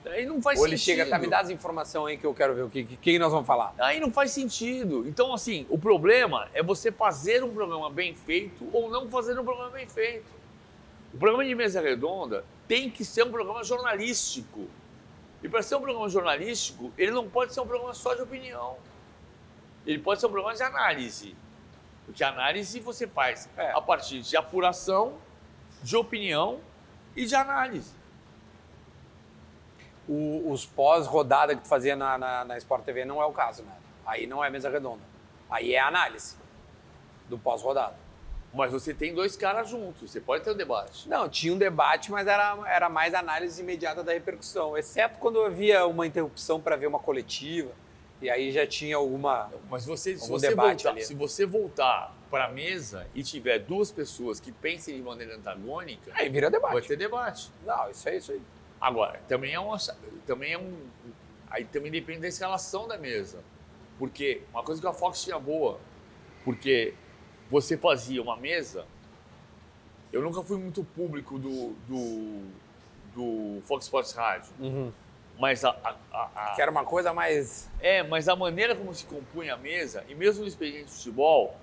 [0.05, 0.97] Aí não faz Ou ele sentido.
[0.99, 3.19] chega, tá, me dá as informações aí que eu quero ver o que, que, quem
[3.19, 3.73] nós vamos falar.
[3.79, 5.07] Aí não faz sentido.
[5.07, 9.45] Então, assim, o problema é você fazer um programa bem feito ou não fazer um
[9.45, 10.27] programa bem feito.
[11.15, 14.67] O programa de mesa redonda tem que ser um programa jornalístico.
[15.43, 18.77] E para ser um programa jornalístico, ele não pode ser um programa só de opinião.
[19.87, 21.35] Ele pode ser um programa de análise.
[22.07, 23.71] Porque análise você faz É.
[23.73, 25.15] a partir de apuração,
[25.83, 26.61] de opinião
[27.15, 27.93] e de análise.
[30.09, 33.63] O- os pós-rodada que tu fazia na, na, na Sport TV não é o caso,
[33.63, 33.73] né?
[34.05, 35.03] Aí não é mesa redonda.
[35.51, 36.37] Aí é análise
[37.29, 37.95] do pós-rodada.
[38.53, 41.09] Mas você tem dois caras juntos, você pode ter um debate.
[41.09, 45.87] Não, tinha um debate, mas era, era mais análise imediata da repercussão, exceto quando havia
[45.87, 47.71] uma interrupção para ver uma coletiva,
[48.21, 49.51] e aí já tinha alguma.
[49.71, 51.03] Mas você, se, você debate voltar, ali.
[51.07, 56.11] se você voltar para a mesa e tiver duas pessoas que pensem de maneira antagônica,
[56.15, 56.73] Aí vira debate.
[56.75, 57.51] vai ter debate.
[57.65, 58.43] Não, isso é isso aí.
[58.83, 59.79] Agora, também é, uma,
[60.27, 60.77] também é um.
[61.49, 63.39] Aí também depende da escalação da mesa.
[63.99, 65.79] Porque uma coisa que a Fox tinha boa,
[66.45, 66.93] porque
[67.49, 68.85] você fazia uma mesa.
[70.13, 72.43] Eu nunca fui muito público do, do,
[73.15, 74.53] do Fox Sports Rádio,
[75.39, 77.71] mas a, a- a- a- Que era uma coisa mais.
[77.81, 81.57] é, mas a maneira como se compõe a mesa, e mesmo no expediente de futebol,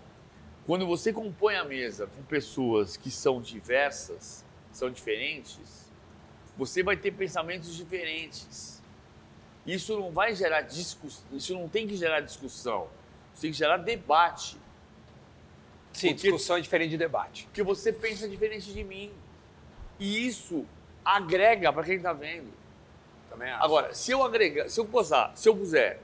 [0.66, 5.79] quando você compõe a mesa com pessoas que são diversas, são diferentes,
[6.60, 8.82] você vai ter pensamentos diferentes.
[9.66, 12.88] Isso não vai gerar discussão, isso não tem que gerar discussão,
[13.34, 14.58] isso tem que gerar debate,
[15.94, 17.46] Sim, Porque- discussão é diferente de debate.
[17.46, 19.12] porque você pensa diferente de mim.
[20.00, 20.66] E isso
[21.04, 22.54] agrega para quem está vendo.
[23.30, 23.64] Também acho.
[23.64, 26.00] Agora, se eu agregar, se eu posar, se eu puser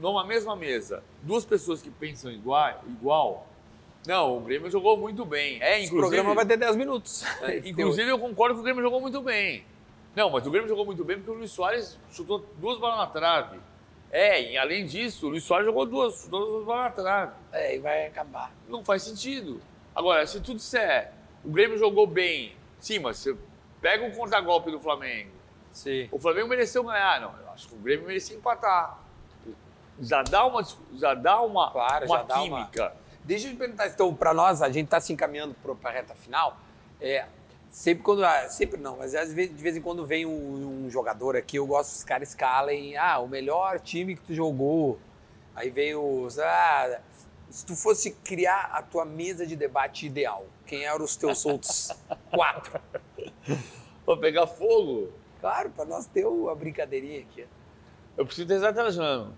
[0.00, 3.46] numa mesma mesa duas pessoas que pensam igual, igual
[4.06, 5.60] não, o Grêmio jogou muito bem.
[5.62, 7.24] É, Esse inclusive, programa vai ter 10 minutos.
[7.42, 9.64] é, inclusive eu concordo que o Grêmio jogou muito bem.
[10.16, 13.06] Não, mas o Grêmio jogou muito bem porque o Luiz Soares chutou duas bolas na
[13.06, 13.58] trave.
[14.10, 17.32] É, e além disso, o Luiz Soares jogou duas, duas bolas na trave.
[17.52, 18.52] É, e vai acabar.
[18.68, 19.60] Não faz sentido.
[19.94, 21.12] Agora, se tu disser,
[21.44, 23.36] o Grêmio jogou bem, sim, mas você
[23.80, 25.30] pega um contragolpe do Flamengo,
[25.72, 26.08] Sim.
[26.10, 27.32] o Flamengo mereceu ganhar, não.
[27.40, 28.98] Eu acho que o Grêmio merecia empatar.
[30.00, 32.96] Já dá uma, já dá uma, Claro, uma já dá uma- química.
[33.24, 36.14] Deixa eu te perguntar, então, para nós, a gente está se encaminhando para a reta
[36.14, 36.58] final.
[37.00, 37.26] É,
[37.70, 38.24] sempre quando.
[38.24, 41.56] ah, Sempre não, mas às vezes, de vez em quando vem um, um jogador aqui,
[41.56, 42.96] eu gosto que os caras escalem.
[42.96, 44.98] Ah, o melhor time que tu jogou.
[45.54, 46.38] Aí vem os.
[46.38, 47.00] Ah,
[47.50, 51.90] se tu fosse criar a tua mesa de debate ideal, quem eram os teus outros
[52.30, 52.80] quatro?
[54.04, 57.46] Pra pegar fogo, Claro, para nós ter uma brincadeirinha aqui.
[58.16, 59.34] eu preciso ter Zé Trajano.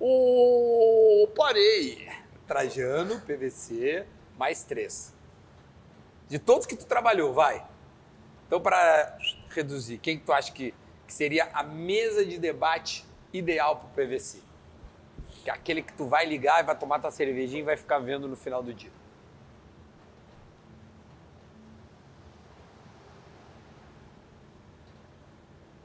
[0.00, 2.08] Ô, parei.
[2.46, 4.06] Trajano, PVC,
[4.38, 5.14] mais três.
[6.28, 7.66] De todos que tu trabalhou, vai.
[8.46, 9.18] Então, para
[9.50, 10.72] reduzir, quem que tu acha que,
[11.06, 14.40] que seria a mesa de debate ideal para o PVC?
[15.42, 17.98] Que é aquele que tu vai ligar e vai tomar tua cervejinha e vai ficar
[17.98, 18.90] vendo no final do dia.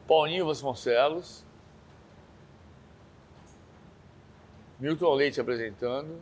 [0.08, 1.46] Paulinho Vasconcelos.
[4.80, 6.20] Milton Leite apresentando.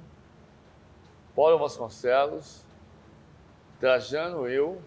[1.36, 2.66] Paulo Vasconcelos.
[3.80, 4.82] Trajano, eu.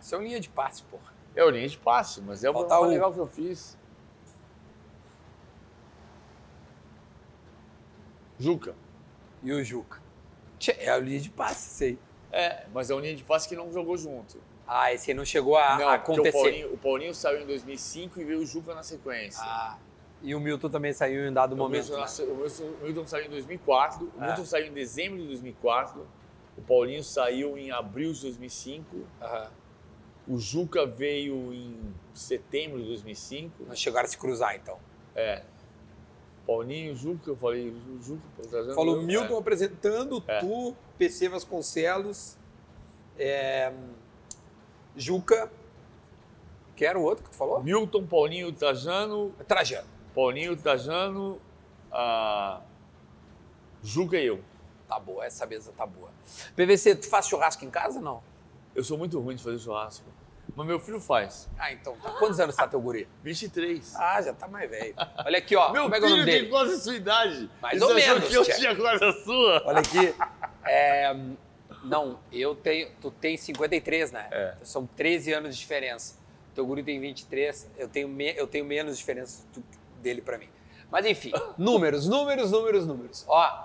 [0.00, 1.12] Isso é uma linha de passe, porra.
[1.34, 2.90] É o linha de passe, mas é o Falta programa um.
[2.90, 3.76] legal que eu fiz.
[8.38, 8.74] Juca.
[9.42, 10.02] E o Juca.
[10.78, 11.98] É a linha de passe, sei.
[12.32, 14.40] É, mas é um linha de passe que não jogou junto.
[14.66, 16.38] Ah, esse aí não chegou a, não, a porque acontecer.
[16.38, 19.42] O Paulinho, o Paulinho saiu em 2005 e veio o Juca na sequência.
[19.44, 19.78] Ah,
[20.24, 21.84] e o Milton também saiu em um dado o, momento.
[21.92, 22.32] Milton, né?
[22.32, 24.26] o Milton- o Milton saiu em 2004, o Ah.
[24.28, 26.04] Milton saiu em dezembro de 2004,
[26.58, 29.50] o Paulinho saiu em abril de 2005, Aham.
[30.26, 31.76] o Juca veio em
[32.14, 33.64] setembro de 2005.
[33.68, 34.78] Não chegaram a se cruzar, então.
[35.14, 35.42] É.
[36.46, 38.22] Paulinho, Juca, eu falei, Juca,
[38.74, 40.40] Falou eu, Milton apresentando, É.
[40.40, 42.36] tu, PC Vasconcelos,
[43.18, 43.72] é,
[44.96, 45.50] Juca,
[46.76, 47.38] que era o outro que tu é.
[47.38, 47.62] falou?
[47.62, 49.88] Milton, Paulinho, Trajano, Trajano.
[50.14, 51.40] Paulinho, Trajano,
[51.92, 52.60] ah,
[53.82, 54.40] Juca e eu.
[54.88, 56.10] Tá boa, essa mesa tá boa.
[56.54, 58.22] PVC, tu faz churrasco em casa não?
[58.74, 60.04] Eu sou muito ruim de fazer churrasco,
[60.54, 61.48] mas meu filho faz.
[61.58, 62.10] Ah, então tá.
[62.12, 63.08] Quantos anos tá teu guri?
[63.22, 63.94] 23.
[63.96, 64.94] Ah, já tá mais velho.
[65.24, 65.72] Olha aqui, ó.
[65.72, 67.50] Meu como é é filho tem quase a sua idade.
[67.60, 68.54] Mais E ou menos, que eu tia.
[68.56, 69.62] tinha quase a sua?
[69.66, 70.14] Olha aqui.
[70.64, 71.14] É,
[71.84, 72.90] não, eu tenho.
[73.00, 74.28] Tu tem 53, né?
[74.30, 74.54] É.
[74.62, 76.16] São 13 anos de diferença.
[76.54, 79.64] Teu guri tem 23, eu tenho, me, eu tenho menos diferença do-
[80.04, 80.48] dele pra mim.
[80.90, 83.24] Mas enfim, números, números, números, números.
[83.26, 83.64] Ó,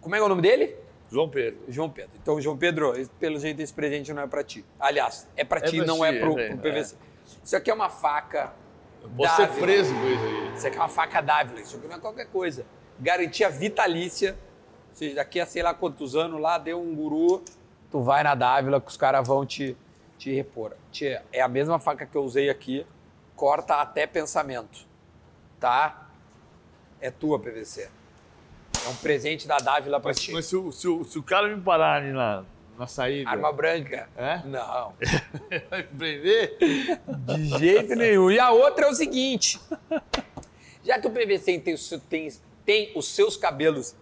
[0.00, 0.76] como é que é o nome dele?
[1.10, 1.60] João Pedro.
[1.68, 2.12] João Pedro.
[2.22, 4.64] Então, João Pedro, pelo jeito esse presente não é pra ti.
[4.78, 6.94] Aliás, é pra É ti, não ti, é pro, é, pro PVC.
[7.42, 8.52] Isso aqui é uma faca
[9.16, 9.66] Posso ser Dávila.
[9.66, 10.54] preso com isso aí.
[10.54, 12.64] Isso aqui é uma faca Dávila, isso aqui não é qualquer coisa.
[12.98, 14.36] Garantia vitalícia,
[14.90, 17.42] ou seja, daqui a sei lá quantos anos lá, deu um guru,
[17.90, 19.76] tu vai na Dávila que os caras vão te,
[20.18, 20.74] te repor.
[21.32, 22.86] É a mesma faca que eu usei aqui,
[23.34, 24.86] corta até pensamento,
[25.60, 26.08] tá?
[27.00, 27.88] É tua, PVC.
[28.84, 30.32] É um presente da Dávila pra Mas, ti.
[30.32, 32.44] mas se, o, se, o, se o cara me parar ali na,
[32.78, 34.08] na saída, Arma branca?
[34.16, 34.38] É?
[34.46, 34.94] Não.
[35.70, 36.56] vai me prender?
[36.58, 38.30] De jeito nenhum.
[38.30, 39.60] E a outra é o seguinte:
[40.84, 42.28] já que o PVC tem, o seu- tem,
[42.64, 43.94] tem os seus cabelos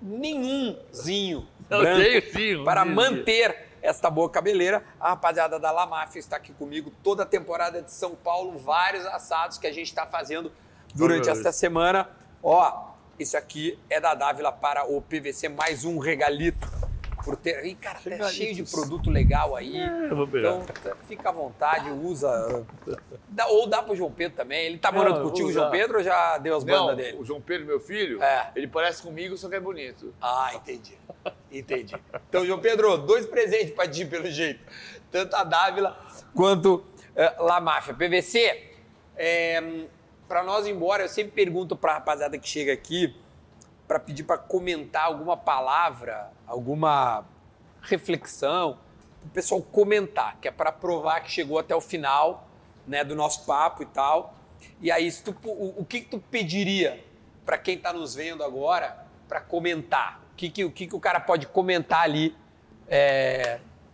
[0.00, 2.56] nenhumzinho Eu branco tenho sim.
[2.56, 2.94] um para dia.
[2.94, 7.82] manter esta boa cabeleira, a rapaziada da La Máfia está aqui comigo toda a temporada
[7.82, 10.50] de São Paulo, vários assados que a gente está fazendo
[10.94, 12.08] durante esta semana.
[12.42, 16.72] Ó, isso aqui é da Dávila para o PVC, mais um regalito.
[17.24, 17.64] Por ter...
[17.64, 19.78] Ih, cara, tá cheio de produto legal aí.
[19.78, 20.56] É, eu vou pegar.
[20.56, 22.66] Então, tá- fica à vontade, usa.
[23.30, 24.66] Dá- ou dá pro João Pedro também.
[24.66, 25.50] Ele tá Não, morando vou contigo.
[25.50, 27.16] João Pedro, ou já deu as Não, bandas dele?
[27.18, 28.50] o João Pedro, meu filho, É.
[28.54, 30.12] ele parece comigo, só que é bonito.
[30.20, 30.98] Ah, entendi.
[31.50, 31.96] Entendi.
[32.28, 34.60] Então, João Pedro, dois presentes pra ti, pelo jeito.
[35.10, 35.96] Tanto a Dávila
[36.34, 36.84] quanto
[37.16, 37.94] eh, La Máfia.
[37.94, 38.70] PVC,
[39.16, 39.62] é,
[40.34, 43.16] para nós ir embora, eu sempre pergunto pra rapaziada que chega aqui
[43.86, 47.24] para pedir para comentar alguma palavra, alguma
[47.82, 48.76] reflexão,
[49.24, 52.48] o pessoal comentar, que é para provar que chegou até o final
[52.84, 54.34] né, do nosso papo e tal.
[54.80, 57.04] E aí, tu- o, o que, que tu pediria
[57.46, 60.20] para quem está nos vendo agora para comentar?
[60.32, 62.36] O que, que, o que, que o cara pode comentar ali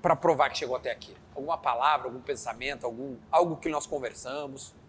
[0.00, 1.14] para provar que chegou até aqui?
[1.36, 4.79] Alguma palavra, algum pensamento, algum, algo que nós conversamos?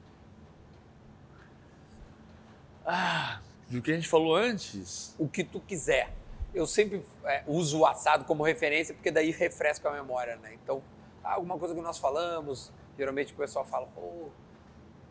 [3.69, 5.15] Do que a gente falou antes.
[5.17, 6.11] o que tu quiser.
[6.53, 10.53] Eu sempre é, uso o assado como referência, porque daí refresca a memória, né?
[10.61, 10.83] Então,
[11.23, 14.27] alguma coisa que nós falamos, geralmente o pessoal fala, pô,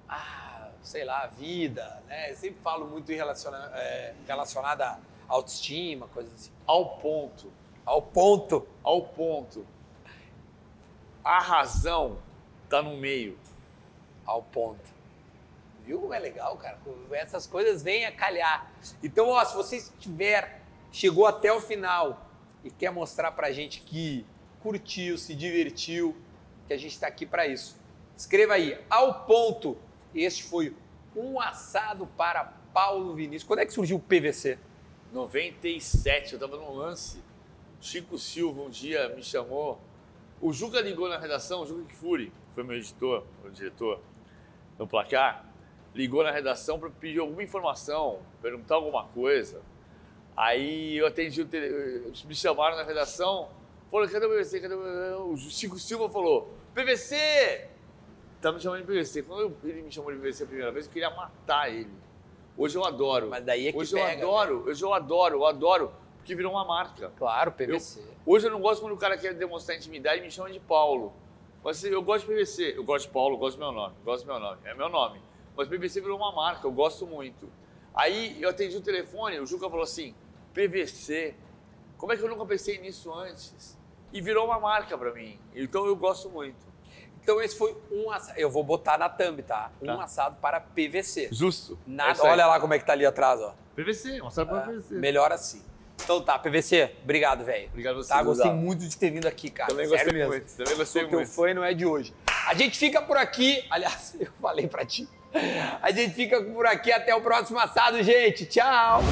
[0.07, 2.31] ah, sei lá, vida, né?
[2.31, 4.15] Eu sempre falo muito relaciona, é,
[5.29, 6.51] autoestima, coisas assim.
[6.67, 7.51] Ao ponto.
[7.87, 9.67] Ao ponto, Ao ponto.
[11.25, 12.19] A razão
[12.69, 13.39] tá no meio.
[14.27, 15.00] ao ponto.
[15.85, 16.79] Viu como é legal, cara?
[17.13, 18.71] Essas coisas vêm a calhar.
[19.03, 20.63] Então, ó, se você estiver,
[20.93, 22.31] chegou até o final
[22.63, 24.27] e quer mostrar pra gente que
[24.61, 26.17] curtiu, se divertiu,
[26.67, 27.79] que a gente está aqui para isso.
[28.17, 29.77] Escreva aí, ao ponto.
[30.15, 30.77] Este foi
[31.17, 33.45] um assado para Paulo Vinícius.
[33.45, 34.59] Quando é que surgiu o PVC?
[35.13, 37.23] 97, eu tava num lance.
[37.81, 39.81] Chico Silva um dia me chamou.
[40.41, 44.01] O Juca ligou na redação, o Juca Kifuri, foi meu editor, meu diretor
[44.79, 45.50] no placar,
[45.95, 49.61] ligou na redação para pedir alguma informação, perguntar alguma coisa.
[50.37, 52.13] Aí eu atendi o tele...
[52.25, 53.49] me chamaram na redação,
[53.91, 54.61] falaram, cadê o PVC?
[54.61, 55.33] Cadê o?
[55.33, 57.69] O Chico Silva falou, PVC!
[58.41, 59.23] Tá me chamando de PVC.
[59.23, 61.91] Quando eu- ele me chamou de PVC a primeira vez, eu queria matar ele.
[62.57, 63.29] Hoje eu adoro.
[63.29, 66.53] Mas daí é que Hoje pega, eu adoro, hoje eu adoro, eu adoro, porque virou
[66.53, 67.11] uma marca.
[67.19, 68.03] Claro, PVC.
[68.25, 71.13] Hoje eu não gosto quando o cara quer demonstrar intimidade e me chama de Paulo.
[71.63, 73.95] Mas assim, eu gosto de PVC, eu gosto de Paulo, eu gosto do meu nome,
[73.99, 75.21] eu gosto do meu nome, é meu nome.
[75.61, 77.47] Mas PVC virou uma marca, eu gosto muito.
[77.95, 80.15] Aí eu atendi o telefone, o Juca falou assim,
[80.55, 81.35] PVC,
[81.99, 83.77] como é que eu nunca pensei nisso antes?
[84.11, 86.57] E virou uma marca pra mim, então eu gosto muito.
[87.23, 88.39] Então esse foi um assado.
[88.41, 89.71] Eu vou botar na thumb, tá?
[89.83, 90.03] Um Tá.
[90.05, 91.29] assado para PVC.
[91.31, 91.79] Justo.
[91.87, 92.19] Nada.
[92.19, 92.33] É aí.
[92.33, 93.55] Olha lá como é que tá ali atrás, ó.
[93.77, 94.95] PVC, mostrar pra Ah, PVC.
[94.95, 95.63] melhor assim.
[96.03, 97.69] Então tá, PVC, obrigado, velho.
[97.69, 99.69] Obrigado você, Tá, gostei muito de ter vindo aqui, cara.
[99.69, 100.33] Também Sério gostei mesmo.
[100.33, 101.31] muito, também gostei Sou teu muito.
[101.31, 102.15] fã e não é de hoje.
[102.49, 103.63] A gente fica por aqui.
[103.69, 105.07] Aliás, eu falei pra ti.
[105.83, 108.47] A gente fica por aqui até o próximo assado, gente.
[108.47, 109.03] Tchau.